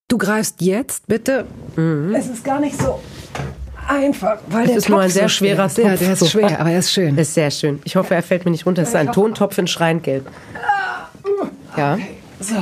Du 0.09 0.19
greifst 0.19 0.61
jetzt 0.63 1.09
bitte. 1.09 1.47
Mhm. 1.75 2.15
Es 2.15 2.29
ist 2.29 2.45
gar 2.45 2.61
nicht 2.61 2.81
so 2.81 3.01
einfach, 3.89 4.39
weil 4.49 4.63
es 4.63 4.69
der 4.69 4.77
ist 4.77 4.85
Topf 4.85 4.91
nur 4.91 5.01
ein 5.01 5.11
sehr 5.11 5.29
schwerer 5.29 5.69
Topf. 5.69 5.79
Ja, 5.79 5.97
der 5.97 6.13
ist 6.13 6.31
schwer, 6.31 6.61
aber 6.61 6.71
er 6.71 6.79
ist 6.79 6.93
schön. 6.93 7.19
Ist 7.19 7.35
sehr 7.35 7.51
schön. 7.51 7.81
Ich 7.85 7.97
hoffe, 7.97 8.15
er 8.15 8.23
fällt 8.23 8.45
mir 8.45 8.53
nicht 8.53 8.67
runter. 8.67 8.83
Es 8.83 8.91
ist 8.91 8.95
ein 8.95 9.11
Tontopf 9.11 9.59
in 9.59 9.67
Schreiengelb. 9.67 10.31
Ja. 11.77 11.95
Okay. 11.95 12.07
So. 12.39 12.55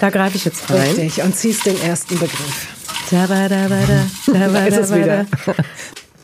Da 0.00 0.10
greife 0.10 0.36
ich 0.36 0.44
jetzt 0.44 0.70
rein. 0.70 0.82
Richtig. 0.82 1.22
Und 1.24 1.34
ziehst 1.34 1.66
den 1.66 1.80
ersten 1.82 2.14
Begriff. 2.14 2.68
Da, 3.10 3.26
da, 3.26 3.48
da, 3.48 3.68
da, 4.26 4.48
da, 4.48 4.66
ist 4.66 4.78
es 4.78 4.94
wieder. 4.94 5.26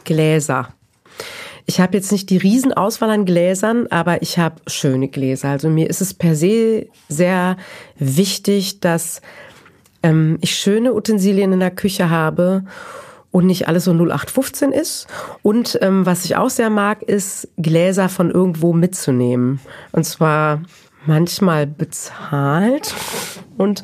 Gläser. 0.05 0.69
Ich 1.67 1.81
habe 1.81 1.97
jetzt 1.97 2.13
nicht 2.13 2.31
die 2.31 2.37
Riesenauswahl 2.37 3.11
an 3.11 3.25
Gläsern, 3.25 3.87
aber 3.91 4.23
ich 4.23 4.39
habe 4.39 4.57
schöne 4.67 5.09
Gläser. 5.09 5.51
Also 5.51 5.69
mir 5.69 5.91
ist 5.91 6.01
es 6.01 6.15
per 6.15 6.37
se 6.37 6.87
sehr 7.09 7.57
wichtig, 7.99 8.81
dass 8.81 9.21
ähm, 10.03 10.39
ich 10.41 10.55
schöne 10.55 10.95
Utensilien 10.95 11.53
in 11.53 11.61
der 11.61 11.71
Küche 11.71 12.11
habe 12.11 12.65
und 13.31 13.47
nicht 13.47 13.69
alles 13.69 13.85
so 13.85 13.93
0815 13.93 14.73
ist. 14.73 15.07
Und 15.43 15.79
ähm, 15.83 16.07
was 16.07 16.25
ich 16.25 16.37
auch 16.37 16.51
sehr 16.51 16.71
mag, 16.71 17.03
ist 17.03 17.49
Gläser 17.57 18.09
von 18.09 18.31
irgendwo 18.31 18.73
mitzunehmen. 18.73 19.61
Und 19.93 20.05
zwar 20.05 20.63
manchmal 21.07 21.67
bezahlt 21.67 22.95
und 23.57 23.83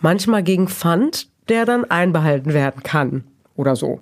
manchmal 0.00 0.42
gegen 0.42 0.68
Pfand, 0.68 1.28
der 1.48 1.64
dann 1.64 1.84
einbehalten 1.84 2.52
werden 2.52 2.82
kann 2.82 3.24
oder 3.56 3.76
so. 3.76 4.00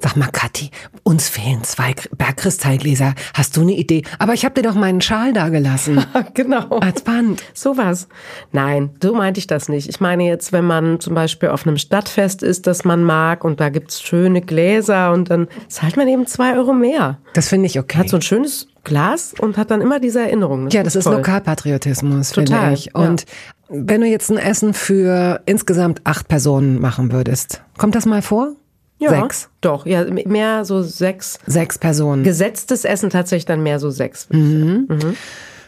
Sag 0.00 0.16
mal, 0.16 0.28
Kathi, 0.30 0.70
uns 1.02 1.28
fehlen 1.28 1.64
zwei 1.64 1.94
Bergkristallgläser. 2.16 3.14
Hast 3.34 3.56
du 3.56 3.62
eine 3.62 3.72
Idee? 3.72 4.02
Aber 4.18 4.34
ich 4.34 4.44
habe 4.44 4.54
dir 4.54 4.68
doch 4.68 4.74
meinen 4.74 5.00
Schal 5.00 5.32
da 5.32 5.48
gelassen. 5.48 6.04
genau. 6.34 6.78
Als 6.78 7.02
Band. 7.02 7.42
Sowas. 7.54 8.08
Nein, 8.52 8.90
so 9.02 9.14
meinte 9.14 9.38
ich 9.38 9.46
das 9.46 9.68
nicht. 9.68 9.88
Ich 9.88 10.00
meine 10.00 10.24
jetzt, 10.24 10.52
wenn 10.52 10.64
man 10.64 11.00
zum 11.00 11.14
Beispiel 11.14 11.48
auf 11.48 11.66
einem 11.66 11.78
Stadtfest 11.78 12.42
ist, 12.42 12.66
das 12.66 12.84
man 12.84 13.02
mag 13.02 13.44
und 13.44 13.60
da 13.60 13.68
gibt's 13.68 14.00
schöne 14.00 14.40
Gläser 14.40 15.12
und 15.12 15.30
dann 15.30 15.48
zahlt 15.68 15.96
man 15.96 16.08
eben 16.08 16.26
zwei 16.26 16.56
Euro 16.56 16.72
mehr. 16.72 17.18
Das 17.34 17.48
finde 17.48 17.66
ich 17.66 17.78
okay. 17.78 17.98
Hat 17.98 18.08
so 18.08 18.16
ein 18.16 18.22
schönes 18.22 18.68
Glas 18.84 19.34
und 19.38 19.56
hat 19.56 19.70
dann 19.70 19.80
immer 19.80 20.00
diese 20.00 20.20
Erinnerung. 20.20 20.66
Das 20.66 20.74
ja, 20.74 20.82
das 20.82 20.96
ist, 20.96 21.06
ist 21.06 21.12
Lokalpatriotismus, 21.12 22.30
Total, 22.30 22.58
finde 22.58 22.74
ich. 22.74 22.94
Und 22.94 23.22
ja. 23.22 23.28
wenn 23.68 24.00
du 24.00 24.06
jetzt 24.06 24.30
ein 24.30 24.38
Essen 24.38 24.74
für 24.74 25.40
insgesamt 25.46 26.00
acht 26.04 26.28
Personen 26.28 26.80
machen 26.80 27.12
würdest, 27.12 27.62
kommt 27.76 27.94
das 27.94 28.06
mal 28.06 28.22
vor? 28.22 28.54
Ja, 28.98 29.10
sechs. 29.10 29.48
Doch, 29.60 29.86
ja, 29.86 30.04
mehr 30.04 30.64
so 30.64 30.82
sechs. 30.82 31.38
Sechs 31.46 31.78
Personen. 31.78 32.24
Gesetztes 32.24 32.84
Essen 32.84 33.10
tatsächlich 33.10 33.46
dann 33.46 33.62
mehr 33.62 33.78
so 33.78 33.90
sechs. 33.90 34.28
Mhm. 34.30 34.86
Mhm. 34.88 35.16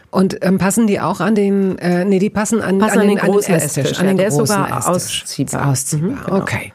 Und 0.09 0.43
ähm, 0.45 0.57
passen 0.57 0.87
die 0.87 0.99
auch 0.99 1.21
an 1.21 1.35
den, 1.35 1.77
äh, 1.79 2.03
nee, 2.03 2.19
die 2.19 2.29
passen 2.29 2.61
an, 2.61 2.79
passen 2.79 2.99
an, 2.99 3.07
den, 3.07 3.17
an 3.17 3.25
den 3.25 3.31
großen 3.33 3.55
Esstisch. 3.55 3.85
Esstisch. 3.85 3.99
An 3.99 4.07
den 4.07 4.17
der 4.17 4.27
ist 4.27 4.35
sogar 4.35 4.67
Esstisch. 4.67 5.23
ausziehbar. 5.23 5.69
Ausziehbar, 5.69 6.09
mhm, 6.09 6.25
genau. 6.25 6.37
okay. 6.41 6.73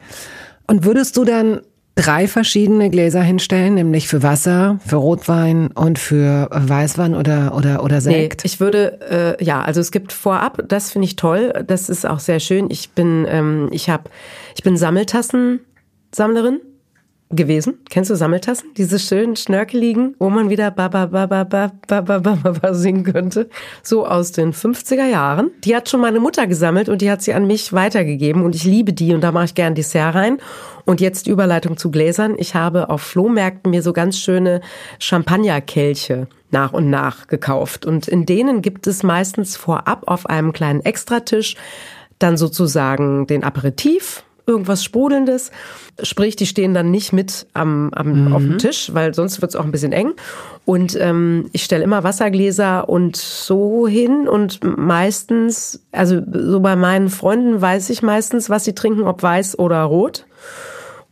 Und 0.65 0.83
würdest 0.83 1.15
du 1.15 1.23
dann 1.23 1.61
drei 1.93 2.27
verschiedene 2.27 2.89
Gläser 2.89 3.21
hinstellen, 3.21 3.75
nämlich 3.75 4.07
für 4.07 4.23
Wasser, 4.23 4.79
für 4.85 4.97
Rotwein 4.97 5.67
und 5.67 5.99
für 5.99 6.47
Weißwein 6.51 7.15
oder 7.15 7.55
oder 7.55 7.83
oder 7.83 8.01
Sekt? 8.01 8.43
Nee, 8.43 8.47
ich 8.47 8.59
würde 8.59 9.37
äh, 9.39 9.43
ja, 9.43 9.61
also 9.61 9.81
es 9.81 9.91
gibt 9.91 10.13
vorab, 10.13 10.63
das 10.67 10.91
finde 10.91 11.05
ich 11.05 11.15
toll, 11.15 11.53
das 11.65 11.89
ist 11.89 12.05
auch 12.05 12.19
sehr 12.19 12.39
schön. 12.39 12.69
Ich 12.69 12.91
bin 12.91 13.25
ähm, 13.29 13.69
ich 13.71 13.89
habe 13.89 14.05
ich 14.55 14.63
bin 14.63 14.77
Sammeltassen 14.77 15.59
Sammlerin 16.13 16.61
gewesen. 17.29 17.79
Kennst 17.89 18.09
du 18.09 18.15
Sammeltassen? 18.15 18.73
Diese 18.77 18.99
schönen 18.99 19.35
schnörkeligen, 19.35 20.15
wo 20.17 20.29
man 20.29 20.49
wieder 20.49 20.71
ba 20.71 20.87
ba 20.87 21.07
ba 21.07 21.27
ba 21.27 21.43
ba 21.43 21.71
ba 21.87 22.01
ba 22.01 22.19
ba 22.19 22.35
ba 22.35 22.51
ba 22.51 22.73
singen 22.73 23.03
könnte. 23.03 23.49
So 23.83 24.05
aus 24.07 24.31
den 24.31 24.53
50er 24.53 25.05
Jahren. 25.05 25.51
Die 25.65 25.75
hat 25.75 25.89
schon 25.89 25.99
meine 25.99 26.21
Mutter 26.21 26.47
gesammelt 26.47 26.87
und 26.87 27.01
die 27.01 27.11
hat 27.11 27.21
sie 27.21 27.33
an 27.33 27.45
mich 27.45 27.73
weitergegeben 27.73 28.43
und 28.43 28.55
ich 28.55 28.63
liebe 28.63 28.93
die 28.93 29.13
und 29.13 29.21
da 29.21 29.31
mache 29.31 29.45
ich 29.45 29.55
gern 29.55 29.75
Dessert 29.75 30.15
rein. 30.15 30.37
Und 30.85 31.01
jetzt 31.01 31.27
Überleitung 31.27 31.75
zu 31.75 31.91
Gläsern. 31.91 32.35
Ich 32.37 32.55
habe 32.55 32.89
auf 32.89 33.01
Flohmärkten 33.01 33.71
mir 33.71 33.81
so 33.81 33.91
ganz 33.91 34.17
schöne 34.17 34.61
Champagnerkelche 34.99 36.27
nach 36.51 36.71
und 36.71 36.89
nach 36.89 37.27
gekauft 37.27 37.85
und 37.85 38.07
in 38.07 38.25
denen 38.25 38.61
gibt 38.61 38.87
es 38.87 39.03
meistens 39.03 39.57
vorab 39.57 40.03
auf 40.07 40.27
einem 40.27 40.53
kleinen 40.53 40.79
Extratisch 40.79 41.55
dann 42.19 42.37
sozusagen 42.37 43.27
den 43.27 43.43
Aperitif, 43.43 44.23
irgendwas 44.47 44.83
Sprudelndes. 44.83 45.51
Sprich, 46.01 46.35
die 46.37 46.45
stehen 46.45 46.73
dann 46.73 46.89
nicht 46.89 47.11
mit 47.11 47.47
am, 47.53 47.91
am 47.93 48.27
mhm. 48.27 48.33
auf 48.33 48.41
dem 48.41 48.57
Tisch, 48.57 48.91
weil 48.93 49.13
sonst 49.13 49.41
wird 49.41 49.51
es 49.51 49.55
auch 49.55 49.65
ein 49.65 49.71
bisschen 49.71 49.91
eng. 49.91 50.13
Und 50.65 50.97
ähm, 50.99 51.49
ich 51.51 51.63
stelle 51.63 51.83
immer 51.83 52.03
Wassergläser 52.03 52.87
und 52.87 53.17
so 53.17 53.87
hin 53.87 54.27
und 54.27 54.61
meistens, 54.63 55.85
also 55.91 56.21
so 56.31 56.61
bei 56.61 56.75
meinen 56.75 57.09
Freunden 57.09 57.61
weiß 57.61 57.89
ich 57.89 58.01
meistens, 58.01 58.49
was 58.49 58.63
sie 58.63 58.73
trinken, 58.73 59.03
ob 59.03 59.21
weiß 59.21 59.59
oder 59.59 59.83
rot. 59.83 60.25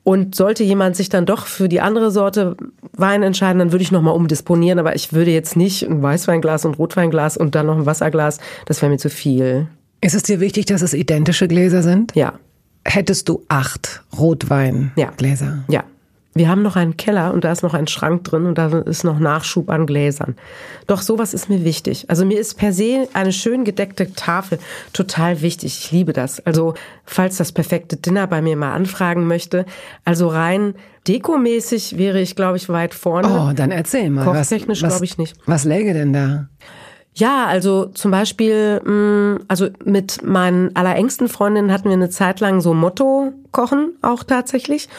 Und 0.04 0.36
sollte 0.36 0.64
jemand 0.64 0.96
sich 0.96 1.10
dann 1.10 1.26
doch 1.26 1.48
für 1.48 1.68
die 1.68 1.82
andere 1.82 2.12
Sorte 2.12 2.56
Wein 2.94 3.24
entscheiden, 3.24 3.58
dann 3.58 3.72
würde 3.72 3.82
ich 3.82 3.92
nochmal 3.92 4.14
umdisponieren. 4.14 4.78
Aber 4.78 4.96
ich 4.96 5.14
würde 5.14 5.32
jetzt 5.32 5.58
nicht 5.58 5.84
ein 5.84 6.02
Weißweinglas 6.02 6.64
und 6.66 6.78
Rotweinglas 6.78 7.38
und 7.38 7.56
dann 7.56 7.66
noch 7.66 7.76
ein 7.76 7.88
Wasserglas. 7.88 8.40
Das 8.68 8.82
wäre 8.82 8.92
mir 8.92 9.00
zu 9.00 9.10
viel. 9.10 9.68
Ist 10.02 10.14
es 10.14 10.22
dir 10.22 10.40
wichtig, 10.40 10.68
dass 10.68 10.84
es 10.84 10.94
identische 10.94 11.48
Gläser 11.48 11.82
sind? 11.82 12.16
Ja 12.16 12.36
hättest 12.86 13.28
du 13.28 13.44
acht 13.50 14.04
Rotweingläser. 14.18 15.64
Ja. 15.68 15.74
ja. 15.74 15.84
Wir 16.38 16.50
haben 16.50 16.64
noch 16.64 16.76
einen 16.76 16.98
Keller 16.98 17.34
und 17.34 17.46
da 17.46 17.52
ist 17.54 17.64
noch 17.64 17.74
ein 17.74 17.88
Schrank 17.88 18.26
drin 18.26 18.46
und 18.46 18.58
da 18.58 18.68
ist 18.80 19.06
noch 19.06 19.20
Nachschub 19.20 19.70
an 19.70 19.86
Gläsern. 19.86 20.36
Doch 20.86 21.02
sowas 21.02 21.34
ist 21.34 21.48
mir 21.48 21.64
wichtig. 21.64 22.10
Also 22.10 22.26
mir 22.26 22.38
ist 22.38 22.56
per 22.56 22.74
se 22.74 23.08
eine 23.14 23.32
schön 23.32 23.64
gedeckte 23.64 24.12
Tafel 24.12 24.60
total 24.92 25.42
wichtig. 25.42 25.78
Ich 25.80 25.92
liebe 25.92 26.12
das. 26.12 26.46
Also 26.46 26.74
falls 27.06 27.38
das 27.38 27.54
perfekte 27.54 27.96
Dinner 27.96 28.28
bei 28.28 28.42
mir 28.42 28.58
mal 28.58 28.74
anfragen 28.74 29.28
möchte, 29.28 29.66
also 30.04 30.28
rein 30.28 30.76
dekomäßig 31.08 31.98
wäre 31.98 32.20
ich, 32.20 32.36
glaube 32.36 32.58
ich, 32.58 32.68
weit 32.68 32.94
vorne. 32.94 33.30
Oh, 33.30 33.54
dann 33.56 33.72
erzähl 33.72 34.10
mal. 34.10 34.26
Kochtechnisch 34.26 34.80
glaube 34.80 35.06
ich 35.06 35.18
nicht. 35.18 35.38
Was 35.46 35.64
läge 35.64 35.94
denn 35.94 36.12
da? 36.12 36.50
Ja, 37.18 37.46
also 37.46 37.86
zum 37.86 38.12
Beispiel, 38.12 38.82
mh, 38.84 39.46
also 39.48 39.70
mit 39.86 40.22
meinen 40.24 40.76
allerengsten 40.76 41.30
Freundinnen 41.30 41.72
hatten 41.72 41.86
wir 41.86 41.94
eine 41.94 42.10
Zeit 42.10 42.42
lang 42.42 42.60
so 42.60 42.74
Motto 42.74 43.32
kochen 43.52 43.94
auch 44.02 44.24
tatsächlich. 44.24 44.90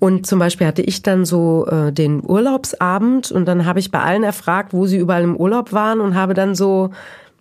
Und 0.00 0.26
zum 0.26 0.38
Beispiel 0.40 0.66
hatte 0.66 0.82
ich 0.82 1.02
dann 1.02 1.24
so 1.24 1.66
äh, 1.66 1.92
den 1.92 2.22
Urlaubsabend 2.26 3.30
und 3.30 3.46
dann 3.46 3.66
habe 3.66 3.78
ich 3.78 3.90
bei 3.92 4.00
allen 4.00 4.24
erfragt, 4.24 4.72
wo 4.72 4.86
sie 4.86 4.96
überall 4.96 5.22
im 5.22 5.36
Urlaub 5.36 5.72
waren 5.72 6.00
und 6.00 6.16
habe 6.16 6.34
dann 6.34 6.54
so 6.56 6.90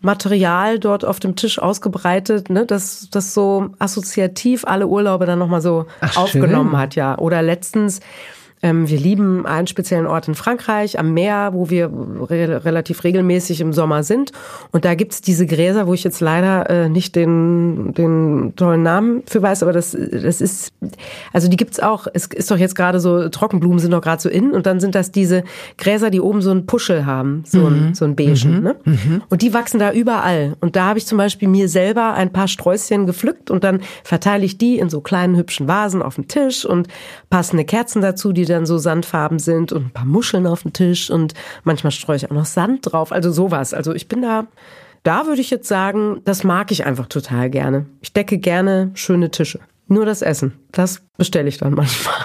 Material 0.01 0.77
dort 0.77 1.05
auf 1.05 1.19
dem 1.19 1.35
Tisch 1.35 1.57
ausgebreitet, 1.59 2.49
ne, 2.49 2.65
dass 2.65 3.09
das 3.09 3.33
so 3.33 3.69
assoziativ 3.79 4.63
alle 4.65 4.87
Urlaube 4.87 5.25
dann 5.25 5.39
nochmal 5.39 5.61
so 5.61 5.85
Ach, 6.01 6.17
aufgenommen 6.17 6.71
schön. 6.71 6.79
hat, 6.79 6.95
ja. 6.95 7.17
Oder 7.17 7.41
letztens 7.41 7.99
ähm, 8.61 8.89
wir 8.89 8.99
lieben 8.99 9.45
einen 9.45 9.67
speziellen 9.67 10.05
Ort 10.05 10.27
in 10.27 10.35
Frankreich 10.35 10.99
am 10.99 11.13
Meer, 11.13 11.51
wo 11.53 11.69
wir 11.69 11.89
re 12.29 12.65
relativ 12.65 13.03
regelmäßig 13.03 13.61
im 13.61 13.73
Sommer 13.73 14.03
sind. 14.03 14.31
Und 14.71 14.85
da 14.85 14.95
gibt's 14.95 15.21
diese 15.21 15.45
Gräser, 15.45 15.87
wo 15.87 15.93
ich 15.93 16.03
jetzt 16.03 16.19
leider 16.19 16.69
äh, 16.69 16.89
nicht 16.89 17.15
den, 17.15 17.93
den 17.93 18.53
tollen 18.55 18.83
Namen 18.83 19.23
für 19.25 19.41
weiß, 19.41 19.63
aber 19.63 19.71
das, 19.71 19.91
das 19.91 20.41
ist, 20.41 20.73
also 21.31 21.47
die 21.47 21.57
gibt's 21.57 21.79
auch, 21.79 22.07
es 22.13 22.27
ist 22.27 22.51
doch 22.51 22.57
jetzt 22.57 22.75
gerade 22.75 22.99
so, 22.99 23.29
Trockenblumen 23.29 23.79
sind 23.79 23.91
doch 23.91 24.01
gerade 24.01 24.21
so 24.21 24.29
in 24.29 24.51
und 24.51 24.65
dann 24.65 24.79
sind 24.79 24.95
das 24.95 25.11
diese 25.11 25.43
Gräser, 25.77 26.09
die 26.09 26.19
oben 26.19 26.41
so 26.41 26.51
einen 26.51 26.65
Puschel 26.65 27.05
haben, 27.05 27.43
so, 27.45 27.59
mhm. 27.59 27.65
ein, 27.65 27.95
so 27.95 28.05
ein 28.05 28.15
Beigen. 28.15 28.57
Mhm. 28.57 28.63
Ne? 28.63 28.75
Mhm. 28.83 29.21
Und 29.29 29.41
die 29.41 29.53
wachsen 29.53 29.79
da 29.79 29.91
überall. 29.91 30.55
Und 30.59 30.75
da 30.75 30.85
habe 30.85 30.99
ich 30.99 31.05
zum 31.05 31.17
Beispiel 31.17 31.47
mir 31.47 31.69
selber 31.69 32.13
ein 32.13 32.31
paar 32.33 32.47
Sträußchen 32.47 33.05
gepflückt 33.05 33.51
und 33.51 33.63
dann 33.63 33.81
verteile 34.03 34.43
ich 34.45 34.57
die 34.57 34.79
in 34.79 34.89
so 34.89 35.01
kleinen 35.01 35.37
hübschen 35.37 35.67
Vasen 35.67 36.01
auf 36.01 36.15
dem 36.15 36.27
Tisch 36.27 36.65
und 36.65 36.87
passende 37.29 37.63
Kerzen 37.63 38.01
dazu, 38.01 38.33
die 38.33 38.48
dann 38.49 38.65
so 38.65 38.77
sandfarben 38.77 39.39
sind 39.39 39.71
und 39.71 39.85
ein 39.85 39.91
paar 39.91 40.05
Muscheln 40.05 40.47
auf 40.47 40.63
dem 40.63 40.73
Tisch 40.73 41.09
und 41.09 41.33
manchmal 41.63 41.91
streue 41.91 42.17
ich 42.17 42.29
auch 42.29 42.35
noch 42.35 42.45
Sand 42.45 42.91
drauf, 42.91 43.11
also 43.11 43.31
sowas. 43.31 43.73
Also 43.73 43.93
ich 43.93 44.07
bin 44.07 44.21
da, 44.21 44.47
da 45.03 45.27
würde 45.27 45.41
ich 45.41 45.49
jetzt 45.49 45.67
sagen, 45.67 46.21
das 46.25 46.43
mag 46.43 46.71
ich 46.71 46.85
einfach 46.85 47.07
total 47.07 47.49
gerne. 47.49 47.85
Ich 48.01 48.13
decke 48.13 48.37
gerne 48.37 48.91
schöne 48.93 49.31
Tische. 49.31 49.59
Nur 49.87 50.05
das 50.05 50.21
Essen, 50.21 50.53
das 50.71 51.01
bestelle 51.17 51.49
ich 51.49 51.57
dann 51.57 51.73
manchmal. 51.75 52.15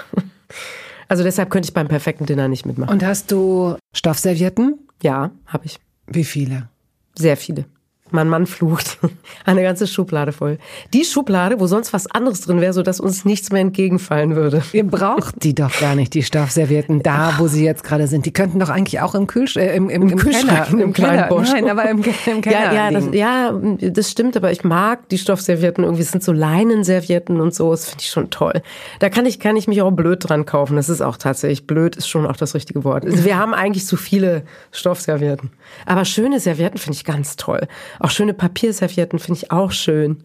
Also 1.07 1.23
deshalb 1.23 1.49
könnte 1.49 1.67
ich 1.67 1.73
beim 1.73 1.87
perfekten 1.87 2.25
Dinner 2.25 2.47
nicht 2.47 2.65
mitmachen. 2.65 2.91
Und 2.91 3.05
hast 3.05 3.31
du 3.31 3.75
Stoffservietten? 3.93 4.79
Ja, 5.03 5.31
habe 5.45 5.65
ich. 5.65 5.79
Wie 6.07 6.23
viele? 6.23 6.69
Sehr 7.17 7.37
viele. 7.37 7.65
Mein 8.11 8.29
Mann 8.29 8.45
flucht. 8.45 8.99
Eine 9.45 9.63
ganze 9.63 9.87
Schublade 9.87 10.31
voll. 10.31 10.59
Die 10.93 11.03
Schublade, 11.03 11.59
wo 11.59 11.65
sonst 11.65 11.91
was 11.91 12.05
anderes 12.05 12.41
drin 12.41 12.61
wäre, 12.61 12.71
sodass 12.71 12.99
uns 12.99 13.25
nichts 13.25 13.51
mehr 13.51 13.61
entgegenfallen 13.61 14.35
würde. 14.35 14.61
Ihr 14.73 14.85
braucht 14.85 15.43
die 15.43 15.55
doch 15.55 15.79
gar 15.79 15.95
nicht, 15.95 16.13
die 16.13 16.21
Stoffservietten, 16.21 17.01
da, 17.01 17.33
wo 17.39 17.47
sie 17.47 17.65
jetzt 17.65 17.83
gerade 17.83 18.05
sind. 18.05 18.27
Die 18.27 18.31
könnten 18.31 18.59
doch 18.59 18.69
eigentlich 18.69 19.01
auch 19.01 19.15
im, 19.15 19.25
Kühlsch 19.25 19.57
äh, 19.57 19.75
im, 19.75 19.89
im, 19.89 20.03
Im, 20.03 20.09
im 20.09 20.17
Kühlschrank, 20.19 20.67
Keller, 20.67 20.83
im, 20.83 20.93
kleinen 20.93 21.29
Bosch. 21.29 21.49
Nein, 21.51 21.67
aber 21.67 21.89
im, 21.89 22.03
im 22.03 22.41
Keller. 22.41 22.73
Ja, 22.73 22.73
ja 22.73 22.91
das, 22.91 23.05
ja, 23.11 23.59
das 23.89 24.11
stimmt, 24.11 24.37
aber 24.37 24.51
ich 24.51 24.63
mag 24.63 25.09
die 25.09 25.17
Stoffservietten 25.17 25.83
irgendwie. 25.83 26.03
Es 26.03 26.11
sind 26.11 26.23
so 26.23 26.31
Leinenservietten 26.31 27.41
und 27.41 27.55
so. 27.55 27.71
Das 27.71 27.89
finde 27.89 28.03
ich 28.03 28.09
schon 28.09 28.29
toll. 28.29 28.61
Da 28.99 29.09
kann 29.09 29.25
ich, 29.25 29.39
kann 29.39 29.55
ich 29.57 29.67
mich 29.67 29.81
auch 29.81 29.89
blöd 29.89 30.29
dran 30.29 30.45
kaufen. 30.45 30.75
Das 30.75 30.89
ist 30.89 31.01
auch 31.01 31.17
tatsächlich, 31.17 31.65
blöd 31.65 31.95
ist 31.95 32.07
schon 32.07 32.27
auch 32.27 32.37
das 32.37 32.53
richtige 32.53 32.83
Wort. 32.83 33.03
Also 33.03 33.25
wir 33.25 33.39
haben 33.39 33.55
eigentlich 33.55 33.87
zu 33.87 33.97
viele 33.97 34.43
Stoffservietten. 34.71 35.49
Aber 35.87 36.05
schöne 36.05 36.39
Servietten 36.39 36.77
finde 36.77 36.97
ich 36.97 37.03
ganz 37.03 37.35
toll. 37.35 37.67
Auch 37.99 38.09
schöne 38.09 38.33
Papierservietten 38.33 39.19
finde 39.19 39.39
ich 39.41 39.51
auch 39.51 39.71
schön. 39.71 40.23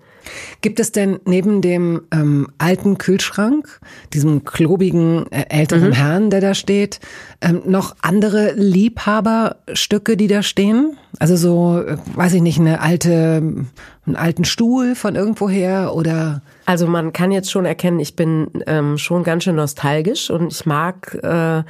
Gibt 0.60 0.80
es 0.80 0.92
denn 0.92 1.20
neben 1.24 1.62
dem 1.62 2.02
ähm, 2.12 2.48
alten 2.58 2.98
Kühlschrank, 2.98 3.80
diesem 4.12 4.44
klobigen 4.44 5.30
äh, 5.32 5.46
älteren 5.48 5.88
mhm. 5.88 5.94
Herrn, 5.94 6.30
der 6.30 6.40
da 6.40 6.54
steht, 6.54 7.00
ähm, 7.40 7.62
noch 7.64 7.96
andere 8.02 8.52
Liebhaberstücke, 8.52 10.16
die 10.16 10.26
da 10.26 10.42
stehen? 10.42 10.96
Also 11.18 11.36
so, 11.36 11.80
äh, 11.80 11.96
weiß 12.14 12.34
ich 12.34 12.42
nicht, 12.42 12.58
eine 12.60 12.80
alte, 12.80 13.42
einen 14.06 14.16
alten 14.16 14.44
Stuhl 14.44 14.94
von 14.94 15.16
irgendwoher 15.16 15.94
oder? 15.94 16.42
Also 16.66 16.86
man 16.86 17.12
kann 17.12 17.32
jetzt 17.32 17.50
schon 17.50 17.64
erkennen, 17.64 18.00
ich 18.00 18.16
bin 18.16 18.48
ähm, 18.66 18.98
schon 18.98 19.24
ganz 19.24 19.44
schön 19.44 19.56
nostalgisch 19.56 20.30
und 20.30 20.52
ich 20.52 20.66
mag, 20.66 21.18
äh, 21.22 21.62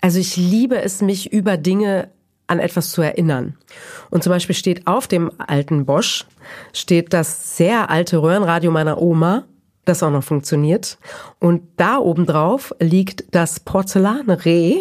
also 0.00 0.18
ich 0.18 0.36
liebe 0.36 0.80
es, 0.80 1.02
mich 1.02 1.32
über 1.32 1.56
Dinge 1.56 2.08
an 2.50 2.58
etwas 2.58 2.90
zu 2.90 3.02
erinnern. 3.02 3.56
Und 4.10 4.22
zum 4.22 4.30
Beispiel 4.30 4.54
steht 4.54 4.86
auf 4.86 5.06
dem 5.06 5.30
alten 5.38 5.86
Bosch, 5.86 6.26
steht 6.72 7.12
das 7.12 7.56
sehr 7.56 7.90
alte 7.90 8.18
Röhrenradio 8.18 8.70
meiner 8.70 9.00
Oma, 9.00 9.44
das 9.84 10.02
auch 10.02 10.10
noch 10.10 10.24
funktioniert. 10.24 10.98
Und 11.38 11.62
da 11.76 11.98
obendrauf 11.98 12.74
liegt 12.80 13.24
das 13.34 13.60
Porzellanreh, 13.60 14.76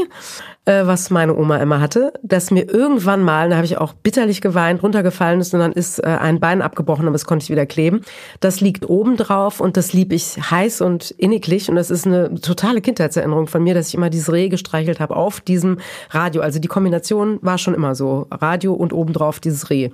äh, 0.70 0.86
was 0.86 1.09
meine 1.09 1.36
Oma 1.36 1.57
immer 1.57 1.82
hatte, 1.82 2.13
das 2.22 2.51
mir 2.51 2.70
irgendwann 2.70 3.24
mal, 3.24 3.49
da 3.49 3.55
habe 3.55 3.65
ich 3.65 3.78
auch 3.80 3.93
bitterlich 3.93 4.39
geweint, 4.39 4.84
runtergefallen 4.84 5.41
ist 5.41 5.53
und 5.53 5.61
dann 5.61 5.72
ist 5.72 5.97
äh, 5.99 6.05
ein 6.05 6.39
Bein 6.39 6.61
abgebrochen, 6.61 7.07
aber 7.07 7.15
es 7.15 7.26
konnte 7.26 7.43
ich 7.43 7.49
wieder 7.49 7.65
kleben. 7.65 8.01
Das 8.39 8.61
liegt 8.61 8.88
obendrauf 8.88 9.61
und 9.61 9.78
das 9.78 9.93
lieb 9.93 10.13
ich 10.13 10.38
heiß 10.38 10.82
und 10.82 11.09
inniglich 11.11 11.70
und 11.70 11.76
das 11.76 11.89
ist 11.89 12.05
eine 12.05 12.36
totale 12.36 12.82
Kindheitserinnerung 12.82 13.47
von 13.47 13.63
mir, 13.63 13.74
dass 13.74 13.88
ich 13.88 13.95
immer 13.95 14.11
dieses 14.11 14.32
Reh 14.32 14.49
gestreichelt 14.49 14.99
habe 14.99 15.15
auf 15.15 15.41
diesem 15.41 15.80
Radio. 16.11 16.43
Also 16.43 16.59
die 16.59 16.67
Kombination 16.67 17.39
war 17.41 17.57
schon 17.57 17.74
immer 17.74 17.95
so, 17.95 18.28
Radio 18.30 18.74
und 18.74 18.93
obendrauf 18.93 19.39
dieses 19.39 19.72
Reh. 19.72 19.89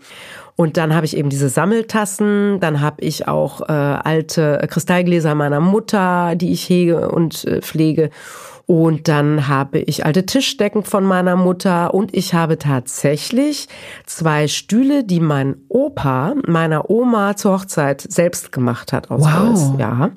Und 0.57 0.77
dann 0.77 0.93
habe 0.93 1.05
ich 1.05 1.15
eben 1.15 1.29
diese 1.29 1.49
Sammeltassen, 1.49 2.59
dann 2.59 2.81
habe 2.81 3.01
ich 3.01 3.27
auch 3.27 3.61
äh, 3.61 3.71
alte 3.71 4.65
Kristallgläser 4.69 5.35
meiner 5.35 5.59
Mutter, 5.59 6.35
die 6.35 6.51
ich 6.51 6.69
hege 6.69 7.09
und 7.09 7.45
äh, 7.45 7.61
pflege. 7.61 8.09
Und 8.67 9.07
dann 9.07 9.47
habe 9.47 9.79
ich 9.79 10.05
alte 10.05 10.25
Tischdecken 10.25 10.83
von 10.83 11.03
meiner 11.03 11.35
Mutter 11.35 11.93
und 11.93 12.15
ich 12.15 12.33
habe 12.33 12.57
tatsächlich 12.57 13.67
zwei 14.05 14.47
Stühle, 14.47 15.03
die 15.03 15.19
mein 15.19 15.57
Opa 15.69 16.33
meiner 16.47 16.89
Oma 16.89 17.35
zur 17.35 17.53
Hochzeit 17.53 18.01
selbst 18.01 18.51
gemacht 18.51 18.91
hat 18.91 19.11
aus 19.11 19.21
wow. 19.21 19.39
Holz. 19.39 19.71
Ja. 19.77 20.11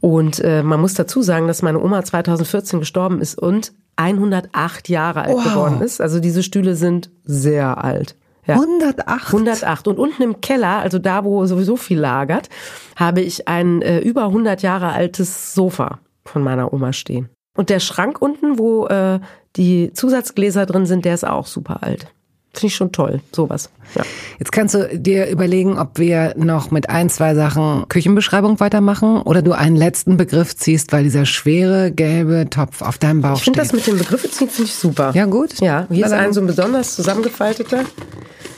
Und 0.00 0.40
äh, 0.44 0.62
man 0.62 0.80
muss 0.80 0.94
dazu 0.94 1.22
sagen, 1.22 1.48
dass 1.48 1.62
meine 1.62 1.80
Oma 1.80 2.04
2014 2.04 2.78
gestorben 2.78 3.20
ist 3.20 3.36
und 3.36 3.72
108 3.96 4.88
Jahre 4.88 5.22
alt 5.22 5.34
wow. 5.34 5.44
geworden 5.44 5.80
ist. 5.80 6.00
Also 6.00 6.20
diese 6.20 6.44
Stühle 6.44 6.76
sind 6.76 7.10
sehr 7.24 7.82
alt. 7.82 8.16
Ja. 8.46 8.54
108? 8.54 9.26
108. 9.26 9.88
Und 9.88 9.98
unten 9.98 10.22
im 10.22 10.40
Keller, 10.40 10.78
also 10.78 10.98
da, 10.98 11.24
wo 11.24 11.44
sowieso 11.44 11.76
viel 11.76 11.98
lagert, 11.98 12.48
habe 12.96 13.20
ich 13.20 13.48
ein 13.48 13.82
äh, 13.82 13.98
über 13.98 14.24
100 14.26 14.62
Jahre 14.62 14.92
altes 14.92 15.54
Sofa 15.54 15.98
von 16.24 16.42
meiner 16.42 16.72
Oma 16.72 16.92
stehen. 16.92 17.28
Und 17.60 17.68
der 17.68 17.78
Schrank 17.78 18.22
unten, 18.22 18.58
wo 18.58 18.86
äh, 18.86 19.20
die 19.56 19.92
Zusatzgläser 19.92 20.64
drin 20.64 20.86
sind, 20.86 21.04
der 21.04 21.12
ist 21.12 21.26
auch 21.26 21.46
super 21.46 21.82
alt. 21.82 22.06
Finde 22.54 22.68
ich 22.68 22.74
schon 22.74 22.90
toll, 22.90 23.20
sowas. 23.32 23.68
Ja. 23.94 24.02
Jetzt 24.38 24.50
kannst 24.50 24.74
du 24.74 24.98
dir 24.98 25.28
überlegen, 25.28 25.78
ob 25.78 25.98
wir 25.98 26.32
noch 26.38 26.70
mit 26.70 26.88
ein, 26.88 27.10
zwei 27.10 27.34
Sachen 27.34 27.86
Küchenbeschreibung 27.90 28.60
weitermachen 28.60 29.20
oder 29.20 29.42
du 29.42 29.52
einen 29.52 29.76
letzten 29.76 30.16
Begriff 30.16 30.56
ziehst, 30.56 30.90
weil 30.94 31.04
dieser 31.04 31.26
schwere 31.26 31.92
gelbe 31.92 32.48
Topf 32.48 32.80
auf 32.80 32.96
deinem 32.96 33.20
Bauch 33.20 33.36
ich 33.36 33.44
find, 33.44 33.56
steht. 33.56 33.66
Ich 33.66 33.70
finde 33.72 33.82
das 33.82 33.88
mit 33.88 34.00
dem 34.00 34.06
Begriffe 34.06 34.30
ziehen 34.30 34.48
finde 34.48 34.70
ich 34.70 34.74
super. 34.74 35.12
Ja, 35.14 35.26
gut. 35.26 35.60
Ja, 35.60 35.86
hier 35.90 36.06
ist 36.06 36.12
ein 36.12 36.32
so 36.32 36.40
ein 36.40 36.46
besonders 36.46 36.96
zusammengefalteter 36.96 37.84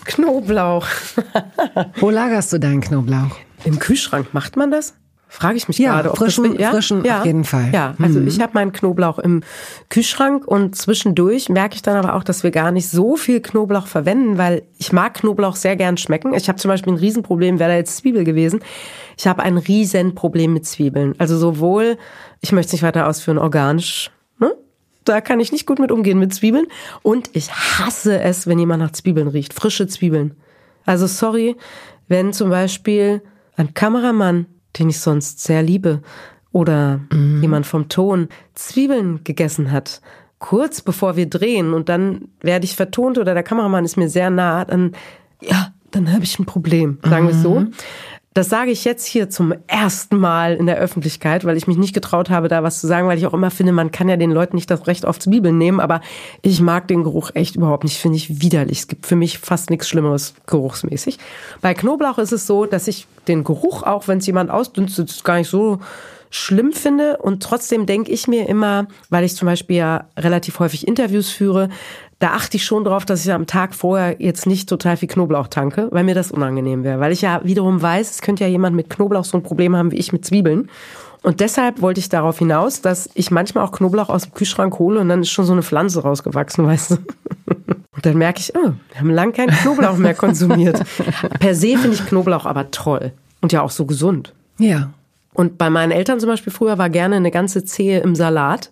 Knoblauch. 0.04 0.86
Wo 1.98 2.08
lagerst 2.08 2.52
du 2.52 2.60
deinen 2.60 2.80
Knoblauch? 2.80 3.36
Im 3.64 3.80
Kühlschrank 3.80 4.32
macht 4.32 4.56
man 4.56 4.70
das? 4.70 4.94
Frage 5.32 5.56
ich 5.56 5.66
mich 5.66 5.78
ja, 5.78 5.94
gerade. 5.94 6.14
Frischen, 6.14 6.58
ja? 6.60 6.70
frischen 6.72 7.04
ja, 7.06 7.20
auf 7.20 7.24
jeden 7.24 7.44
Fall. 7.44 7.70
Ja, 7.72 7.94
also 7.98 8.20
mhm. 8.20 8.28
ich 8.28 8.38
habe 8.42 8.52
meinen 8.52 8.70
Knoblauch 8.70 9.18
im 9.18 9.42
Kühlschrank 9.88 10.46
und 10.46 10.76
zwischendurch 10.76 11.48
merke 11.48 11.74
ich 11.74 11.80
dann 11.80 11.96
aber 11.96 12.16
auch, 12.16 12.22
dass 12.22 12.42
wir 12.42 12.50
gar 12.50 12.70
nicht 12.70 12.90
so 12.90 13.16
viel 13.16 13.40
Knoblauch 13.40 13.86
verwenden, 13.86 14.36
weil 14.36 14.62
ich 14.76 14.92
mag 14.92 15.14
Knoblauch 15.14 15.56
sehr 15.56 15.74
gern 15.74 15.96
schmecken. 15.96 16.34
Ich 16.34 16.48
habe 16.48 16.58
zum 16.58 16.68
Beispiel 16.68 16.92
ein 16.92 16.98
Riesenproblem, 16.98 17.58
wäre 17.58 17.70
da 17.70 17.76
jetzt 17.76 17.96
Zwiebel 17.96 18.24
gewesen. 18.24 18.60
Ich 19.16 19.26
habe 19.26 19.42
ein 19.42 19.56
Riesenproblem 19.56 20.52
mit 20.52 20.66
Zwiebeln. 20.66 21.14
Also 21.16 21.38
sowohl, 21.38 21.96
ich 22.42 22.52
möchte 22.52 22.68
es 22.68 22.72
nicht 22.74 22.82
weiter 22.82 23.08
ausführen, 23.08 23.38
organisch, 23.38 24.10
ne? 24.38 24.54
Da 25.04 25.22
kann 25.22 25.40
ich 25.40 25.50
nicht 25.50 25.66
gut 25.66 25.78
mit 25.78 25.90
umgehen 25.90 26.18
mit 26.18 26.34
Zwiebeln. 26.34 26.66
Und 27.00 27.30
ich 27.32 27.50
hasse 27.50 28.20
es, 28.20 28.46
wenn 28.46 28.58
jemand 28.58 28.82
nach 28.82 28.92
Zwiebeln 28.92 29.28
riecht. 29.28 29.54
Frische 29.54 29.86
Zwiebeln. 29.86 30.34
Also 30.84 31.06
sorry, 31.06 31.56
wenn 32.06 32.34
zum 32.34 32.50
Beispiel 32.50 33.22
ein 33.56 33.72
Kameramann 33.72 34.44
den 34.78 34.88
ich 34.90 35.00
sonst 35.00 35.40
sehr 35.42 35.62
liebe, 35.62 36.02
oder 36.52 37.00
mhm. 37.10 37.40
jemand 37.40 37.66
vom 37.66 37.88
Ton 37.88 38.28
Zwiebeln 38.54 39.24
gegessen 39.24 39.72
hat, 39.72 40.00
kurz 40.38 40.80
bevor 40.82 41.16
wir 41.16 41.28
drehen 41.28 41.72
und 41.72 41.88
dann 41.88 42.28
werde 42.40 42.64
ich 42.64 42.76
vertont 42.76 43.18
oder 43.18 43.34
der 43.34 43.42
Kameramann 43.42 43.84
ist 43.84 43.96
mir 43.96 44.08
sehr 44.08 44.30
nah, 44.30 44.64
dann 44.64 44.92
ja, 45.40 45.72
dann 45.90 46.12
habe 46.12 46.24
ich 46.24 46.38
ein 46.38 46.46
Problem, 46.46 46.98
sagen 47.02 47.24
mhm. 47.24 47.28
wir 47.28 47.34
es 47.34 47.42
so. 47.42 47.64
Das 48.34 48.48
sage 48.48 48.70
ich 48.70 48.84
jetzt 48.84 49.04
hier 49.04 49.28
zum 49.28 49.52
ersten 49.66 50.16
Mal 50.16 50.54
in 50.54 50.64
der 50.66 50.78
Öffentlichkeit, 50.78 51.44
weil 51.44 51.56
ich 51.56 51.66
mich 51.66 51.76
nicht 51.76 51.92
getraut 51.92 52.30
habe, 52.30 52.48
da 52.48 52.62
was 52.62 52.80
zu 52.80 52.86
sagen, 52.86 53.06
weil 53.06 53.18
ich 53.18 53.26
auch 53.26 53.34
immer 53.34 53.50
finde, 53.50 53.72
man 53.72 53.90
kann 53.90 54.08
ja 54.08 54.16
den 54.16 54.30
Leuten 54.30 54.56
nicht 54.56 54.70
das 54.70 54.86
Recht 54.86 55.04
auf 55.04 55.18
Zwiebeln 55.18 55.58
nehmen, 55.58 55.80
aber 55.80 56.00
ich 56.40 56.60
mag 56.60 56.88
den 56.88 57.02
Geruch 57.02 57.30
echt 57.34 57.56
überhaupt 57.56 57.84
nicht, 57.84 57.98
finde 57.98 58.16
ich 58.16 58.40
widerlich. 58.40 58.78
Es 58.80 58.88
gibt 58.88 59.06
für 59.06 59.16
mich 59.16 59.38
fast 59.38 59.68
nichts 59.68 59.88
Schlimmeres 59.88 60.34
geruchsmäßig. 60.46 61.18
Bei 61.60 61.74
Knoblauch 61.74 62.18
ist 62.18 62.32
es 62.32 62.46
so, 62.46 62.64
dass 62.64 62.88
ich 62.88 63.06
den 63.28 63.44
Geruch, 63.44 63.82
auch 63.82 64.08
wenn 64.08 64.18
es 64.18 64.26
jemand 64.26 64.50
ausdünstet, 64.50 65.22
gar 65.24 65.36
nicht 65.36 65.50
so 65.50 65.80
schlimm 66.30 66.72
finde 66.72 67.18
und 67.18 67.42
trotzdem 67.42 67.84
denke 67.84 68.10
ich 68.10 68.26
mir 68.26 68.48
immer, 68.48 68.88
weil 69.10 69.24
ich 69.24 69.36
zum 69.36 69.44
Beispiel 69.44 69.76
ja 69.76 70.06
relativ 70.16 70.58
häufig 70.58 70.88
Interviews 70.88 71.28
führe, 71.28 71.68
da 72.22 72.34
achte 72.34 72.56
ich 72.56 72.64
schon 72.64 72.84
drauf, 72.84 73.04
dass 73.04 73.26
ich 73.26 73.32
am 73.32 73.48
Tag 73.48 73.74
vorher 73.74 74.22
jetzt 74.22 74.46
nicht 74.46 74.68
total 74.68 74.96
viel 74.96 75.08
Knoblauch 75.08 75.48
tanke, 75.48 75.88
weil 75.90 76.04
mir 76.04 76.14
das 76.14 76.30
unangenehm 76.30 76.84
wäre. 76.84 77.00
Weil 77.00 77.10
ich 77.10 77.22
ja 77.22 77.40
wiederum 77.42 77.82
weiß, 77.82 78.10
es 78.10 78.22
könnte 78.22 78.44
ja 78.44 78.50
jemand 78.50 78.76
mit 78.76 78.88
Knoblauch 78.90 79.24
so 79.24 79.36
ein 79.36 79.42
Problem 79.42 79.74
haben 79.74 79.90
wie 79.90 79.96
ich 79.96 80.12
mit 80.12 80.24
Zwiebeln. 80.24 80.70
Und 81.22 81.40
deshalb 81.40 81.82
wollte 81.82 81.98
ich 81.98 82.08
darauf 82.08 82.38
hinaus, 82.38 82.80
dass 82.80 83.10
ich 83.14 83.32
manchmal 83.32 83.64
auch 83.64 83.72
Knoblauch 83.72 84.08
aus 84.08 84.22
dem 84.22 84.34
Kühlschrank 84.34 84.78
hole 84.78 85.00
und 85.00 85.08
dann 85.08 85.22
ist 85.22 85.30
schon 85.30 85.44
so 85.44 85.52
eine 85.52 85.64
Pflanze 85.64 86.02
rausgewachsen, 86.02 86.64
weißt 86.66 86.92
du. 86.92 86.94
Und 87.94 88.06
dann 88.06 88.16
merke 88.16 88.38
ich, 88.38 88.54
oh, 88.54 88.70
wir 88.92 89.00
haben 89.00 89.10
lang 89.10 89.32
keinen 89.32 89.50
Knoblauch 89.50 89.96
mehr 89.96 90.14
konsumiert. 90.14 90.80
per 91.40 91.56
se 91.56 91.76
finde 91.76 91.94
ich 91.94 92.06
Knoblauch 92.06 92.46
aber 92.46 92.70
toll 92.70 93.12
und 93.40 93.52
ja 93.52 93.62
auch 93.62 93.72
so 93.72 93.84
gesund. 93.84 94.32
Ja. 94.58 94.90
Und 95.34 95.58
bei 95.58 95.70
meinen 95.70 95.90
Eltern 95.90 96.20
zum 96.20 96.28
Beispiel 96.28 96.52
früher 96.52 96.78
war 96.78 96.88
gerne 96.88 97.16
eine 97.16 97.32
ganze 97.32 97.64
Zehe 97.64 97.98
im 97.98 98.14
Salat, 98.14 98.70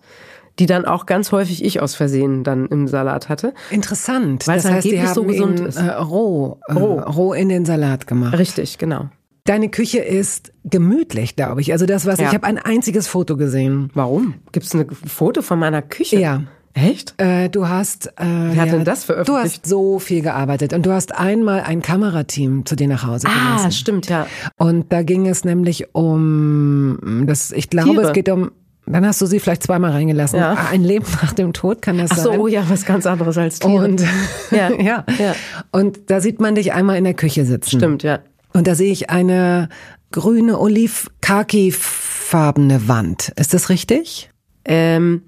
die 0.58 0.66
dann 0.66 0.84
auch 0.84 1.06
ganz 1.06 1.32
häufig 1.32 1.64
ich 1.64 1.80
aus 1.80 1.94
Versehen 1.94 2.44
dann 2.44 2.66
im 2.66 2.86
Salat 2.88 3.28
hatte. 3.28 3.54
Interessant. 3.70 4.46
Weil 4.46 4.58
es 4.58 4.64
das 4.64 4.72
heißt, 4.72 4.86
die 4.90 5.00
haben 5.00 5.14
so 5.14 5.24
gesund 5.24 5.60
ihn, 5.60 5.66
ist. 5.66 5.76
Äh, 5.76 5.90
roh, 5.90 6.58
äh, 6.68 6.72
Roh. 6.74 7.00
roh 7.00 7.32
in 7.32 7.48
den 7.48 7.64
Salat 7.64 8.06
gemacht. 8.06 8.36
Richtig, 8.38 8.78
genau. 8.78 9.08
Deine 9.44 9.70
Küche 9.70 10.00
ist 10.00 10.52
gemütlich, 10.64 11.34
glaube 11.34 11.62
ich. 11.62 11.72
Also 11.72 11.86
das, 11.86 12.04
was 12.06 12.18
Ja. 12.20 12.28
ich 12.28 12.34
habe 12.34 12.46
ein 12.46 12.58
einziges 12.58 13.08
Foto 13.08 13.36
gesehen. 13.38 13.90
Warum? 13.94 14.34
Gibt 14.52 14.66
es 14.66 14.74
ein 14.74 14.86
Foto 14.90 15.40
von 15.42 15.58
meiner 15.58 15.80
Küche? 15.82 16.18
Ja. 16.20 16.42
Echt? 16.72 17.14
Äh, 17.20 17.48
du 17.48 17.66
hast. 17.68 18.06
Äh, 18.16 18.24
Wer 18.52 18.56
hat 18.62 18.70
denn 18.70 18.84
das 18.84 19.00
Du 19.00 19.06
veröffentlicht? 19.06 19.44
hast 19.62 19.66
so 19.66 19.98
viel 19.98 20.22
gearbeitet 20.22 20.72
und 20.72 20.86
du 20.86 20.92
hast 20.92 21.12
einmal 21.18 21.62
ein 21.62 21.82
Kamerateam 21.82 22.64
zu 22.64 22.76
dir 22.76 22.86
nach 22.86 23.04
Hause 23.04 23.26
Ah, 23.28 23.56
gelassen. 23.56 23.72
stimmt, 23.72 24.08
ja. 24.08 24.26
Und 24.56 24.92
da 24.92 25.02
ging 25.02 25.26
es 25.26 25.44
nämlich 25.44 25.94
um 25.96 27.24
das. 27.26 27.50
Ich 27.50 27.70
glaube, 27.70 27.90
Tiere. 27.90 28.02
es 28.06 28.12
geht 28.12 28.28
um. 28.28 28.52
Dann 28.92 29.06
hast 29.06 29.20
du 29.20 29.26
sie 29.26 29.38
vielleicht 29.40 29.62
zweimal 29.62 29.92
reingelassen. 29.92 30.38
Ja. 30.38 30.54
Ein 30.70 30.82
Leben 30.82 31.04
nach 31.22 31.32
dem 31.32 31.52
Tod 31.52 31.80
kann 31.82 31.98
das 31.98 32.10
Ach 32.12 32.16
so, 32.18 32.30
sein. 32.30 32.40
oh 32.40 32.46
ja, 32.48 32.64
was 32.68 32.84
ganz 32.84 33.06
anderes 33.06 33.38
als 33.38 33.58
Tiere. 33.60 33.84
Und 33.84 34.02
Ja. 34.50 34.70
ja. 34.70 35.04
Ja. 35.18 35.34
Und 35.70 36.10
da 36.10 36.20
sieht 36.20 36.40
man 36.40 36.54
dich 36.56 36.72
einmal 36.72 36.96
in 36.96 37.04
der 37.04 37.14
Küche 37.14 37.44
sitzen. 37.44 37.78
Stimmt, 37.78 38.02
ja. 38.02 38.18
Und 38.52 38.66
da 38.66 38.74
sehe 38.74 38.90
ich 38.92 39.10
eine 39.10 39.68
grüne, 40.10 40.58
oliv-khaki-farbene 40.58 42.88
Wand. 42.88 43.32
Ist 43.36 43.54
das 43.54 43.68
richtig? 43.68 44.30
Ähm, 44.64 45.22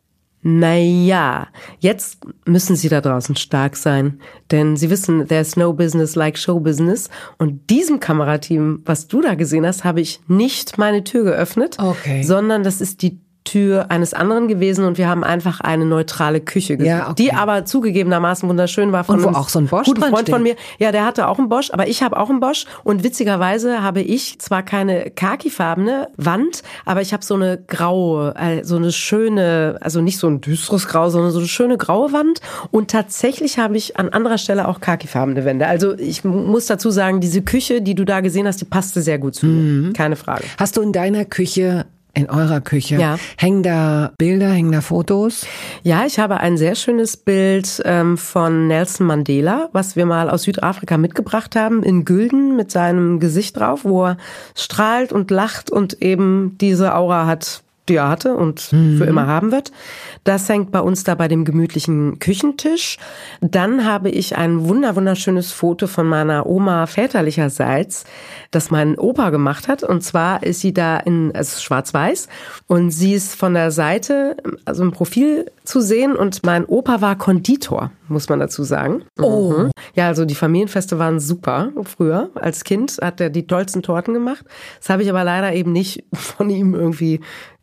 naja, 0.45 1.47
jetzt 1.79 2.19
müssen 2.47 2.75
Sie 2.75 2.89
da 2.89 3.01
draußen 3.01 3.37
stark 3.37 3.77
sein, 3.77 4.19
denn 4.51 4.77
Sie 4.77 4.91
wissen, 4.91 5.29
there's 5.29 5.55
no 5.57 5.73
business 5.73 6.17
like 6.17 6.37
show 6.37 6.59
business. 6.59 7.09
Und 7.39 7.71
diesem 7.71 8.01
Kamerateam, 8.01 8.81
was 8.85 9.07
du 9.07 9.21
da 9.21 9.37
gesehen 9.37 9.65
hast, 9.67 9.85
habe 9.85 10.01
ich 10.01 10.21
nicht 10.27 10.79
meine 10.79 11.05
Tür 11.05 11.23
geöffnet, 11.25 11.77
Okay. 11.79 12.25
sondern 12.25 12.65
das 12.65 12.81
ist 12.81 13.03
die 13.03 13.21
Tür 13.45 13.87
eines 13.91 14.15
anderen 14.15 14.49
gewesen 14.49 14.85
und 14.85 14.99
wir 14.99 15.09
haben 15.09 15.25
einfach 15.25 15.61
eine 15.61 15.85
neutrale 15.85 16.41
Küche 16.41 16.77
gesehen, 16.77 16.97
Ja, 16.99 17.05
okay. 17.11 17.15
die 17.19 17.33
aber 17.33 17.65
zugegebenermaßen 17.65 18.49
wunderschön 18.49 18.93
war 18.93 19.05
von 19.05 19.17
Und 19.17 19.25
wo 19.25 19.29
auch 19.39 19.49
so 19.49 19.59
ein 19.59 19.67
Bosch 19.67 19.87
guten 19.87 20.01
Freund 20.03 20.19
steht. 20.21 20.35
von 20.35 20.43
mir. 20.43 20.55
Ja, 20.79 20.93
der 20.93 21.05
hatte 21.05 21.29
auch 21.29 21.39
einen 21.39 21.49
Bosch, 21.49 21.71
aber 21.73 21.89
ich 21.89 22.03
habe 22.03 22.17
auch 22.19 22.31
einen 22.31 22.41
Bosch 22.41 22.67
und 22.85 23.03
witzigerweise 23.05 23.83
habe 23.83 24.01
ich 24.01 24.39
zwar 24.39 24.63
keine 24.63 25.11
khakifarbene 25.11 26.09
Wand, 26.17 26.63
aber 26.85 27.01
ich 27.03 27.13
habe 27.13 27.25
so 27.25 27.35
eine 27.35 27.59
graue, 27.67 28.35
äh, 28.37 28.65
so 28.65 28.77
eine 28.77 28.93
schöne, 28.93 29.77
also 29.81 30.01
nicht 30.01 30.19
so 30.19 30.29
ein 30.29 30.41
düsteres 30.41 30.87
Grau, 30.89 31.11
sondern 31.11 31.31
so 31.33 31.39
eine 31.41 31.49
schöne 31.49 31.77
graue 31.79 32.13
Wand 32.13 32.41
und 32.71 32.91
tatsächlich 32.91 33.59
habe 33.59 33.77
ich 33.77 33.97
an 33.99 34.09
anderer 34.11 34.39
Stelle 34.39 34.69
auch 34.69 34.81
khakifarbene 34.81 35.45
Wände. 35.45 35.67
Also 35.67 35.95
ich 35.99 36.25
mu- 36.25 36.43
muss 36.43 36.67
dazu 36.67 36.91
sagen, 36.91 37.21
diese 37.21 37.43
Küche, 37.43 37.83
die 37.83 37.95
du 37.95 38.05
da 38.05 38.21
gesehen 38.21 38.47
hast, 38.47 38.61
die 38.61 38.65
passte 38.67 39.03
sehr 39.03 39.19
gut 39.19 39.35
zu 39.35 39.47
Mhm. 39.47 39.83
mir. 39.89 39.93
Keine 39.93 40.17
Frage. 40.17 40.45
Hast 40.59 40.77
du 40.77 40.81
in 40.83 40.93
deiner 40.93 41.25
Küche, 41.25 41.87
in 42.15 42.29
eurer 42.29 42.61
Küche, 42.61 42.97
Ja. 42.97 43.19
hängen 43.39 43.63
da 43.63 44.13
Bilder, 44.19 44.51
hängen 44.51 44.73
da 44.73 44.81
Fotos? 44.81 45.47
Ja, 45.83 46.05
ich 46.07 46.19
habe 46.19 46.39
ein 46.39 46.57
sehr 46.57 46.75
schönes 46.75 47.17
Bild 47.17 47.81
ähm, 47.85 48.19
von 48.19 48.67
Nelson 48.67 49.07
Mandela, 49.07 49.69
was 49.73 49.97
wir 49.97 50.05
mal 50.07 50.29
aus 50.29 50.43
Südafrika 50.43 50.99
mitgebracht 50.99 51.57
haben, 51.57 51.83
in 51.83 52.05
Gülden 52.05 52.55
mit 52.57 52.71
seinem 52.71 53.19
Gesicht 53.19 53.57
drauf, 53.59 53.85
wo 53.85 54.05
er 54.07 54.17
strahlt 54.55 55.13
und 55.13 55.31
lacht 55.31 55.71
und 55.71 56.03
eben 56.03 56.57
diese 56.61 56.95
Aura 56.95 57.27
hat, 57.27 57.63
die 57.89 57.97
er 57.97 58.09
hatte 58.09 58.37
und 58.37 58.61
für 58.61 59.05
immer 59.05 59.27
haben 59.27 59.51
wird. 59.51 59.73
Das 60.23 60.49
hängt 60.49 60.71
bei 60.71 60.81
uns 60.81 61.03
da 61.03 61.17
bei 61.17 61.27
dem 61.27 61.45
gemütlichen 61.45 62.21
Küchentisch. 62.21 62.99
Dann 63.41 63.85
habe 63.85 64.09
ich 64.09 64.37
ein 64.37 64.69
wunder 64.69 64.95
wunderschönes 64.95 65.51
Foto 65.51 65.89
von 65.89 66.07
meiner 66.07 66.47
Oma 66.47 66.87
väterlicherseits, 66.87 68.05
das 68.53 68.71
mein 68.71 68.97
Opa 68.97 69.31
gemacht 69.31 69.67
hat. 69.67 69.83
Und 69.83 70.03
zwar 70.03 70.45
ist 70.45 70.61
sie 70.61 70.73
da 70.73 70.99
in, 70.99 71.35
es 71.35 71.55
ist 71.55 71.63
schwarz-weiß 71.65 72.29
und 72.69 72.93
sie 72.93 73.15
ist 73.15 73.35
von 73.35 73.55
der 73.55 73.73
Seite, 73.73 74.37
also 74.65 74.85
im 74.85 74.93
Profil 74.93 75.51
zu 75.65 75.81
sehen 75.81 76.15
und 76.15 76.45
mein 76.45 76.65
Opa 76.65 77.01
war 77.01 77.17
Konditor, 77.17 77.91
muss 78.09 78.29
man 78.29 78.39
dazu 78.39 78.63
sagen. 78.63 79.03
Oh. 79.21 79.53
Mhm. 79.53 79.71
Ja, 79.95 80.07
also 80.07 80.25
die 80.25 80.35
Familienfeste 80.35 80.99
waren 80.99 81.21
super 81.21 81.71
früher. 81.85 82.31
Als 82.35 82.65
Kind 82.65 82.99
hat 83.03 83.21
er 83.21 83.31
die 83.31 83.47
tollsten 83.47 83.83
Torten 83.83 84.15
gemacht. 84.15 84.45
Das 84.79 84.89
habe 84.89 85.03
ich 85.03 85.11
aber 85.11 85.25
leider 85.25 85.53
eben 85.53 85.73
nicht 85.73 86.05
von 86.13 86.49
ihm 86.49 86.75
irgendwie 86.75 87.21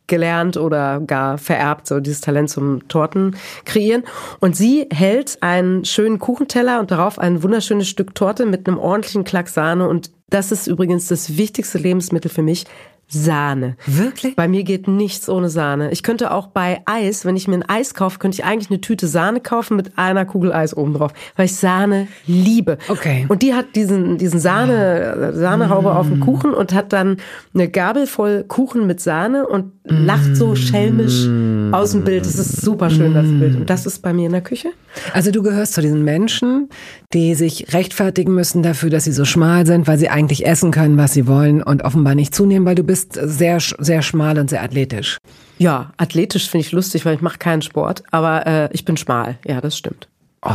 gelernt 0.09 0.57
oder 0.57 0.99
gar 0.99 1.37
vererbt, 1.37 1.87
so 1.87 1.99
dieses 2.01 2.21
Talent 2.21 2.49
zum 2.49 2.87
Torten 2.89 3.37
kreieren. 3.63 4.03
Und 4.39 4.57
sie 4.57 4.87
hält 4.91 5.37
einen 5.41 5.85
schönen 5.85 6.19
Kuchenteller 6.19 6.79
und 6.79 6.91
darauf 6.91 7.17
ein 7.17 7.41
wunderschönes 7.43 7.87
Stück 7.87 8.13
Torte 8.15 8.45
mit 8.45 8.67
einem 8.67 8.77
ordentlichen 8.77 9.23
Klack 9.23 9.47
Sahne. 9.47 9.87
Und 9.87 10.11
das 10.29 10.51
ist 10.51 10.67
übrigens 10.67 11.07
das 11.07 11.37
wichtigste 11.37 11.77
Lebensmittel 11.77 12.29
für 12.29 12.43
mich. 12.43 12.65
Sahne. 13.09 13.75
Wirklich? 13.85 14.35
Bei 14.35 14.47
mir 14.47 14.63
geht 14.63 14.87
nichts 14.87 15.29
ohne 15.29 15.49
Sahne. 15.49 15.91
Ich 15.91 16.03
könnte 16.03 16.31
auch 16.31 16.47
bei 16.47 16.81
Eis, 16.85 17.25
wenn 17.25 17.35
ich 17.35 17.47
mir 17.47 17.55
ein 17.55 17.67
Eis 17.67 17.93
kaufe, 17.93 18.19
könnte 18.19 18.35
ich 18.35 18.45
eigentlich 18.45 18.69
eine 18.69 18.81
Tüte 18.81 19.07
Sahne 19.07 19.39
kaufen 19.39 19.75
mit 19.75 19.97
einer 19.97 20.25
Kugel 20.25 20.53
Eis 20.53 20.77
oben 20.77 20.93
drauf, 20.93 21.11
weil 21.35 21.47
ich 21.47 21.55
Sahne 21.55 22.07
liebe. 22.27 22.77
Okay. 22.87 23.25
Und 23.27 23.41
die 23.41 23.53
hat 23.53 23.75
diesen, 23.75 24.17
diesen 24.17 24.39
Sahne, 24.39 25.33
Sahnehaube 25.33 25.95
auf 25.95 26.07
dem 26.07 26.19
Kuchen 26.19 26.53
und 26.53 26.73
hat 26.73 26.93
dann 26.93 27.17
eine 27.53 27.69
Gabel 27.69 28.05
voll 28.05 28.43
Kuchen 28.47 28.85
mit 28.85 28.99
Sahne 29.01 29.47
und 29.47 29.73
lacht 29.85 30.35
so 30.35 30.55
schelmisch 30.55 31.27
aus 31.71 31.91
dem 31.91 32.03
Bild. 32.03 32.25
Das 32.25 32.35
ist 32.35 32.61
super 32.61 32.89
schön, 32.89 33.13
das 33.13 33.25
Bild. 33.25 33.55
Und 33.55 33.69
das 33.69 33.85
ist 33.85 33.99
bei 33.99 34.13
mir 34.13 34.27
in 34.27 34.33
der 34.33 34.41
Küche. 34.41 34.69
Also 35.13 35.31
du 35.31 35.41
gehörst 35.41 35.73
zu 35.73 35.81
diesen 35.81 36.03
Menschen, 36.03 36.69
die 37.13 37.33
sich 37.33 37.73
rechtfertigen 37.73 38.33
müssen 38.35 38.61
dafür, 38.61 38.91
dass 38.91 39.05
sie 39.05 39.11
so 39.11 39.25
schmal 39.25 39.65
sind, 39.65 39.87
weil 39.87 39.97
sie 39.97 40.09
eigentlich 40.09 40.45
essen 40.45 40.71
können, 40.71 40.97
was 40.97 41.13
sie 41.13 41.25
wollen 41.25 41.63
und 41.63 41.83
offenbar 41.83 42.13
nicht 42.13 42.35
zunehmen, 42.35 42.67
weil 42.67 42.75
du 42.75 42.83
bist 42.83 43.19
sehr, 43.21 43.59
sehr 43.59 44.01
schmal 44.03 44.37
und 44.37 44.49
sehr 44.49 44.61
athletisch. 44.61 45.17
Ja, 45.57 45.91
athletisch 45.97 46.49
finde 46.49 46.67
ich 46.67 46.71
lustig, 46.71 47.05
weil 47.05 47.15
ich 47.15 47.21
mache 47.21 47.39
keinen 47.39 47.63
Sport, 47.63 48.03
aber 48.11 48.45
äh, 48.45 48.69
ich 48.73 48.85
bin 48.85 48.95
schmal. 48.95 49.37
Ja, 49.45 49.59
das 49.59 49.75
stimmt. 49.75 50.07
Oh, 50.41 50.53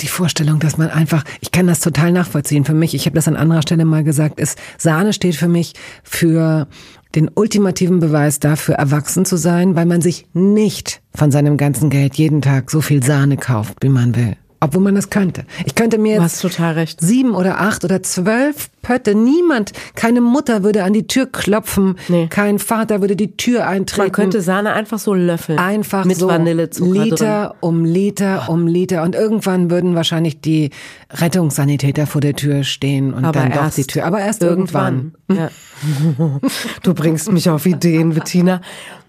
die 0.00 0.06
Vorstellung, 0.06 0.60
dass 0.60 0.78
man 0.78 0.90
einfach, 0.90 1.24
ich 1.40 1.50
kann 1.50 1.66
das 1.66 1.80
total 1.80 2.12
nachvollziehen. 2.12 2.64
Für 2.64 2.74
mich, 2.74 2.94
ich 2.94 3.06
habe 3.06 3.16
das 3.16 3.26
an 3.26 3.34
anderer 3.34 3.62
Stelle 3.62 3.84
mal 3.84 4.04
gesagt, 4.04 4.38
ist, 4.38 4.58
Sahne 4.78 5.12
steht 5.12 5.34
für 5.34 5.48
mich 5.48 5.72
für 6.04 6.68
den 7.16 7.30
ultimativen 7.34 7.98
Beweis 7.98 8.38
dafür, 8.38 8.76
erwachsen 8.76 9.24
zu 9.24 9.36
sein, 9.36 9.74
weil 9.74 9.86
man 9.86 10.02
sich 10.02 10.26
nicht 10.34 11.00
von 11.14 11.30
seinem 11.30 11.56
ganzen 11.56 11.90
Geld 11.90 12.14
jeden 12.16 12.42
Tag 12.42 12.70
so 12.70 12.80
viel 12.80 13.02
Sahne 13.02 13.36
kauft, 13.36 13.78
wie 13.80 13.88
man 13.88 14.14
will. 14.14 14.36
Obwohl 14.64 14.80
man 14.82 14.94
das 14.94 15.10
könnte. 15.10 15.44
Ich 15.66 15.74
könnte 15.74 15.98
mir 15.98 16.16
Du 16.16 16.22
jetzt 16.22 16.42
hast 16.42 16.42
total 16.42 16.72
recht. 16.74 17.00
sieben 17.00 17.34
oder 17.34 17.60
acht 17.60 17.84
oder 17.84 18.02
zwölf 18.02 18.70
Pötte. 18.84 19.16
Niemand, 19.16 19.72
keine 19.96 20.20
Mutter 20.20 20.62
würde 20.62 20.84
an 20.84 20.92
die 20.92 21.08
Tür 21.08 21.26
klopfen. 21.26 21.96
Nee. 22.08 22.28
Kein 22.28 22.60
Vater 22.60 23.00
würde 23.00 23.16
die 23.16 23.36
Tür 23.36 23.66
eintreten. 23.66 24.02
Man 24.02 24.12
könnte 24.12 24.40
Sahne 24.40 24.72
einfach 24.72 25.00
so 25.00 25.12
löffeln. 25.14 25.58
Einfach 25.58 26.04
mit 26.04 26.16
so 26.16 26.28
Vanillezucker 26.28 26.92
drin. 26.92 27.02
Liter 27.02 27.54
um 27.60 27.84
Liter 27.84 28.48
um 28.48 28.66
Liter. 28.68 29.02
Und 29.02 29.16
irgendwann 29.16 29.70
würden 29.70 29.96
wahrscheinlich 29.96 30.40
die 30.40 30.70
Rettungssanitäter 31.10 32.06
vor 32.06 32.20
der 32.20 32.34
Tür 32.36 32.62
stehen 32.62 33.12
und 33.12 33.24
Aber 33.24 33.40
dann 33.40 33.52
doch 33.52 33.70
die 33.70 33.84
Tür. 33.84 34.04
Aber 34.04 34.20
erst 34.20 34.42
irgendwann. 34.42 35.14
Ja. 35.32 35.50
Du 36.82 36.94
bringst 36.94 37.30
mich 37.32 37.50
auf 37.50 37.66
Ideen, 37.66 38.14
Bettina. 38.14 38.60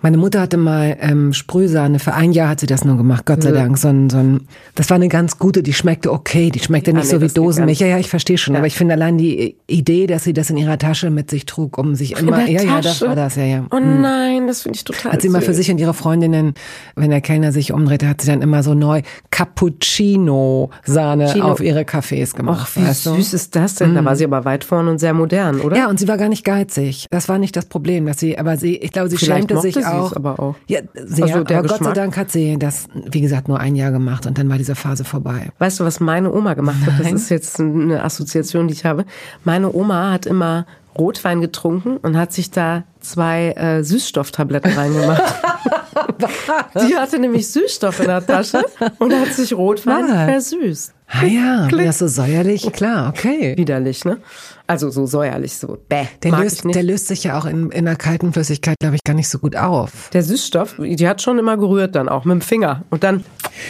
Meine 0.02 0.18
Mutter 0.18 0.42
hatte 0.42 0.58
mal 0.58 0.98
ähm, 1.00 1.34
Sprühsahne. 1.34 2.00
Für 2.00 2.14
ein 2.14 2.32
Jahr 2.32 2.50
hat 2.50 2.60
sie 2.60 2.68
das 2.68 2.86
nur 2.86 2.98
gemacht, 2.98 3.26
Gott 3.26 3.44
sei 3.44 3.52
Dank. 3.52 3.78
So 3.78 3.88
ein, 3.88 4.10
so 4.10 4.18
ein, 4.18 4.48
das 4.76 4.90
war 4.90 4.96
eine 4.96 5.08
ganz 5.08 5.40
gute, 5.40 5.64
die 5.64 5.74
schmeckte 5.74 6.12
okay. 6.12 6.52
Die 6.52 6.60
schmeckte 6.60 6.94
nicht 6.94 7.04
Ah, 7.04 7.06
nee, 7.06 7.20
so 7.20 7.22
wie 7.22 7.34
Dosenmilch. 7.34 7.80
Ja, 7.80 7.88
ja, 7.88 7.98
ich 7.98 8.10
verstehe 8.10 8.38
schon. 8.38 8.54
Ja. 8.54 8.60
Aber 8.60 8.68
ich 8.68 8.76
finde 8.76 8.94
allein 8.94 9.18
die 9.18 9.56
Idee, 9.68 10.06
dass 10.08 10.24
sie 10.24 10.34
das 10.34 10.50
in 10.52 10.58
ihrer 10.58 10.78
Tasche 10.78 11.10
mit 11.10 11.30
sich 11.32 11.46
trug, 11.46 11.78
um 11.78 11.96
sich 11.96 12.20
immer. 12.20 12.38
der 12.38 12.50
ja, 12.50 12.62
ja, 12.62 12.76
das 12.82 13.00
Tasche? 13.00 13.08
war 13.08 13.16
das, 13.16 13.36
ja, 13.36 13.44
ja. 13.46 13.66
Oh 13.72 13.80
nein, 13.80 14.46
das 14.48 14.62
finde 14.62 14.76
ich 14.78 14.84
total 14.84 15.14
Hat 15.14 15.22
sie 15.22 15.30
mal 15.30 15.42
für 15.42 15.48
süß. 15.54 15.58
sich 15.58 15.72
und 15.72 15.80
ihre 15.80 15.94
Freundinnen, 15.96 16.54
wenn 16.96 17.10
der 17.10 17.22
Kellner 17.22 17.52
sich 17.52 17.72
umdrehte, 17.74 18.08
hat 18.08 18.22
sie 18.22 18.28
dann 18.28 18.42
immer 18.44 18.62
so 18.62 18.74
neu 18.76 19.02
Cappuccino-Sahne 19.32 21.26
Cappuccino. 21.26 21.46
auf 21.52 21.60
ihre 21.62 21.86
Kaffees 21.86 22.34
gemacht. 22.36 22.68
Ach, 22.70 22.76
wie 22.76 22.86
weißt 22.88 23.06
du? 23.08 23.16
süß 23.16 23.34
ist 23.34 23.56
das 23.56 23.76
denn? 23.76 23.96
Da 23.96 24.06
war 24.06 24.16
sie 24.16 24.26
aber 24.26 24.46
weit 24.46 24.64
vorn 24.64 24.88
und 24.88 25.00
sehr 25.00 25.14
modern, 25.14 25.62
oder? 25.62 25.76
Ja, 25.78 25.90
und 25.90 26.00
sie 26.00 26.08
war 26.08 26.18
gar 26.18 26.30
nicht 26.30 26.44
geizig. 26.46 27.08
Das 27.10 27.28
war 27.30 27.38
nicht 27.38 27.56
das 27.56 27.66
Problem, 27.66 28.06
dass 28.06 28.20
sie, 28.20 28.38
aber 28.38 28.58
sie, 28.58 28.76
ich 28.78 28.92
glaube, 28.92 29.10
sie 29.10 29.18
Vielleicht 29.18 29.50
schämte 29.50 29.60
sich 29.62 29.86
auch. 29.86 30.16
aber 30.16 30.40
auch. 30.40 30.56
Ja, 30.68 30.82
sehr, 30.94 31.26
Also 31.26 31.44
der 31.44 31.60
aber 31.60 31.68
Gott 31.70 31.84
sei. 31.84 31.94
Dank 31.94 32.18
hat 32.18 32.32
sie 32.32 32.58
das, 32.60 32.88
wie 33.10 33.22
gesagt, 33.22 33.48
nur 33.48 33.60
ein 33.60 33.76
Jahr 33.76 33.92
gemacht 33.92 34.26
und 34.28 34.38
dann 34.38 34.50
war 34.50 34.58
diese 34.58 34.76
Phase 34.76 35.04
vorbei. 35.06 35.50
Weißt 35.60 35.80
du, 35.80 35.86
was 35.86 36.00
meine 36.00 36.32
Oma 36.34 36.54
gemacht 36.54 36.78
hat? 36.86 37.00
Das 37.00 37.12
ist 37.12 37.30
jetzt 37.30 37.60
eine 37.60 38.04
Assoziation, 38.04 38.68
die 38.68 38.74
ich 38.74 38.86
habe. 38.86 39.06
Meine 39.44 39.55
Oma 39.64 40.12
hat 40.12 40.26
immer 40.26 40.66
Rotwein 40.98 41.42
getrunken 41.42 41.98
und 41.98 42.18
hat 42.18 42.34
sich 42.34 42.52
da 42.52 42.84
zwei 43.00 43.52
äh, 43.52 43.84
Süßstofftabletten 43.84 44.74
reingemacht. 44.74 45.22
Die 46.88 46.96
hatte 46.96 47.20
nämlich 47.20 47.48
Süßstoff 47.48 48.00
in 48.00 48.08
der 48.08 48.26
Tasche 48.26 48.64
und 49.00 49.14
hat 49.14 49.34
sich 49.34 49.54
Rotwein 49.54 50.10
ah. 50.10 50.26
versüßt. 50.26 50.94
Ah 51.08 51.26
ja, 51.26 51.68
Klick. 51.68 51.86
das 51.86 52.02
ist 52.02 52.16
so 52.16 52.24
säuerlich, 52.24 52.72
klar, 52.74 53.10
okay. 53.10 53.56
Widerlich, 53.56 54.06
ne? 54.06 54.18
Also 54.66 54.90
so 54.90 55.06
säuerlich, 55.06 55.56
so 55.56 55.78
bäh. 55.88 56.08
Der, 56.24 56.32
löst, 56.32 56.64
der 56.66 56.82
löst 56.82 57.08
sich 57.08 57.26
ja 57.26 57.38
auch 57.38 57.46
in, 57.46 57.70
in 57.70 57.88
einer 57.88 57.96
kalten 57.96 58.34
Flüssigkeit, 58.34 58.76
glaube 58.80 58.96
ich, 58.96 59.04
gar 59.04 59.14
nicht 59.14 59.30
so 59.30 59.38
gut 59.38 59.56
auf. 59.56 60.10
Der 60.14 60.24
Süßstoff, 60.24 60.78
die 60.80 61.08
hat 61.08 61.22
schon 61.22 61.38
immer 61.38 61.58
gerührt 61.58 61.96
dann 61.96 62.10
auch 62.10 62.26
mit 62.26 62.34
dem 62.34 62.42
Finger. 62.42 62.84
Und 62.90 63.04
dann. 63.04 63.24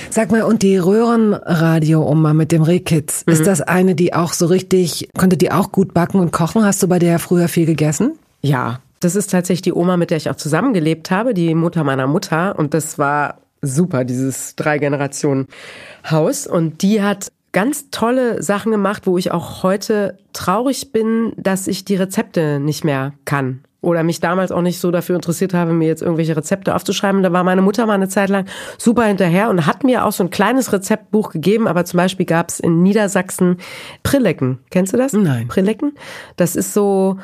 Sag 0.10 0.32
mal, 0.32 0.44
und 0.44 0.64
die 0.64 0.78
Röhrenradio-Oma 0.78 2.34
mit 2.34 2.54
dem 2.54 2.62
Rehkitz, 2.62 3.26
mhm. 3.26 3.34
ist 3.34 3.46
das 3.46 3.62
eine, 3.62 3.96
die 3.96 4.14
auch 4.14 4.32
so 4.32 4.46
richtig, 4.46 5.10
konnte 5.18 5.36
die 5.36 5.52
auch 5.52 5.74
gut 5.74 5.94
backen 5.94 6.22
und 6.22 6.32
kochen? 6.32 6.64
Hast 6.64 6.82
du 6.82 6.88
bei 6.88 7.00
der 7.00 7.20
früher 7.20 7.50
viel 7.50 7.66
gegessen? 7.66 8.14
Ja, 8.42 8.80
das 9.06 9.16
ist 9.16 9.30
tatsächlich 9.30 9.62
die 9.62 9.74
Oma, 9.74 9.98
mit 9.98 10.10
der 10.10 10.18
ich 10.18 10.32
auch 10.32 10.36
zusammengelebt 10.36 11.12
habe, 11.12 11.36
die 11.36 11.54
Mutter 11.54 11.84
meiner 11.84 12.08
Mutter. 12.08 12.58
Und 12.58 12.74
das 12.74 12.98
war 12.98 13.38
super, 13.62 14.04
dieses 14.04 14.56
Drei-Generationen-Haus. 14.56 16.48
Und 16.48 16.82
die 16.82 17.04
hat 17.04 17.32
ganz 17.52 17.92
tolle 17.92 18.42
Sachen 18.42 18.72
gemacht, 18.72 19.06
wo 19.06 19.20
ich 19.20 19.32
auch 19.32 19.62
heute 19.62 20.18
traurig 20.34 20.92
bin, 20.92 21.34
dass 21.38 21.68
ich 21.68 21.86
die 21.86 21.96
Rezepte 21.96 22.60
nicht 22.60 22.84
mehr 22.84 23.14
kann. 23.26 23.62
Oder 23.82 24.02
mich 24.02 24.20
damals 24.22 24.52
auch 24.52 24.64
nicht 24.64 24.80
so 24.80 24.90
dafür 24.90 25.16
interessiert 25.16 25.54
habe, 25.54 25.72
mir 25.72 25.88
jetzt 25.88 26.02
irgendwelche 26.02 26.36
Rezepte 26.36 26.74
aufzuschreiben. 26.74 27.22
Da 27.22 27.32
war 27.32 27.44
meine 27.44 27.62
Mutter 27.62 27.86
mal 27.86 27.94
eine 27.94 28.10
Zeit 28.10 28.30
lang 28.30 28.46
super 28.80 29.04
hinterher 29.04 29.52
und 29.52 29.68
hat 29.68 29.84
mir 29.84 30.04
auch 30.04 30.14
so 30.14 30.24
ein 30.24 30.32
kleines 30.32 30.74
Rezeptbuch 30.74 31.30
gegeben. 31.30 31.68
Aber 31.68 31.86
zum 31.86 31.98
Beispiel 31.98 32.26
gab 32.26 32.50
es 32.50 32.60
in 32.60 32.82
Niedersachsen 32.82 33.58
Prillecken. 34.02 34.58
Kennst 34.72 34.94
du 34.94 34.98
das? 34.98 35.14
Nein. 35.14 35.48
Prillecken? 35.48 35.94
Das 36.38 36.56
ist 36.56 36.74
so 36.74 37.20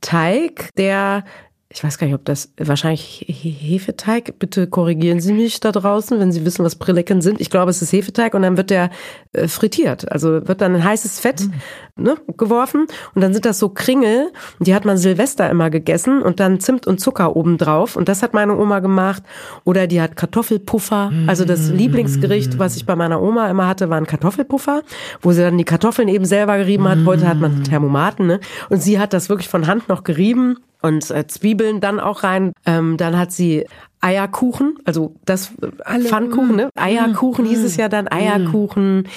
Teig, 0.00 0.70
der 0.76 1.24
ich 1.72 1.84
weiß 1.84 1.98
gar 1.98 2.08
nicht, 2.08 2.16
ob 2.16 2.24
das 2.24 2.52
wahrscheinlich 2.56 3.24
Hefeteig. 3.28 4.40
Bitte 4.40 4.66
korrigieren 4.66 5.20
Sie 5.20 5.32
mich 5.32 5.60
da 5.60 5.70
draußen, 5.70 6.18
wenn 6.18 6.32
Sie 6.32 6.44
wissen, 6.44 6.64
was 6.64 6.74
Prillecken 6.74 7.20
sind. 7.22 7.40
Ich 7.40 7.48
glaube, 7.48 7.70
es 7.70 7.80
ist 7.80 7.92
Hefeteig 7.92 8.34
und 8.34 8.42
dann 8.42 8.56
wird 8.56 8.70
der 8.70 8.90
äh, 9.32 9.46
frittiert. 9.46 10.10
Also 10.10 10.48
wird 10.48 10.62
dann 10.62 10.74
ein 10.74 10.82
heißes 10.82 11.20
Fett 11.20 11.42
mhm. 11.42 12.02
ne, 12.02 12.16
geworfen 12.36 12.88
und 13.14 13.22
dann 13.22 13.32
sind 13.32 13.44
das 13.44 13.60
so 13.60 13.68
Kringel. 13.68 14.32
Die 14.58 14.74
hat 14.74 14.84
man 14.84 14.98
Silvester 14.98 15.48
immer 15.48 15.70
gegessen 15.70 16.22
und 16.22 16.40
dann 16.40 16.58
Zimt 16.58 16.88
und 16.88 16.98
Zucker 16.98 17.36
oben 17.36 17.56
drauf. 17.56 17.94
Und 17.94 18.08
das 18.08 18.24
hat 18.24 18.34
meine 18.34 18.58
Oma 18.58 18.80
gemacht. 18.80 19.22
Oder 19.62 19.86
die 19.86 20.00
hat 20.00 20.16
Kartoffelpuffer. 20.16 21.12
Also 21.28 21.44
das 21.44 21.68
mhm. 21.68 21.76
Lieblingsgericht, 21.76 22.58
was 22.58 22.74
ich 22.74 22.84
bei 22.84 22.96
meiner 22.96 23.22
Oma 23.22 23.48
immer 23.48 23.68
hatte, 23.68 23.88
waren 23.90 24.08
Kartoffelpuffer, 24.08 24.82
wo 25.22 25.30
sie 25.30 25.42
dann 25.42 25.56
die 25.56 25.64
Kartoffeln 25.64 26.08
eben 26.08 26.24
selber 26.24 26.58
gerieben 26.58 26.88
hat. 26.88 26.98
Heute 27.06 27.28
hat 27.28 27.38
man 27.38 27.62
Thermomaten. 27.62 28.26
Ne? 28.26 28.40
Und 28.70 28.82
sie 28.82 28.98
hat 28.98 29.12
das 29.12 29.28
wirklich 29.28 29.48
von 29.48 29.68
Hand 29.68 29.88
noch 29.88 30.02
gerieben 30.02 30.56
und 30.82 31.10
äh, 31.10 31.26
Zwiebeln 31.26 31.80
dann 31.80 32.00
auch 32.00 32.22
rein. 32.22 32.52
Ähm, 32.66 32.96
dann 32.96 33.18
hat 33.18 33.32
sie 33.32 33.66
Eierkuchen, 34.00 34.78
also 34.84 35.14
das 35.26 35.52
Alle, 35.84 36.04
Pfannkuchen, 36.04 36.56
ne? 36.56 36.66
Mm, 36.74 36.78
Eierkuchen 36.78 37.44
mm, 37.44 37.48
hieß 37.48 37.64
es 37.64 37.76
ja 37.76 37.88
dann, 37.88 38.06
mm. 38.06 38.12
Eierkuchen 38.12 39.08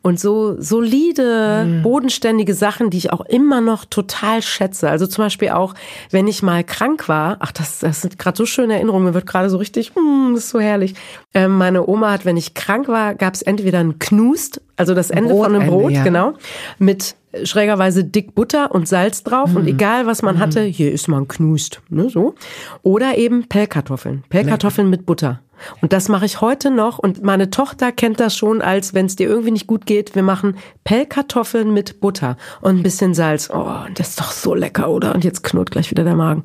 und 0.00 0.20
so 0.20 0.60
solide, 0.60 1.64
mm. 1.66 1.82
bodenständige 1.82 2.54
Sachen, 2.54 2.90
die 2.90 2.98
ich 2.98 3.12
auch 3.12 3.22
immer 3.22 3.60
noch 3.60 3.84
total 3.84 4.42
schätze. 4.42 4.88
Also 4.90 5.08
zum 5.08 5.24
Beispiel 5.24 5.50
auch, 5.50 5.74
wenn 6.10 6.28
ich 6.28 6.44
mal 6.44 6.62
krank 6.62 7.08
war, 7.08 7.38
ach, 7.40 7.50
das, 7.50 7.80
das 7.80 8.02
sind 8.02 8.16
gerade 8.16 8.36
so 8.36 8.46
schöne 8.46 8.74
Erinnerungen, 8.74 9.06
mir 9.06 9.14
wird 9.14 9.26
gerade 9.26 9.50
so 9.50 9.56
richtig, 9.56 9.92
mm, 9.96 10.36
ist 10.36 10.50
so 10.50 10.60
herrlich. 10.60 10.94
Ähm, 11.34 11.58
meine 11.58 11.88
Oma 11.88 12.12
hat, 12.12 12.24
wenn 12.24 12.36
ich 12.36 12.54
krank 12.54 12.86
war, 12.86 13.16
gab 13.16 13.34
es 13.34 13.42
entweder 13.42 13.80
ein 13.80 13.98
Knust, 13.98 14.60
also 14.76 14.94
das 14.94 15.10
Ende 15.10 15.34
Brotende, 15.34 15.58
von 15.58 15.62
einem 15.62 15.68
Brot, 15.68 15.92
ja. 15.92 16.04
genau, 16.04 16.34
mit 16.78 17.16
schrägerweise 17.44 18.04
dick 18.04 18.34
Butter 18.34 18.74
und 18.74 18.88
Salz 18.88 19.22
drauf 19.22 19.50
mhm. 19.50 19.56
und 19.56 19.66
egal 19.66 20.06
was 20.06 20.22
man 20.22 20.36
mhm. 20.36 20.40
hatte, 20.40 20.62
hier 20.62 20.92
ist 20.92 21.08
man 21.08 21.28
knust, 21.28 21.80
ne, 21.88 22.08
so. 22.08 22.34
Oder 22.82 23.18
eben 23.18 23.48
Pellkartoffeln, 23.48 24.24
Pellkartoffeln 24.28 24.88
mit 24.88 25.06
Butter. 25.06 25.40
Und 25.82 25.92
das 25.92 26.08
mache 26.08 26.24
ich 26.24 26.40
heute 26.40 26.70
noch 26.70 26.98
und 26.98 27.22
meine 27.22 27.50
Tochter 27.50 27.90
kennt 27.92 28.20
das 28.20 28.36
schon 28.36 28.62
als, 28.62 28.94
wenn 28.94 29.06
es 29.06 29.16
dir 29.16 29.28
irgendwie 29.28 29.50
nicht 29.50 29.66
gut 29.66 29.86
geht, 29.86 30.14
wir 30.14 30.22
machen 30.22 30.56
Pellkartoffeln 30.84 31.72
mit 31.72 32.00
Butter 32.00 32.36
und 32.60 32.76
ein 32.76 32.82
bisschen 32.82 33.14
Salz. 33.14 33.50
Oh, 33.52 33.74
das 33.94 34.10
ist 34.10 34.20
doch 34.20 34.30
so 34.30 34.54
lecker, 34.54 34.88
oder? 34.88 35.14
Und 35.14 35.24
jetzt 35.24 35.42
knurrt 35.42 35.70
gleich 35.70 35.90
wieder 35.90 36.04
der 36.04 36.14
Magen. 36.14 36.44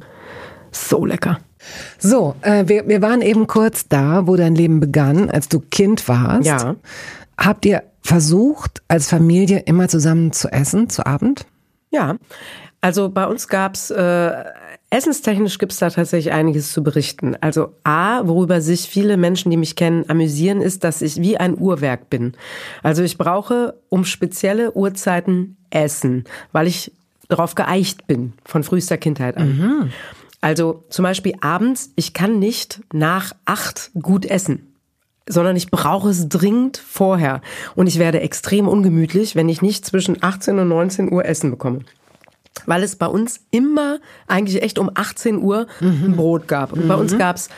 So 0.72 1.06
lecker. 1.06 1.40
So, 2.00 2.36
äh, 2.42 2.68
wir, 2.68 2.88
wir 2.88 3.02
waren 3.02 3.22
eben 3.22 3.48
kurz 3.48 3.88
da, 3.88 4.28
wo 4.28 4.36
dein 4.36 4.56
Leben 4.56 4.80
begann, 4.80 5.30
als 5.30 5.48
du 5.48 5.60
Kind 5.60 6.08
warst. 6.08 6.48
Ja. 6.48 6.76
Habt 7.38 7.66
ihr 7.66 7.84
versucht, 8.04 8.84
als 8.88 9.10
Familie 9.10 9.60
immer 9.60 9.88
zusammen 9.88 10.32
zu 10.32 10.52
essen, 10.52 10.90
zu 10.90 11.06
Abend? 11.06 11.46
Ja, 11.90 12.18
also 12.82 13.10
bei 13.10 13.26
uns 13.26 13.48
gab's 13.48 13.92
äh, 13.92 14.44
essenstechnisch 14.90 15.58
gibt's 15.58 15.78
da 15.78 15.90
tatsächlich 15.90 16.34
einiges 16.34 16.74
zu 16.74 16.84
berichten. 16.84 17.36
Also 17.40 17.74
A, 17.84 18.28
worüber 18.28 18.62
sich 18.62 18.90
viele 18.90 19.16
Menschen, 19.16 19.50
die 19.50 19.58
mich 19.58 19.76
kennen, 19.76 20.10
amüsieren, 20.10 20.62
ist, 20.62 20.84
dass 20.84 21.02
ich 21.02 21.22
wie 21.22 21.38
ein 21.38 21.58
Uhrwerk 21.58 22.10
bin. 22.10 22.34
Also 22.84 23.02
ich 23.02 23.18
brauche 23.18 23.76
um 23.90 24.06
spezielle 24.06 24.76
Uhrzeiten 24.76 25.56
Essen, 25.70 26.26
weil 26.52 26.68
ich 26.68 26.92
darauf 27.30 27.56
geeicht 27.56 28.06
bin, 28.06 28.34
von 28.46 28.64
frühester 28.64 28.98
Kindheit 28.98 29.38
an. 29.38 29.58
Mhm. 29.58 29.92
Also 30.42 30.84
zum 30.90 31.04
Beispiel 31.04 31.36
abends, 31.40 31.92
ich 31.96 32.14
kann 32.14 32.38
nicht 32.38 32.82
nach 32.92 33.32
acht 33.46 33.92
gut 34.00 34.26
essen 34.26 34.73
sondern 35.28 35.56
ich 35.56 35.72
brauche 35.72 36.10
es 36.10 36.28
dringend 36.28 36.78
vorher. 36.78 37.42
Und 37.76 37.88
ich 37.88 38.00
werde 38.00 38.20
extrem 38.20 38.68
ungemütlich, 38.68 39.36
wenn 39.36 39.50
ich 39.50 39.62
nicht 39.62 39.86
zwischen 39.86 40.22
18 40.22 40.60
und 40.60 40.68
19 40.68 41.12
Uhr 41.12 41.26
Essen 41.26 41.52
bekomme. 41.52 41.80
Weil 42.66 42.84
es 42.84 42.96
bei 42.96 43.08
uns 43.08 43.40
immer 43.52 44.00
eigentlich 44.28 44.62
echt 44.62 44.78
um 44.78 44.92
18 44.94 45.42
Uhr 45.42 45.68
mhm. 45.80 46.04
ein 46.06 46.16
Brot 46.16 46.48
gab. 46.48 46.74
Und 46.74 46.86
mhm. 46.86 46.88
bei 46.88 46.96
uns 46.96 47.14
mhm. 47.14 47.18
gab's 47.18 47.50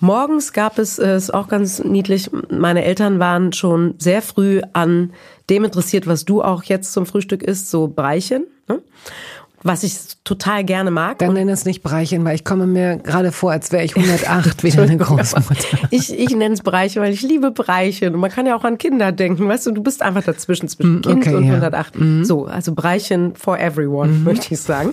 morgens 0.00 0.52
gab 0.52 0.78
es, 0.78 0.98
äh, 0.98 1.16
ist 1.16 1.32
auch 1.32 1.48
ganz 1.48 1.82
niedlich, 1.82 2.30
meine 2.50 2.84
Eltern 2.84 3.18
waren 3.18 3.52
schon 3.52 3.94
sehr 3.98 4.22
früh 4.22 4.60
an 4.72 5.12
dem 5.50 5.64
interessiert, 5.64 6.06
was 6.06 6.24
du 6.24 6.42
auch 6.42 6.62
jetzt 6.64 6.92
zum 6.92 7.06
Frühstück 7.06 7.42
isst, 7.42 7.70
so 7.70 7.88
Breichen. 7.88 8.44
Ne? 8.68 8.80
Was 9.64 9.82
ich 9.82 9.96
total 10.24 10.62
gerne 10.62 10.90
mag. 10.90 11.18
Dann 11.18 11.32
nenn 11.32 11.48
es 11.48 11.64
nicht 11.64 11.82
Breichen, 11.82 12.22
weil 12.24 12.34
ich 12.34 12.44
komme 12.44 12.66
mir 12.66 12.98
gerade 12.98 13.32
vor, 13.32 13.50
als 13.50 13.72
wäre 13.72 13.82
ich 13.82 13.96
108 13.96 14.62
wie 14.62 14.70
deine 14.70 14.96
Großmutter. 14.98 15.88
ich 15.90 16.16
ich 16.16 16.36
nenne 16.36 16.54
es 16.54 16.60
Breichen, 16.60 17.00
weil 17.02 17.14
ich 17.14 17.22
liebe 17.22 17.50
Breichen. 17.50 18.14
Und 18.14 18.20
man 18.20 18.30
kann 18.30 18.46
ja 18.46 18.56
auch 18.56 18.64
an 18.64 18.76
Kinder 18.76 19.10
denken. 19.10 19.48
Weißt 19.48 19.66
du, 19.66 19.72
du 19.72 19.82
bist 19.82 20.02
einfach 20.02 20.22
dazwischen, 20.22 20.68
zwischen 20.68 20.96
mm, 20.96 21.02
Kind 21.02 21.16
okay, 21.16 21.34
und 21.34 21.44
ja. 21.44 21.54
108. 21.54 21.98
Mhm. 21.98 22.24
So, 22.26 22.44
also 22.44 22.74
Breichen 22.74 23.34
for 23.36 23.58
everyone, 23.58 24.12
mhm. 24.12 24.24
möchte 24.24 24.52
ich 24.52 24.60
sagen. 24.60 24.92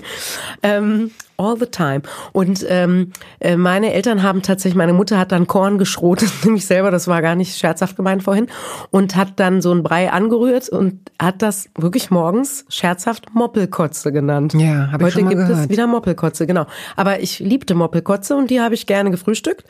Ähm, 0.64 1.12
all 1.42 1.58
the 1.58 1.66
time. 1.66 2.02
Und 2.32 2.66
ähm, 2.70 3.12
äh, 3.40 3.58
meine 3.58 3.94
Eltern 3.94 4.24
haben 4.24 4.42
tatsächlich, 4.42 4.78
meine 4.78 4.94
Mutter 4.94 5.18
hat 5.18 5.32
dann 5.32 5.48
Korn 5.48 5.78
geschrotet, 5.78 6.32
nämlich 6.44 6.66
selber, 6.66 6.92
das 6.92 7.08
war 7.08 7.22
gar 7.22 7.36
nicht 7.36 7.58
scherzhaft 7.58 7.96
gemeint 7.96 8.24
vorhin, 8.24 8.48
und 8.92 9.16
hat 9.16 9.40
dann 9.40 9.62
so 9.62 9.74
ein 9.74 9.84
Brei 9.84 10.12
angerührt 10.12 10.70
und 10.70 11.00
hat 11.20 11.42
das 11.42 11.70
wirklich 11.78 12.12
morgens 12.12 12.66
scherzhaft 12.70 13.34
Moppelkotze 13.34 14.12
genannt. 14.12 14.54
Ja, 14.54 14.92
habe 14.92 15.08
ich 15.08 15.14
schon 15.14 15.24
mal 15.24 15.30
gibt 15.30 15.42
gehört. 15.42 15.66
es 15.66 15.70
wieder 15.70 15.88
Moppelkotze, 15.88 16.46
genau. 16.46 16.66
Aber 16.96 17.20
ich 17.20 17.40
liebte 17.40 17.76
Moppelkotze 17.76 18.36
und 18.36 18.50
die 18.50 18.62
habe 18.62 18.76
ich 18.76 18.86
gerne 18.86 19.12
gefrühstückt. 19.12 19.66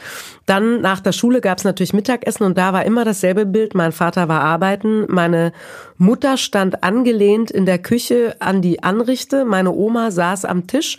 Dann 0.46 0.82
nach 0.82 1.00
der 1.00 1.12
Schule 1.12 1.42
gab 1.42 1.58
es 1.58 1.64
natürlich 1.64 1.94
Mittagessen 1.94 2.44
und 2.44 2.58
da 2.58 2.74
war 2.74 2.86
immer 2.86 3.06
dasselbe 3.06 3.46
Bild. 3.46 3.76
Mein 3.76 3.92
Vater 3.92 4.28
war 4.28 4.42
arbeiten, 4.42 5.06
meine 5.08 5.54
Mutter 5.98 6.38
stand 6.38 6.84
angelehnt 6.84 7.52
in 7.52 7.66
der 7.68 7.78
Küche 7.78 8.36
an 8.40 8.62
die 8.62 8.82
Anrichte, 8.82 9.46
meine 9.46 9.72
Oma 9.72 10.10
saß 10.10 10.46
am 10.46 10.66
Tisch, 10.66 10.98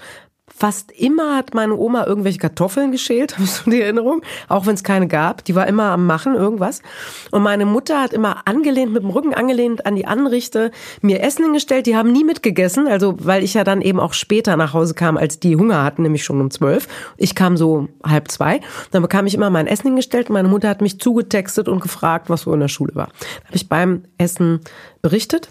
Fast 0.55 0.92
immer 0.92 1.36
hat 1.36 1.55
meine 1.55 1.76
Oma 1.76 2.07
irgendwelche 2.07 2.38
Kartoffeln 2.38 2.92
geschält, 2.92 3.34
habe 3.34 3.44
ich 3.44 3.50
so 3.50 3.70
die 3.70 3.80
Erinnerung, 3.80 4.22
auch 4.48 4.66
wenn 4.66 4.74
es 4.74 4.84
keine 4.84 5.09
gab. 5.09 5.44
Die 5.44 5.55
war 5.55 5.66
immer 5.66 5.90
am 5.90 6.07
Machen 6.07 6.34
irgendwas. 6.34 6.82
Und 7.30 7.42
meine 7.42 7.64
Mutter 7.64 8.00
hat 8.00 8.12
immer 8.12 8.46
angelehnt, 8.46 8.92
mit 8.92 9.03
dem 9.03 9.11
Rücken 9.11 9.34
angelehnt 9.34 9.86
an 9.86 9.96
die 9.96 10.07
Anrichte, 10.07 10.70
mir 11.00 11.22
Essen 11.22 11.44
hingestellt. 11.44 11.86
Die 11.86 11.96
haben 11.96 12.12
nie 12.12 12.24
mitgegessen, 12.24 12.86
also 12.86 13.16
weil 13.18 13.42
ich 13.42 13.55
ja 13.55 13.64
dann 13.64 13.80
eben 13.80 13.98
auch 13.98 14.12
später 14.12 14.57
nach 14.57 14.74
Hause 14.74 14.94
kam, 14.94 15.16
als 15.16 15.40
die 15.40 15.57
Hunger 15.57 15.82
hatten, 15.82 16.03
nämlich 16.03 16.24
schon 16.24 16.40
um 16.40 16.50
zwölf. 16.50 16.86
Ich 17.16 17.34
kam 17.34 17.57
so 17.57 17.88
halb 18.05 18.30
zwei. 18.30 18.61
Dann 18.90 19.03
bekam 19.03 19.26
ich 19.26 19.34
immer 19.34 19.50
mein 19.50 19.66
Essen 19.66 19.88
hingestellt. 19.88 20.30
Meine 20.30 20.48
Mutter 20.48 20.68
hat 20.68 20.82
mich 20.82 21.00
zugetextet 21.00 21.68
und 21.68 21.80
gefragt, 21.80 22.30
was 22.30 22.42
so 22.42 22.53
in 22.53 22.61
der 22.61 22.68
Schule 22.68 22.94
war. 22.94 23.09
Habe 23.46 23.55
ich 23.55 23.68
beim 23.68 24.05
Essen 24.18 24.61
berichtet. 25.00 25.48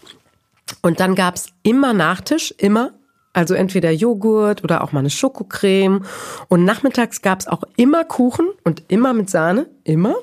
Und 0.82 1.00
dann 1.00 1.16
gab's 1.16 1.50
immer 1.64 1.94
Nachtisch, 1.94 2.54
immer 2.58 2.92
also 3.34 3.54
entweder 3.54 3.92
Joghurt 3.92 4.64
oder 4.64 4.84
auch 4.84 4.92
mal 4.92 5.00
eine 5.00 5.10
Schokocreme. 5.10 6.04
Und 6.48 6.66
nachmittags 6.66 7.22
gab's 7.22 7.48
auch 7.48 7.64
immer 7.78 8.04
Kuchen 8.04 8.48
und 8.64 8.84
immer 8.88 9.14
mit 9.14 9.30
Sahne, 9.30 9.68
immer. 9.84 10.16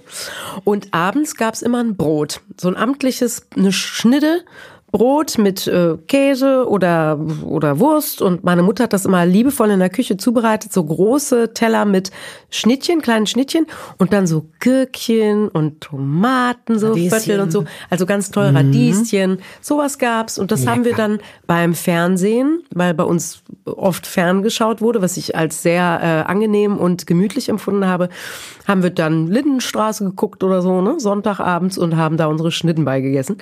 Und 0.65 0.93
abends 0.93 1.37
gab's 1.37 1.63
immer 1.63 1.79
ein 1.79 1.97
Brot. 1.97 2.41
So 2.61 2.69
ein 2.69 2.77
amtliches, 2.77 3.47
eine 3.57 3.73
Schnitte 3.73 4.45
Brot 4.91 5.37
mit 5.37 5.67
äh, 5.67 5.97
Käse 6.07 6.67
oder, 6.69 7.19
oder 7.45 7.79
Wurst. 7.79 8.23
Und 8.23 8.45
meine 8.45 8.63
Mutter 8.63 8.85
hat 8.85 8.93
das 8.93 9.05
immer 9.05 9.27
liebevoll 9.27 9.71
in 9.71 9.81
der 9.81 9.91
Küche 9.91 10.17
zubereitet, 10.17 10.73
so 10.73 10.83
große 10.83 11.53
Teller 11.53 11.85
mit 11.85 12.11
Schnittchen, 12.51 13.03
kleinen 13.03 13.27
Schnittchen. 13.27 13.67
Und 13.99 14.13
dann 14.13 14.27
so 14.27 14.47
Gürkchen 14.61 15.49
und 15.49 15.83
Tomaten, 15.83 16.79
so 16.79 16.89
Radieschen. 16.89 17.21
Viertel 17.21 17.41
und 17.41 17.53
so, 17.53 17.65
also 17.91 18.07
ganz 18.07 18.31
toll 18.31 18.47
Radieschen, 18.47 19.41
sowas 19.61 19.99
gab's. 19.99 20.39
Und 20.39 20.51
das 20.51 20.67
haben 20.67 20.85
wir 20.85 20.95
dann 20.95 21.19
beim 21.47 21.75
Fernsehen, 21.75 22.63
weil 22.71 22.95
bei 22.95 23.05
uns 23.05 23.43
oft 23.65 24.07
ferngeschaut 24.07 24.81
wurde, 24.81 25.03
was 25.03 25.17
ich 25.17 25.37
als 25.37 25.63
sehr 25.63 26.01
äh, 26.03 26.31
angenehm 26.31 26.79
und 26.79 27.07
gemütlich 27.07 27.49
empfunden 27.49 27.87
habe, 27.87 28.09
haben 28.67 28.83
wir 28.83 28.91
dann 28.91 29.27
Lindenstraße 29.27 30.05
geguckt 30.05 30.43
oder 30.43 30.63
so, 30.63 30.81
ne, 30.81 30.99
Sonntagabends 30.99 31.79
und 31.79 31.97
haben 31.97 32.17
da 32.17 32.27
unsere 32.27 32.51
Schnitten 32.53 32.85
beigegessen. 32.85 33.39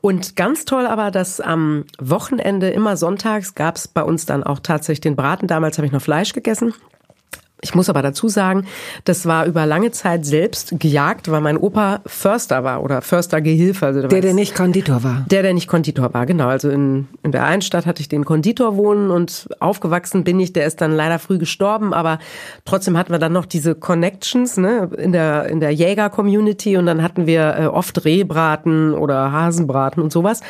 Und 0.00 0.36
ganz 0.36 0.64
toll 0.64 0.86
aber, 0.90 1.10
dass 1.10 1.40
am 1.40 1.84
Wochenende 1.98 2.68
immer 2.70 2.96
sonntags 2.96 3.54
gab's 3.54 3.88
bei 3.88 4.02
uns 4.02 4.26
dann 4.26 4.42
auch 4.42 4.58
tatsächlich 4.58 5.00
den 5.00 5.16
Braten. 5.16 5.46
Damals 5.46 5.78
habe 5.78 5.86
ich 5.86 5.92
noch 5.92 6.02
Fleisch 6.02 6.32
gegessen. 6.32 6.74
Ich 7.62 7.74
muss 7.74 7.88
aber 7.88 8.02
dazu 8.02 8.28
sagen, 8.28 8.66
das 9.04 9.26
war 9.26 9.46
über 9.46 9.66
lange 9.66 9.90
Zeit 9.90 10.24
selbst 10.24 10.74
gejagt, 10.78 11.30
weil 11.30 11.40
mein 11.40 11.56
Opa 11.58 12.00
Förster 12.06 12.64
war 12.64 12.82
oder 12.82 13.02
Förstergehilfe. 13.02 13.86
Also 13.86 14.08
Der, 14.08 14.20
der 14.20 14.34
nicht 14.34 14.54
Konditor 14.54 15.02
war. 15.02 15.24
der, 15.30 15.42
der 15.42 15.54
nicht 15.54 15.68
Konditor 15.68 16.14
war, 16.14 16.26
genau. 16.26 16.48
Also 16.48 16.70
in, 16.70 17.08
in 17.22 17.32
der 17.32 17.44
einen 17.44 17.62
Stadt 17.62 17.86
hatte 17.86 18.00
ich 18.00 18.08
den 18.08 18.24
Konditor 18.24 18.76
wohnen 18.76 19.10
und 19.10 19.48
aufgewachsen 19.60 20.24
bin 20.24 20.40
ich. 20.40 20.52
Der 20.52 20.66
ist 20.66 20.80
dann 20.80 20.92
leider 20.92 21.18
früh 21.18 21.38
gestorben, 21.38 21.92
aber 21.92 22.18
trotzdem 22.64 22.96
hatten 22.96 23.12
wir 23.12 23.18
dann 23.18 23.32
noch 23.32 23.46
diese 23.46 23.74
Connections 23.74 24.56
ne, 24.56 24.90
in 24.96 25.12
der, 25.12 25.46
in 25.46 25.60
der 25.60 25.70
Jäger-Community 25.70 26.76
und 26.76 26.86
dann 26.86 27.02
hatten 27.02 27.26
wir 27.26 27.56
äh, 27.58 27.66
oft 27.66 28.04
Rehbraten 28.04 28.94
oder 28.94 29.32
Hasenbraten 29.32 30.02
und 30.02 30.12
sowas. 30.12 30.40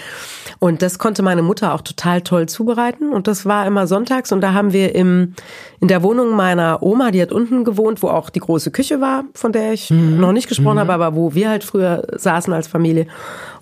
Und 0.58 0.82
das 0.82 0.98
konnte 0.98 1.22
meine 1.22 1.42
Mutter 1.42 1.74
auch 1.74 1.80
total 1.80 2.20
toll 2.22 2.48
zubereiten 2.48 3.12
und 3.12 3.26
das 3.26 3.46
war 3.46 3.66
immer 3.66 3.86
sonntags 3.86 4.30
und 4.32 4.40
da 4.42 4.52
haben 4.52 4.72
wir 4.72 4.94
im, 4.94 5.34
in 5.80 5.88
der 5.88 6.02
Wohnung 6.02 6.36
meiner 6.36 6.82
Oma, 6.82 6.99
die 7.10 7.22
hat 7.22 7.32
unten 7.32 7.64
gewohnt, 7.64 8.02
wo 8.02 8.08
auch 8.08 8.30
die 8.30 8.40
große 8.40 8.70
Küche 8.70 9.00
war, 9.00 9.24
von 9.34 9.52
der 9.52 9.72
ich 9.72 9.90
noch 9.90 10.32
nicht 10.32 10.48
gesprochen 10.48 10.78
habe, 10.78 10.92
aber 10.92 11.14
wo 11.16 11.34
wir 11.34 11.48
halt 11.48 11.64
früher 11.64 12.06
saßen 12.12 12.52
als 12.52 12.68
Familie. 12.68 13.06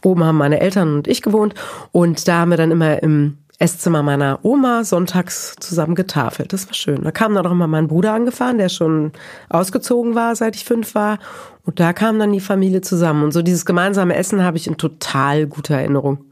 Oben 0.05 0.25
haben 0.25 0.37
meine 0.37 0.61
Eltern 0.61 0.95
und 0.97 1.09
ich 1.09 1.23
gewohnt 1.23 1.55
und 1.93 2.27
da 2.27 2.41
haben 2.41 2.51
wir 2.51 2.57
dann 2.57 2.71
immer 2.71 3.03
im 3.03 3.39
Esszimmer 3.61 4.05
meiner 4.05 4.39
Oma 4.43 4.85
sonntags 4.85 5.57
zusammen 5.59 5.97
getafelt. 5.97 6.53
Das 6.53 6.67
war 6.69 6.75
schön. 6.75 7.03
Da 7.03 7.11
kam 7.11 7.35
dann 7.35 7.47
auch 7.47 7.51
immer 7.51 7.67
mein 7.67 7.89
Bruder 7.89 8.13
angefahren, 8.13 8.59
der 8.59 8.69
schon 8.69 9.13
ausgezogen 9.49 10.15
war, 10.15 10.37
seit 10.37 10.55
ich 10.55 10.65
fünf 10.65 10.95
war. 10.95 11.19
Und 11.65 11.81
da 11.81 11.93
kam 11.93 12.19
dann 12.21 12.33
die 12.33 12.41
Familie 12.41 12.83
zusammen. 12.83 13.25
Und 13.25 13.33
so 13.33 13.43
dieses 13.43 13.67
gemeinsame 13.67 14.15
Essen 14.15 14.45
habe 14.45 14.57
ich 14.57 14.69
in 14.69 14.77
total 14.77 15.47
guter 15.49 15.75
Erinnerung. 15.75 16.25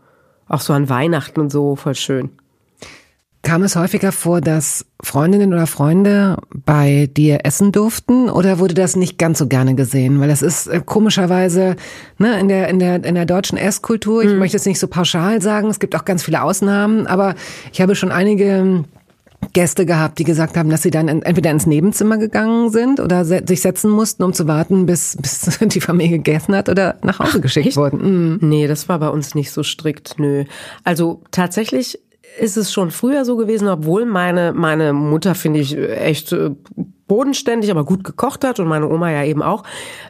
Auch 0.49 0.61
so 0.61 0.73
an 0.73 0.89
Weihnachten 0.89 1.41
und 1.41 1.51
so, 1.51 1.75
voll 1.75 1.97
schön. 1.97 2.31
Kam 3.47 3.63
es 3.63 3.77
häufiger 3.77 4.11
vor, 4.11 4.41
dass 4.41 4.87
Freundinnen 5.01 5.55
oder 5.55 5.69
Freunde 5.69 6.37
bei 6.53 7.09
dir 7.17 7.45
essen 7.45 7.71
durften 7.71 8.29
oder 8.29 8.59
wurde 8.59 8.75
das 8.75 8.97
nicht 8.97 9.19
ganz 9.19 9.39
so 9.39 9.47
gerne 9.47 9.77
gesehen? 9.77 10.19
Weil 10.19 10.27
das 10.27 10.43
ist 10.43 10.67
äh, 10.67 10.83
komischerweise 10.85 11.77
ne, 12.19 12.41
in, 12.41 12.49
der, 12.49 12.67
in, 12.67 12.81
der, 12.81 13.05
in 13.05 13.15
der 13.15 13.25
deutschen 13.25 13.57
Esskultur, 13.57 14.25
ich 14.25 14.33
möchte 14.33 14.57
es 14.57 14.67
nicht 14.67 14.81
so 14.81 14.89
pauschal 14.89 15.41
sagen, 15.41 15.69
es 15.69 15.79
gibt 15.79 15.95
auch 15.95 16.05
ganz 16.05 16.25
viele 16.25 16.43
Ausnahmen, 16.43 17.07
aber 17.07 17.37
ich 17.73 17.81
habe 17.81 17.95
schon 17.95 18.11
einige 18.11 18.83
Gäste 19.53 19.87
gehabt, 19.87 20.19
die 20.19 20.25
gesagt 20.25 20.57
haben, 20.57 20.69
dass 20.69 20.83
sie 20.83 20.91
dann 20.91 21.07
entweder 21.07 21.53
ins 21.53 21.67
Nebenzimmer 21.67 22.19
gegangen 22.19 22.71
sind 22.71 22.99
oder 22.99 23.25
se 23.25 23.43
sich 23.47 23.61
setzen 23.61 23.93
mussten, 23.93 24.25
um 24.25 24.33
zu 24.33 24.49
warten, 24.49 24.87
bis, 24.87 25.17
bis 25.23 25.57
die 25.61 25.81
Familie 25.81 26.19
gegessen 26.19 26.57
hat 26.57 26.69
oder 26.69 26.97
nach 27.03 27.21
Hause 27.21 27.41
geschickt 27.41 27.69
echt? 27.69 27.77
wurden. 27.77 28.39
Mhm. 28.41 28.49
Nee, 28.49 28.67
das 28.67 28.89
war 28.89 28.99
bei 28.99 29.09
uns 29.09 29.37
nicht 29.37 29.53
so 29.53 29.63
strikt, 29.63 30.19
nö. 30.19 30.45
Also 30.83 31.23
tatsächlich 31.31 32.01
ist 32.39 32.57
es 32.57 32.73
schon 32.73 32.91
früher 32.91 33.25
so 33.25 33.37
gewesen, 33.37 33.69
obwohl 33.69 34.05
meine, 34.07 34.53
meine 34.53 34.93
Mutter, 34.93 35.35
finde 35.35 35.61
ich, 35.61 35.77
echt 35.77 36.33
äh, 36.33 36.51
bodenständig, 37.07 37.71
aber 37.71 37.85
gut 37.85 38.05
gekocht 38.05 38.45
hat 38.45 38.61
und 38.61 38.67
meine 38.69 38.89
Oma 38.89 39.11
ja 39.11 39.25
eben 39.25 39.43
auch, 39.43 39.63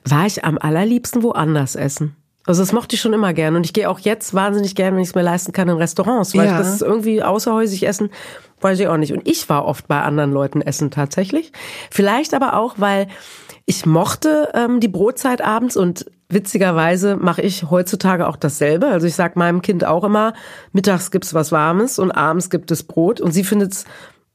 war 0.05 0.27
ich 0.27 0.45
am 0.45 0.59
allerliebsten 0.59 1.23
woanders 1.23 1.77
essen. 1.77 2.17
Also 2.47 2.63
das 2.63 2.73
mochte 2.73 2.95
ich 2.95 3.01
schon 3.01 3.13
immer 3.13 3.33
gern 3.35 3.57
und 3.57 3.67
ich 3.67 3.73
gehe 3.73 3.91
auch 3.91 3.99
jetzt 3.99 4.33
wahnsinnig 4.33 4.77
gern, 4.77 4.95
wenn 4.95 5.03
ich 5.03 5.09
es 5.09 5.15
mir 5.17 5.23
leisten 5.23 5.53
kann, 5.53 5.69
in 5.69 5.77
Restaurants, 5.79 6.37
weil 6.37 6.47
Ja. 6.47 6.59
das 6.59 6.73
ist 6.73 6.83
irgendwie 6.83 7.23
außerhäusig 7.23 7.87
essen, 7.87 8.11
weiß 8.61 8.79
ich 8.79 8.87
auch 8.87 8.97
nicht. 8.97 9.13
Und 9.13 9.27
ich 9.29 9.49
war 9.49 9.65
oft 9.65 9.89
bei 9.89 10.01
anderen 10.01 10.33
Leuten 10.33 10.63
essen 10.63 10.93
tatsächlich. 10.93 11.51
Vielleicht 11.91 12.35
aber 12.35 12.55
auch, 12.55 12.75
weil 12.79 13.09
ich 13.67 13.85
mochte 13.85 14.49
ähm, 14.55 14.79
die 14.79 14.87
Brotzeit 14.89 15.43
abends 15.43 15.77
und 15.77 16.07
witzigerweise 16.29 17.17
mache 17.17 17.43
ich 17.43 17.71
heutzutage 17.71 18.27
auch 18.27 18.37
dasselbe. 18.37 18.87
Also 18.89 19.07
ich 19.07 19.15
sag 19.15 19.37
meinem 19.37 19.63
Kind 19.63 19.85
auch 19.85 20.05
immer, 20.05 20.35
mittags 20.73 21.11
gibt's 21.11 21.35
was 21.35 21.53
Warmes 21.53 21.99
und 21.99 22.11
abends 22.11 22.51
gibt 22.51 22.71
es 22.71 22.83
Brot 22.83 23.21
und 23.21 23.33
sie 23.33 23.45
findet's 23.45 23.85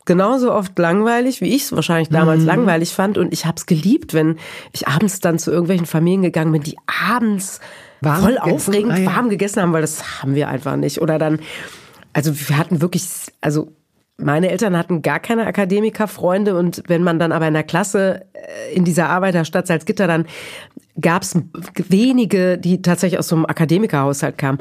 genauso 0.06 0.54
oft 0.54 0.78
langweilig, 0.80 1.42
wie 1.42 1.56
ich 1.56 1.64
es 1.64 1.72
wahrscheinlich 1.72 2.10
damals 2.10 2.44
langweilig 2.44 2.94
fand. 2.94 3.18
Und 3.18 3.34
ich 3.34 3.46
habe 3.46 3.58
es 3.58 3.66
geliebt, 3.66 4.14
wenn 4.14 4.38
ich 4.72 4.88
abends 4.88 5.20
dann 5.20 5.38
zu 5.38 5.52
irgendwelchen 5.52 5.86
Familien 5.86 6.22
gegangen 6.22 6.52
bin, 6.52 6.64
die 6.64 6.78
abends 7.10 7.60
Warm 8.02 8.22
voll 8.22 8.36
gegessen? 8.36 8.52
aufregend 8.52 8.94
Ah, 8.94 8.98
ja. 8.98 9.06
warm 9.06 9.30
gegessen 9.30 9.62
haben, 9.62 9.74
weil 9.74 9.82
das 9.82 10.22
haben 10.22 10.36
wir 10.36 10.48
einfach 10.48 10.76
nicht. 10.76 11.02
Oder 11.02 11.20
dann, 11.20 11.40
also 12.14 12.34
wir 12.50 12.58
hatten 12.58 12.82
wirklich, 12.82 13.08
also 13.42 13.72
meine 14.18 14.50
Eltern 14.50 14.78
hatten 14.78 15.02
gar 15.02 15.20
keine 15.20 15.46
Akademikerfreunde 15.46 16.56
und 16.56 16.84
wenn 16.88 17.04
man 17.04 17.20
dann 17.20 17.32
aber 17.32 17.48
in 17.48 17.54
der 17.54 17.64
Klasse 17.64 18.26
äh, 18.34 18.74
in 18.74 18.86
dieser 18.86 19.10
Arbeiterstadt 19.10 19.68
Salzgitter 19.68 20.08
dann 20.08 20.26
gab 21.02 21.24
es 21.24 21.36
wenige, 21.90 22.58
die 22.58 22.82
tatsächlich 22.82 23.20
aus 23.20 23.28
so 23.28 23.36
einem 23.36 23.46
Akademikerhaushalt 23.46 24.38
kamen 24.38 24.60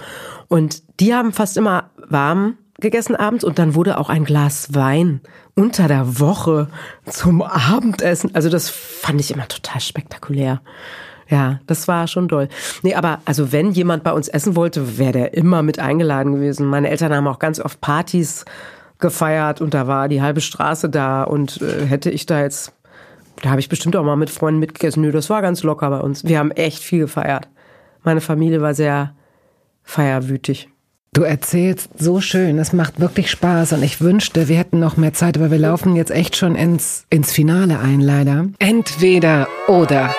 und 0.49 0.83
die 1.01 1.15
haben 1.15 1.33
fast 1.33 1.57
immer 1.57 1.91
warm 2.09 2.57
gegessen 2.81 3.15
abends 3.15 3.45
und 3.45 3.59
dann 3.59 3.75
wurde 3.75 3.99
auch 3.99 4.09
ein 4.09 4.25
Glas 4.25 4.75
Wein 4.75 5.21
unter 5.55 5.89
der 5.89 6.19
Woche 6.19 6.69
zum 7.07 7.43
Abendessen. 7.43 8.35
Also 8.35 8.49
das 8.49 8.71
fand 8.71 9.21
ich 9.21 9.31
immer 9.31 9.47
total 9.49 9.81
spektakulär. 9.81 10.63
Ja, 11.29 11.61
das 11.67 11.87
war 11.87 12.09
schon 12.09 12.29
toll. 12.29 12.49
Nee, 12.83 12.95
aber 12.95 13.21
also 13.25 13.53
wenn 13.53 13.71
jemand 13.71 14.03
bei 14.03 14.13
uns 14.13 14.27
essen 14.27 14.57
wollte, 14.57 14.99
wäre 14.99 15.13
der 15.13 15.35
immer 15.35 15.63
mit 15.63 15.79
eingeladen 15.79 16.35
gewesen. 16.35 16.67
Meine 16.67 16.91
Eltern 16.91 17.15
haben 17.15 17.29
auch 17.29 17.39
ganz 17.39 17.61
oft 17.61 17.81
Partys 17.81 18.45
gefeiert 18.99 19.61
und 19.61 19.73
da 19.73 19.87
war 19.87 20.09
die 20.09 20.23
halbe 20.23 20.41
Straße 20.41 20.91
da 20.91 21.23
und 21.23 21.63
äh, 21.63 21.87
hätte 21.87 22.11
ich 22.11 22.27
da 22.27 22.43
jetzt, 22.43 22.73
da 23.43 23.51
habe 23.51 23.61
ich 23.61 23.69
bestimmt 23.69 23.97
auch 23.97 24.05
mal 24.05 24.17
mit 24.17 24.31
Freunden 24.31 24.61
mitgegessen. 24.61 25.03
Nö, 25.03 25.13
das 25.13 25.31
war 25.31 25.43
ganz 25.43 25.63
locker 25.63 25.91
bei 25.91 26.01
uns. 26.01 26.25
Wir 26.25 26.39
haben 26.39 26.51
echt 26.51 26.83
viel 26.83 27.01
gefeiert. 27.01 27.49
Meine 28.03 28.21
Familie 28.21 28.61
war 28.61 28.75
sehr 28.75 29.15
feierwütig. 29.83 30.69
Du 31.13 31.23
erzählst 31.23 31.91
so 31.99 32.21
schön, 32.21 32.59
es 32.59 32.73
macht 32.73 33.01
wirklich 33.01 33.31
Spaß 33.33 33.73
und 33.73 33.83
ich 33.83 34.01
wünschte, 34.01 34.49
wir 34.49 34.57
hätten 34.57 34.79
noch 34.79 34.97
mehr 34.97 35.13
Zeit, 35.13 35.37
aber 35.37 35.51
wir 35.51 35.59
laufen 35.59 35.97
jetzt 35.97 36.13
echt 36.13 36.37
schon 36.37 36.55
ins, 36.55 37.05
ins 37.11 37.33
Finale 37.33 37.81
ein, 37.81 38.01
leider. 38.01 38.47
Entweder 38.61 39.49
oder. 39.67 40.15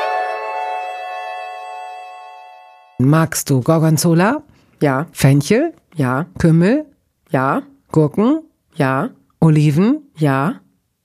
Magst 3.00 3.50
du 3.50 3.62
Gorgonzola, 3.62 4.44
Ja, 4.82 5.08
Fenchel, 5.14 5.74
ja, 5.96 6.26
Kümmel, 6.38 6.86
ja, 7.30 7.62
Gurken, 7.92 8.42
ja, 8.76 9.12
Oliven, 9.40 10.10
ja. 10.18 10.56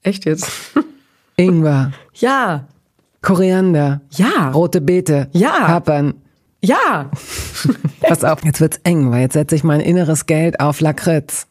Echt 0.02 0.24
jetzt? 0.24 0.50
Ingwer, 1.37 1.93
ja, 2.14 2.66
Koriander, 3.22 4.01
ja, 4.11 4.51
rote 4.51 4.80
Beete, 4.80 5.28
Ja. 5.32 5.66
Kapern. 5.66 6.14
ja. 6.62 7.11
Pass 8.01 8.24
auf, 8.24 8.45
jetzt 8.45 8.61
wird's 8.61 8.80
eng, 8.84 9.11
weil 9.11 9.22
jetzt 9.22 9.32
setze 9.34 9.55
ich 9.57 9.64
mein 9.64 9.80
inneres 9.80 10.26
Geld 10.26 10.61
auf 10.61 10.80
Lakritz. 10.80 11.47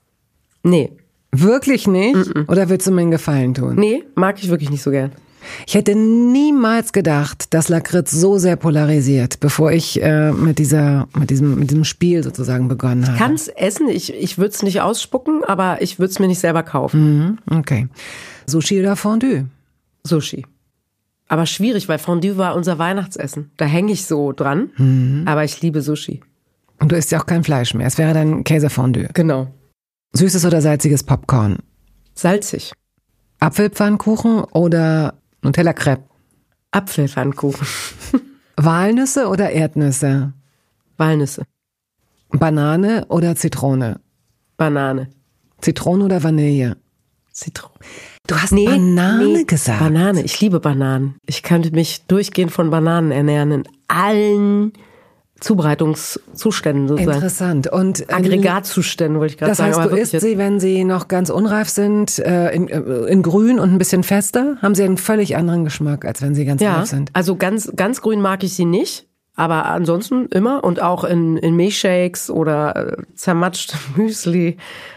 Nee, 0.64 0.92
Wirklich 1.38 1.86
nicht? 1.86 2.16
Oder 2.48 2.70
willst 2.70 2.88
du 2.88 2.92
mir 2.92 3.02
einen 3.02 3.12
Gefallen 3.12 3.54
tun? 3.54 3.76
nee, 3.76 4.04
mag 4.16 4.42
ich 4.42 4.50
wirklich 4.50 4.70
nicht 4.70 4.84
so 4.84 4.90
gern. 4.92 5.12
Ich 5.68 5.76
hätte 5.76 5.94
niemals 5.94 6.94
gedacht, 6.94 7.54
dass 7.54 7.68
Lakritz 7.68 8.12
so 8.12 8.38
sehr 8.38 8.56
polarisiert, 8.56 9.42
bevor 9.42 9.72
ich 9.74 10.02
äh, 10.02 10.32
mit 10.32 10.60
dieser, 10.60 11.08
mit 11.14 11.30
diesem, 11.30 11.60
mit 11.60 11.70
diesem 11.72 11.84
Spiel 11.84 12.24
sozusagen 12.24 12.70
begonnen 12.70 13.06
habe. 13.06 13.18
Kann's 13.18 13.50
essen, 13.50 13.90
ich, 13.90 14.14
ich 14.14 14.38
würde 14.38 14.52
es 14.56 14.64
nicht 14.64 14.80
ausspucken, 14.80 15.44
aber 15.44 15.82
ich 15.82 16.00
würde 16.00 16.12
es 16.12 16.20
mir 16.20 16.28
nicht 16.28 16.40
selber 16.40 16.64
kaufen. 16.64 17.38
Mhm, 17.50 17.58
okay. 17.60 17.88
Sushi 18.48 18.80
oder 18.80 18.96
Fondue? 18.96 19.46
Sushi. 20.06 20.46
Aber 21.28 21.46
schwierig, 21.46 21.90
weil 21.90 21.98
Fondue 21.98 22.38
war 22.38 22.56
unser 22.56 22.78
Weihnachtsessen. 22.78 23.52
Da 23.58 23.66
hänge 23.66 23.92
ich 23.92 24.06
so 24.06 24.32
dran, 24.32 25.24
aber 25.26 25.44
ich 25.44 25.62
liebe 25.62 25.82
Sushi. 25.82 26.22
Und 26.80 26.92
du 26.92 26.96
isst 26.96 27.12
ja 27.12 27.20
auch 27.20 27.26
kein 27.26 27.44
Fleisch 27.44 27.74
mehr. 27.74 27.88
Es 27.88 27.98
wäre 27.98 28.14
dann 28.14 28.44
Käsefondue. 28.44 29.10
Genau. 29.14 29.48
Süßes 30.14 30.46
oder 30.46 30.62
salziges 30.62 31.04
Popcorn? 31.04 31.58
Salzig. 32.14 32.72
Apfelpfannkuchen 33.40 34.44
oder 34.46 35.16
Nutella 35.42 35.74
Crepe? 35.74 36.04
Apfelpfannkuchen. 36.72 37.68
Walnüsse 38.58 39.28
oder 39.28 39.50
Erdnüsse? 39.50 40.34
Walnüsse. 40.98 41.44
Banane 42.30 43.06
oder 43.08 43.36
Zitrone? 43.36 44.00
Banane. 44.58 45.10
Zitrone 45.62 46.06
oder 46.06 46.24
Vanille? 46.24 46.78
Zitrone. 47.32 47.74
Du 48.28 48.36
hast 48.36 48.52
Banane 48.52 49.28
nee, 49.28 49.44
gesagt. 49.44 49.80
Banane. 49.80 50.24
Ich 50.24 50.40
liebe 50.42 50.60
Bananen. 50.60 51.16
Ich 51.26 51.44
könnte 51.44 51.72
mich 51.72 52.06
durchgehend 52.08 52.52
von 52.52 52.70
Bananen 52.70 53.12
ernähren 53.12 53.52
in 53.52 53.64
allen 53.88 54.74
Zubereitungszuständen 55.40 56.88
sozusagen. 56.88 57.16
Interessant. 57.16 57.68
Und 57.68 58.02
ähm, 58.02 58.08
Aggregatzuständen 58.10 59.20
wollte 59.20 59.34
ich 59.34 59.38
gerade 59.38 59.52
das 59.52 59.58
sagen. 59.58 59.72
heißt, 59.72 59.80
aber 59.80 59.90
du 59.92 59.98
isst 59.98 60.20
sie, 60.20 60.38
wenn 60.38 60.60
sie 60.60 60.84
noch 60.84 61.08
ganz 61.08 61.30
unreif 61.30 61.70
sind, 61.70 62.18
äh, 62.20 62.52
in, 62.52 62.68
äh, 62.70 62.80
in 63.08 63.22
grün 63.22 63.60
und 63.60 63.72
ein 63.72 63.78
bisschen 63.78 64.04
fester, 64.04 64.58
haben 64.62 64.76
sie 64.76 64.84
einen 64.84 64.98
völlig 64.98 65.36
anderen 65.36 65.66
Geschmack, 65.66 66.06
als 66.06 66.22
wenn 66.22 66.34
sie 66.34 66.46
ganz 66.46 66.62
ja, 66.62 66.78
reif 66.78 66.88
sind. 66.88 67.12
also 67.14 67.36
ganz, 67.36 67.72
ganz 67.76 68.02
grün 68.02 68.22
mag 68.22 68.44
ich 68.44 68.54
sie 68.54 68.66
nicht. 68.66 69.08
Aber 69.38 69.66
ansonsten 69.66 70.28
immer 70.28 70.64
und 70.64 70.82
auch 70.82 71.04
in, 71.04 71.36
in 71.36 71.58
Milchshakes 71.58 72.30
oder 72.30 72.94
äh, 72.94 73.04
zermatscht 73.16 73.76
Müsli, 73.98 74.56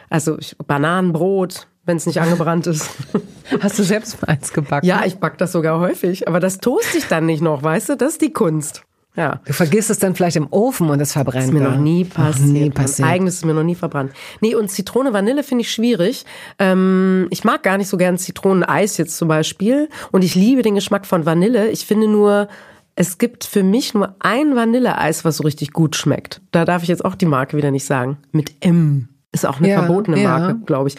also 0.08 0.38
ich, 0.38 0.56
Bananenbrot, 0.58 1.66
wenn 1.88 1.96
es 1.96 2.06
nicht 2.06 2.20
angebrannt 2.20 2.66
ist. 2.66 2.90
Hast 3.60 3.78
du 3.78 3.82
selbst 3.82 4.20
mal 4.22 4.28
eins 4.34 4.52
gebacken? 4.52 4.86
Ja, 4.86 5.02
ich 5.06 5.16
back 5.16 5.38
das 5.38 5.52
sogar 5.52 5.80
häufig, 5.80 6.28
aber 6.28 6.38
das 6.38 6.58
toast 6.58 6.94
ich 6.94 7.06
dann 7.08 7.26
nicht 7.26 7.40
noch, 7.42 7.62
weißt 7.62 7.88
du? 7.88 7.96
Das 7.96 8.12
ist 8.12 8.22
die 8.22 8.32
Kunst. 8.32 8.82
Ja. 9.16 9.40
Du 9.46 9.52
vergisst 9.52 9.90
es 9.90 9.98
dann 9.98 10.14
vielleicht 10.14 10.36
im 10.36 10.46
Ofen 10.52 10.90
und 10.90 11.00
es 11.00 11.12
verbrennt. 11.14 11.46
ist 11.46 11.52
mir 11.52 11.60
noch 11.62 11.76
nie 11.76 12.04
passiert. 12.04 12.46
Noch 12.46 12.52
nie 12.52 12.60
Mein 12.60 12.72
passiert. 12.72 13.08
eigenes 13.08 13.34
ist 13.36 13.44
mir 13.44 13.54
noch 13.54 13.64
nie 13.64 13.74
verbrannt. 13.74 14.12
Nee, 14.40 14.54
und 14.54 14.70
Zitrone, 14.70 15.12
Vanille 15.12 15.42
finde 15.42 15.62
ich 15.62 15.72
schwierig. 15.72 16.24
Ähm, 16.60 17.26
ich 17.30 17.42
mag 17.42 17.64
gar 17.64 17.78
nicht 17.78 17.88
so 17.88 17.96
gern 17.96 18.16
Zitroneneis 18.16 18.96
jetzt 18.96 19.16
zum 19.16 19.26
Beispiel. 19.26 19.88
Und 20.12 20.22
ich 20.22 20.36
liebe 20.36 20.62
den 20.62 20.76
Geschmack 20.76 21.04
von 21.04 21.26
Vanille. 21.26 21.68
Ich 21.70 21.84
finde 21.84 22.06
nur, 22.06 22.46
es 22.94 23.18
gibt 23.18 23.44
für 23.44 23.64
mich 23.64 23.92
nur 23.92 24.14
ein 24.20 24.54
Vanilleeis, 24.54 25.24
was 25.24 25.38
so 25.38 25.42
richtig 25.42 25.72
gut 25.72 25.96
schmeckt. 25.96 26.40
Da 26.52 26.64
darf 26.64 26.82
ich 26.84 26.88
jetzt 26.88 27.04
auch 27.04 27.16
die 27.16 27.26
Marke 27.26 27.56
wieder 27.56 27.72
nicht 27.72 27.86
sagen. 27.86 28.18
Mit 28.30 28.54
M. 28.60 29.08
Ist 29.30 29.44
auch 29.46 29.58
eine 29.58 29.68
Ja, 29.68 29.80
verbotene 29.80 30.20
ja. 30.22 30.38
Marke, 30.38 30.58
glaube 30.64 30.88
ich. 30.88 30.96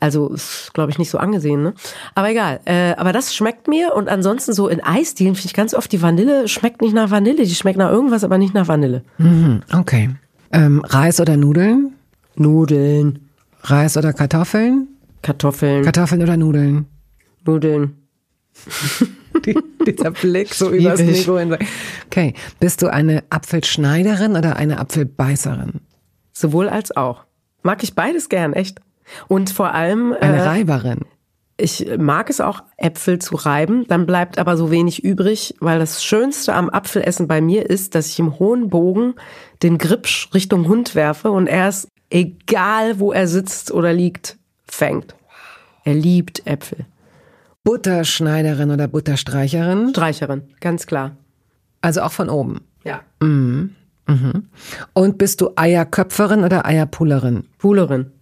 Also 0.00 0.28
ist, 0.28 0.72
glaube 0.74 0.90
ich, 0.90 0.98
nicht 0.98 1.10
so 1.10 1.16
angesehen. 1.16 1.62
Ne? 1.62 1.74
Aber 2.14 2.30
egal. 2.30 2.60
Äh, 2.66 2.94
aber 2.96 3.12
das 3.12 3.34
schmeckt 3.34 3.68
mir. 3.68 3.94
Und 3.94 4.08
ansonsten 4.08 4.52
so 4.52 4.68
in 4.68 4.82
Eisdielen 4.82 5.34
finde 5.34 5.46
ich 5.46 5.54
ganz 5.54 5.72
oft, 5.72 5.90
die 5.90 6.02
Vanille 6.02 6.46
schmeckt 6.46 6.82
nicht 6.82 6.94
nach 6.94 7.10
Vanille. 7.10 7.44
Die 7.44 7.54
schmeckt 7.54 7.78
nach 7.78 7.90
irgendwas, 7.90 8.22
aber 8.22 8.36
nicht 8.36 8.52
nach 8.52 8.68
Vanille. 8.68 9.02
Mhm, 9.16 9.62
okay. 9.74 10.10
Ähm, 10.52 10.82
Reis 10.84 11.20
oder 11.20 11.36
Nudeln? 11.38 11.94
Nudeln, 12.36 13.28
Reis 13.62 13.96
oder 13.96 14.12
Kartoffeln? 14.12 14.88
Kartoffeln, 15.22 15.84
Kartoffeln 15.84 16.22
oder 16.22 16.36
Nudeln? 16.36 16.86
Nudeln. 17.44 17.96
Die, 19.46 19.56
dieser 19.86 20.10
Blick 20.10 20.52
so 20.52 20.70
übers. 20.70 21.00
Mikro 21.00 21.38
hinweg. 21.38 21.64
Okay. 22.06 22.34
Bist 22.58 22.82
du 22.82 22.88
eine 22.92 23.22
Apfelschneiderin 23.30 24.32
oder 24.36 24.56
eine 24.56 24.78
Apfelbeißerin? 24.80 25.80
Sowohl 26.32 26.68
als 26.68 26.94
auch. 26.96 27.24
Mag 27.62 27.82
ich 27.82 27.94
beides 27.94 28.28
gern, 28.28 28.52
echt. 28.52 28.80
Und 29.28 29.50
vor 29.50 29.74
allem, 29.74 30.12
Eine 30.20 30.36
äh, 30.38 30.42
Reiberin? 30.42 31.00
ich 31.56 31.86
mag 31.98 32.30
es 32.30 32.40
auch, 32.40 32.62
Äpfel 32.76 33.18
zu 33.18 33.36
reiben. 33.36 33.86
Dann 33.86 34.06
bleibt 34.06 34.38
aber 34.38 34.56
so 34.56 34.70
wenig 34.70 35.04
übrig, 35.04 35.54
weil 35.60 35.78
das 35.78 36.02
Schönste 36.02 36.54
am 36.54 36.70
Apfelessen 36.70 37.28
bei 37.28 37.40
mir 37.40 37.68
ist, 37.68 37.94
dass 37.94 38.08
ich 38.08 38.18
im 38.18 38.38
hohen 38.38 38.70
Bogen 38.70 39.14
den 39.62 39.78
Gripsch 39.78 40.32
Richtung 40.32 40.68
Hund 40.68 40.94
werfe 40.94 41.30
und 41.30 41.46
er 41.46 41.68
es, 41.68 41.88
egal 42.08 42.98
wo 42.98 43.12
er 43.12 43.28
sitzt 43.28 43.70
oder 43.72 43.92
liegt, 43.92 44.38
fängt. 44.66 45.14
Er 45.84 45.94
liebt 45.94 46.46
Äpfel. 46.46 46.86
Butterschneiderin 47.62 48.70
oder 48.70 48.88
Butterstreicherin? 48.88 49.90
Streicherin, 49.90 50.42
ganz 50.60 50.86
klar. 50.86 51.16
Also 51.82 52.02
auch 52.02 52.12
von 52.12 52.30
oben. 52.30 52.62
Ja. 52.84 53.00
Und 54.92 55.18
bist 55.18 55.40
du 55.40 55.50
Eierköpferin 55.56 56.44
oder 56.44 56.66
Eierpullerin? 56.66 57.44
Pulerin. 57.58 58.12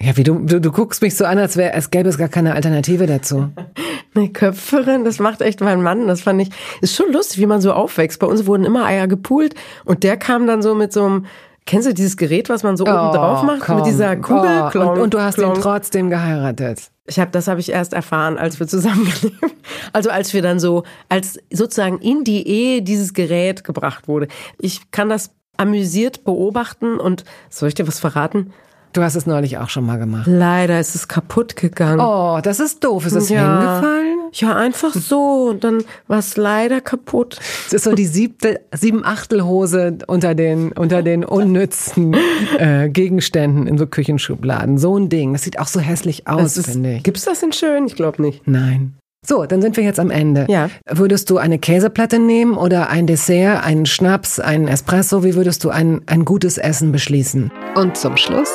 Ja, 0.00 0.16
wie 0.16 0.24
du, 0.24 0.40
du, 0.40 0.60
du 0.60 0.72
guckst 0.72 1.02
mich 1.02 1.16
so 1.16 1.24
an, 1.24 1.38
als 1.38 1.56
wäre, 1.56 1.74
als 1.74 1.90
gäbe 1.90 2.08
es 2.08 2.18
gar 2.18 2.28
keine 2.28 2.54
Alternative 2.54 3.06
dazu. 3.06 3.50
Eine 4.14 4.28
Köpferin, 4.30 5.04
das 5.04 5.18
macht 5.18 5.40
echt 5.40 5.60
mein 5.60 5.82
Mann. 5.82 6.06
Das 6.06 6.22
fand 6.22 6.40
ich, 6.42 6.50
ist 6.80 6.94
schon 6.96 7.12
lustig, 7.12 7.38
wie 7.38 7.46
man 7.46 7.60
so 7.60 7.72
aufwächst. 7.72 8.18
Bei 8.20 8.26
uns 8.26 8.46
wurden 8.46 8.64
immer 8.64 8.84
Eier 8.84 9.06
gepult 9.06 9.54
und 9.84 10.02
der 10.02 10.16
kam 10.16 10.46
dann 10.46 10.62
so 10.62 10.74
mit 10.74 10.92
so 10.92 11.04
einem, 11.04 11.26
kennst 11.66 11.88
du 11.88 11.94
dieses 11.94 12.16
Gerät, 12.16 12.48
was 12.48 12.62
man 12.62 12.76
so 12.76 12.84
oben 12.84 12.92
drauf 12.92 13.42
macht? 13.42 13.62
Oh, 13.62 13.64
komm. 13.66 13.76
Mit 13.76 13.86
dieser 13.86 14.16
Kugel? 14.16 14.70
Oh, 14.74 14.78
und, 14.78 14.98
und 14.98 15.14
du 15.14 15.20
hast 15.20 15.38
ihn 15.38 15.44
klonk. 15.44 15.60
trotzdem 15.62 16.10
geheiratet. 16.10 16.90
Ich 17.06 17.18
habe, 17.20 17.30
das 17.30 17.48
habe 17.48 17.60
ich 17.60 17.70
erst 17.70 17.92
erfahren, 17.92 18.38
als 18.38 18.58
wir 18.60 18.66
zusammengelebt. 18.66 19.36
Also 19.92 20.10
als 20.10 20.32
wir 20.32 20.42
dann 20.42 20.58
so, 20.58 20.84
als 21.08 21.38
sozusagen 21.52 21.98
in 21.98 22.24
die 22.24 22.46
Ehe 22.48 22.82
dieses 22.82 23.12
Gerät 23.14 23.64
gebracht 23.64 24.08
wurde. 24.08 24.28
Ich 24.58 24.90
kann 24.90 25.08
das 25.08 25.30
amüsiert 25.56 26.24
beobachten 26.24 26.98
und 26.98 27.24
soll 27.50 27.68
ich 27.68 27.74
dir 27.74 27.86
was 27.86 28.00
verraten? 28.00 28.52
Du 28.92 29.02
hast 29.02 29.14
es 29.14 29.26
neulich 29.26 29.58
auch 29.58 29.68
schon 29.68 29.84
mal 29.86 29.98
gemacht. 29.98 30.26
Leider 30.26 30.78
ist 30.80 30.94
es 30.94 31.06
kaputt 31.08 31.56
gegangen. 31.56 32.00
Oh, 32.00 32.40
das 32.42 32.60
ist 32.60 32.82
doof. 32.84 33.06
Ist 33.06 33.14
es 33.14 33.28
Ja. 33.28 33.40
hingefallen? 33.60 34.13
Ja, 34.34 34.56
einfach 34.56 34.92
so. 34.94 35.48
Und 35.50 35.64
dann 35.64 35.84
war 36.08 36.18
es 36.18 36.36
leider 36.36 36.80
kaputt. 36.80 37.38
Es 37.66 37.72
ist 37.72 37.84
so 37.84 37.92
die 37.94 38.06
siebte, 38.06 38.60
sieben 38.74 39.04
Achtelhose 39.04 39.98
unter 40.06 40.34
den, 40.34 40.72
unter 40.72 41.02
den 41.02 41.24
unnützen 41.24 42.14
äh, 42.58 42.88
Gegenständen 42.88 43.66
in 43.66 43.78
so 43.78 43.86
Küchenschubladen. 43.86 44.76
So 44.78 44.98
ein 44.98 45.08
Ding. 45.08 45.32
Das 45.34 45.42
sieht 45.42 45.58
auch 45.58 45.68
so 45.68 45.80
hässlich 45.80 46.26
aus, 46.28 46.42
Das 46.42 46.56
ist- 46.58 46.70
finde 46.72 46.94
ich. 46.96 47.02
Gibt's 47.02 47.24
das 47.24 47.42
in 47.42 47.52
schön? 47.52 47.86
Ich 47.86 47.94
glaube 47.96 48.20
nicht. 48.22 48.46
Nein. 48.46 48.94
So, 49.26 49.46
dann 49.46 49.62
sind 49.62 49.78
wir 49.78 49.84
jetzt 49.84 49.98
am 50.00 50.10
Ende. 50.10 50.44
Ja. 50.50 50.68
Würdest 50.90 51.30
du 51.30 51.38
eine 51.38 51.58
Käseplatte 51.58 52.18
nehmen 52.18 52.58
oder 52.58 52.90
ein 52.90 53.06
Dessert, 53.06 53.64
einen 53.64 53.86
Schnaps, 53.86 54.38
einen 54.38 54.68
Espresso? 54.68 55.24
Wie 55.24 55.34
würdest 55.34 55.64
du 55.64 55.70
ein, 55.70 56.02
ein 56.06 56.26
gutes 56.26 56.58
Essen 56.58 56.92
beschließen? 56.92 57.50
Und 57.74 57.96
zum 57.96 58.18
Schluss 58.18 58.50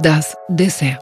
das 0.00 0.36
Dessert. 0.48 1.00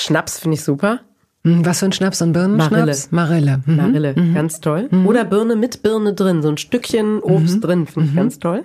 Schnaps 0.00 0.38
finde 0.38 0.56
ich 0.56 0.64
super. 0.64 1.00
Hm, 1.44 1.64
Was 1.64 1.78
für 1.78 1.86
ein 1.86 1.92
Schnaps 1.92 2.20
und 2.22 2.32
Birnenschnaps? 2.32 3.10
Marille. 3.12 3.60
Mhm. 3.64 3.76
Marille, 3.76 4.14
ganz 4.34 4.60
toll. 4.60 4.88
Oder 5.06 5.24
Birne 5.24 5.56
mit 5.56 5.82
Birne 5.82 6.12
drin, 6.14 6.42
so 6.42 6.48
ein 6.50 6.58
Stückchen 6.58 7.20
Obst 7.20 7.56
Mhm. 7.56 7.60
drin, 7.62 7.86
finde 7.86 8.08
ich 8.10 8.14
ganz 8.16 8.38
toll. 8.38 8.64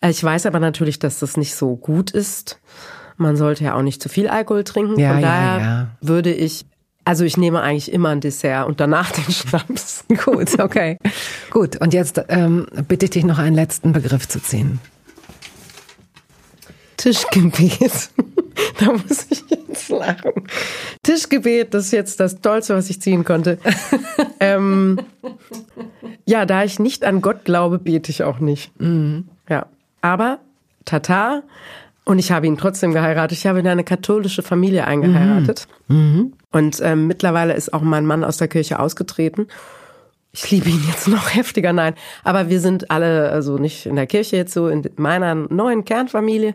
Äh, 0.00 0.10
Ich 0.10 0.22
weiß 0.22 0.46
aber 0.46 0.58
natürlich, 0.60 0.98
dass 0.98 1.20
das 1.20 1.36
nicht 1.36 1.54
so 1.54 1.76
gut 1.76 2.10
ist. 2.10 2.58
Man 3.16 3.36
sollte 3.36 3.62
ja 3.64 3.74
auch 3.76 3.82
nicht 3.82 4.02
zu 4.02 4.08
viel 4.08 4.26
Alkohol 4.28 4.64
trinken. 4.64 4.98
Ja, 4.98 5.12
Von 5.12 5.20
ja, 5.22 5.28
daher 5.28 5.60
ja. 5.60 5.86
würde 6.00 6.32
ich, 6.32 6.66
also 7.04 7.24
ich 7.24 7.36
nehme 7.36 7.60
eigentlich 7.60 7.92
immer 7.92 8.08
ein 8.08 8.20
Dessert 8.20 8.66
und 8.66 8.80
danach 8.80 9.12
den 9.12 9.30
Schnaps. 9.32 10.04
Gut, 10.24 10.58
okay. 10.58 10.98
Gut, 11.50 11.80
und 11.80 11.94
jetzt 11.94 12.20
ähm, 12.28 12.66
bitte 12.88 13.04
ich 13.04 13.10
dich 13.10 13.24
noch 13.24 13.38
einen 13.38 13.54
letzten 13.54 13.92
Begriff 13.92 14.26
zu 14.26 14.40
ziehen. 14.42 14.80
Tischgebet. 17.04 18.08
da 18.80 18.92
muss 18.92 19.26
ich 19.28 19.44
jetzt 19.50 19.90
lachen. 19.90 20.32
Tischgebet, 21.02 21.74
das 21.74 21.86
ist 21.86 21.92
jetzt 21.92 22.18
das 22.18 22.40
Tollste, 22.40 22.74
was 22.74 22.88
ich 22.88 23.02
ziehen 23.02 23.24
konnte. 23.24 23.58
ähm, 24.40 24.98
ja, 26.24 26.46
da 26.46 26.64
ich 26.64 26.78
nicht 26.78 27.04
an 27.04 27.20
Gott 27.20 27.44
glaube, 27.44 27.78
bete 27.78 28.10
ich 28.10 28.22
auch 28.22 28.38
nicht. 28.38 28.72
Ja, 29.50 29.66
aber 30.00 30.38
Tata 30.86 31.42
und 32.04 32.18
ich 32.18 32.32
habe 32.32 32.46
ihn 32.46 32.56
trotzdem 32.56 32.94
geheiratet. 32.94 33.36
Ich 33.36 33.46
habe 33.46 33.60
in 33.60 33.66
eine 33.66 33.84
katholische 33.84 34.42
Familie 34.42 34.86
eingeheiratet. 34.86 35.68
Und 36.52 36.80
ähm, 36.82 37.06
mittlerweile 37.06 37.52
ist 37.52 37.74
auch 37.74 37.82
mein 37.82 38.06
Mann 38.06 38.24
aus 38.24 38.38
der 38.38 38.48
Kirche 38.48 38.78
ausgetreten. 38.78 39.48
Ich 40.36 40.50
liebe 40.50 40.68
ihn 40.68 40.82
jetzt 40.88 41.06
noch 41.06 41.32
heftiger, 41.32 41.72
nein. 41.72 41.94
Aber 42.24 42.48
wir 42.48 42.58
sind 42.58 42.90
alle, 42.90 43.30
also 43.30 43.56
nicht 43.56 43.86
in 43.86 43.94
der 43.94 44.08
Kirche 44.08 44.36
jetzt 44.36 44.52
so, 44.52 44.66
in 44.66 44.82
meiner 44.96 45.36
neuen 45.36 45.84
Kernfamilie. 45.84 46.54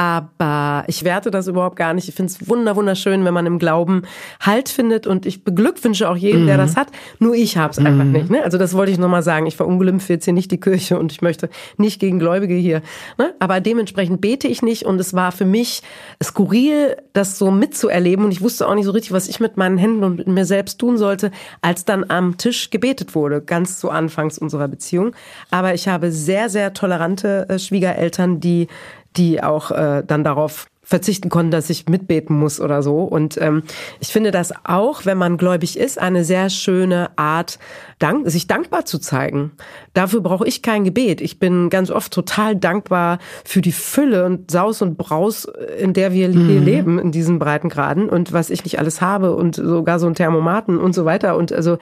Aber 0.00 0.84
ich 0.86 1.02
werte 1.02 1.32
das 1.32 1.48
überhaupt 1.48 1.74
gar 1.74 1.92
nicht. 1.92 2.08
Ich 2.08 2.14
finde 2.14 2.32
es 2.32 2.48
wunder, 2.48 2.76
wunderschön, 2.76 3.24
wenn 3.24 3.34
man 3.34 3.46
im 3.46 3.58
Glauben 3.58 4.02
Halt 4.38 4.68
findet. 4.68 5.08
Und 5.08 5.26
ich 5.26 5.42
beglückwünsche 5.42 6.08
auch 6.08 6.16
jeden, 6.16 6.46
der 6.46 6.56
das 6.56 6.76
hat. 6.76 6.86
Nur 7.18 7.34
ich 7.34 7.56
habe 7.56 7.72
es 7.72 7.78
einfach 7.78 8.04
nicht. 8.04 8.30
Ne? 8.30 8.44
Also 8.44 8.58
das 8.58 8.74
wollte 8.74 8.92
ich 8.92 8.98
nochmal 8.98 9.24
sagen. 9.24 9.46
Ich 9.46 9.56
verunglimpfe 9.56 10.12
jetzt 10.12 10.24
hier 10.24 10.34
nicht 10.34 10.52
die 10.52 10.60
Kirche 10.60 10.96
und 11.00 11.10
ich 11.10 11.20
möchte 11.20 11.50
nicht 11.78 11.98
gegen 11.98 12.20
Gläubige 12.20 12.54
hier. 12.54 12.80
Ne? 13.18 13.34
Aber 13.40 13.60
dementsprechend 13.60 14.20
bete 14.20 14.46
ich 14.46 14.62
nicht. 14.62 14.86
Und 14.86 15.00
es 15.00 15.14
war 15.14 15.32
für 15.32 15.44
mich 15.44 15.82
skurril, 16.22 16.96
das 17.12 17.36
so 17.36 17.50
mitzuerleben. 17.50 18.24
Und 18.24 18.30
ich 18.30 18.40
wusste 18.40 18.68
auch 18.68 18.76
nicht 18.76 18.84
so 18.84 18.92
richtig, 18.92 19.10
was 19.10 19.28
ich 19.28 19.40
mit 19.40 19.56
meinen 19.56 19.78
Händen 19.78 20.04
und 20.04 20.18
mit 20.18 20.28
mir 20.28 20.44
selbst 20.44 20.78
tun 20.78 20.96
sollte, 20.96 21.32
als 21.60 21.84
dann 21.84 22.08
am 22.08 22.36
Tisch 22.36 22.70
gebetet 22.70 23.16
wurde. 23.16 23.40
Ganz 23.40 23.80
zu 23.80 23.90
Anfangs 23.90 24.38
unserer 24.38 24.68
Beziehung. 24.68 25.10
Aber 25.50 25.74
ich 25.74 25.88
habe 25.88 26.12
sehr, 26.12 26.48
sehr 26.48 26.72
tolerante 26.72 27.48
äh, 27.48 27.58
Schwiegereltern, 27.58 28.38
die 28.38 28.68
die 29.16 29.42
auch 29.42 29.70
äh, 29.70 30.02
dann 30.06 30.24
darauf 30.24 30.66
verzichten 30.88 31.28
konnten, 31.28 31.50
dass 31.50 31.68
ich 31.68 31.86
mitbeten 31.86 32.34
muss 32.34 32.62
oder 32.62 32.82
so. 32.82 33.00
Und 33.02 33.38
ähm, 33.42 33.62
ich 34.00 34.08
finde 34.08 34.30
das 34.30 34.54
auch, 34.64 35.04
wenn 35.04 35.18
man 35.18 35.36
gläubig 35.36 35.78
ist, 35.78 35.98
eine 35.98 36.24
sehr 36.24 36.48
schöne 36.48 37.10
Art, 37.16 37.58
dank 37.98 38.30
sich 38.30 38.46
dankbar 38.46 38.86
zu 38.86 38.98
zeigen. 38.98 39.52
Dafür 39.92 40.22
brauche 40.22 40.48
ich 40.48 40.62
kein 40.62 40.84
Gebet. 40.84 41.20
Ich 41.20 41.38
bin 41.38 41.68
ganz 41.68 41.90
oft 41.90 42.10
total 42.10 42.56
dankbar 42.56 43.18
für 43.44 43.60
die 43.60 43.72
Fülle 43.72 44.24
und 44.24 44.50
Saus 44.50 44.80
und 44.80 44.96
Braus, 44.96 45.46
in 45.78 45.92
der 45.92 46.14
wir 46.14 46.30
hier 46.30 46.58
leben, 46.58 46.98
in 46.98 47.12
diesen 47.12 47.38
Breitengraden 47.38 48.08
und 48.08 48.32
was 48.32 48.48
ich 48.48 48.64
nicht 48.64 48.78
alles 48.78 49.02
habe 49.02 49.36
und 49.36 49.56
sogar 49.56 49.98
so 49.98 50.06
ein 50.06 50.14
Thermomaten 50.14 50.78
und 50.78 50.94
so 50.94 51.04
weiter. 51.04 51.36
Und 51.36 51.52
also 51.52 51.76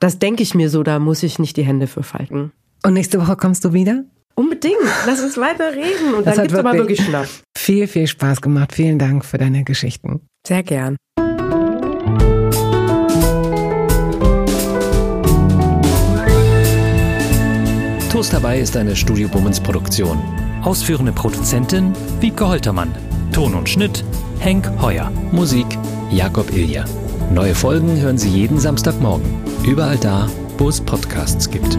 das 0.00 0.18
denke 0.18 0.42
ich 0.42 0.56
mir 0.56 0.68
so, 0.68 0.82
da 0.82 0.98
muss 0.98 1.22
ich 1.22 1.38
nicht 1.38 1.56
die 1.56 1.64
Hände 1.64 1.86
für 1.86 2.02
falten. 2.02 2.50
Und 2.84 2.94
nächste 2.94 3.20
Woche 3.20 3.36
kommst 3.36 3.64
du 3.64 3.72
wieder? 3.72 4.02
Unbedingt. 4.38 4.76
Lass 5.04 5.20
uns 5.20 5.36
weiter 5.36 5.72
reden. 5.72 6.14
Und 6.14 6.24
Das 6.24 6.36
dann 6.36 6.44
hat 6.44 6.48
gibt's 6.50 6.58
aber 6.64 6.72
wirklich- 6.74 7.04
Schnaps. 7.04 7.42
Viel, 7.56 7.88
viel 7.88 8.06
Spaß 8.06 8.40
gemacht. 8.40 8.72
Vielen 8.72 8.96
Dank 8.96 9.24
für 9.24 9.36
deine 9.36 9.64
Geschichten. 9.64 10.20
Sehr 10.46 10.62
gern. 10.62 10.96
Infos 18.18 18.30
dabei 18.30 18.58
ist 18.58 18.76
eine 18.76 18.96
Studio 18.96 19.28
Bummens 19.28 19.60
Produktion. 19.60 20.18
Ausführende 20.64 21.12
Produzentin 21.12 21.92
Wiebke 22.20 22.48
Holtermann. 22.48 22.92
Ton 23.32 23.54
und 23.54 23.68
Schnitt 23.68 24.04
Henk 24.40 24.68
Heuer. 24.80 25.12
Musik 25.30 25.66
Jakob 26.10 26.50
Ilja. 26.52 26.84
Neue 27.32 27.54
Folgen 27.54 28.00
hören 28.00 28.18
Sie 28.18 28.28
jeden 28.28 28.58
Samstagmorgen. 28.58 29.24
Überall 29.64 29.98
da, 29.98 30.28
wo 30.58 30.68
es 30.68 30.80
Podcasts 30.80 31.48
gibt. 31.48 31.78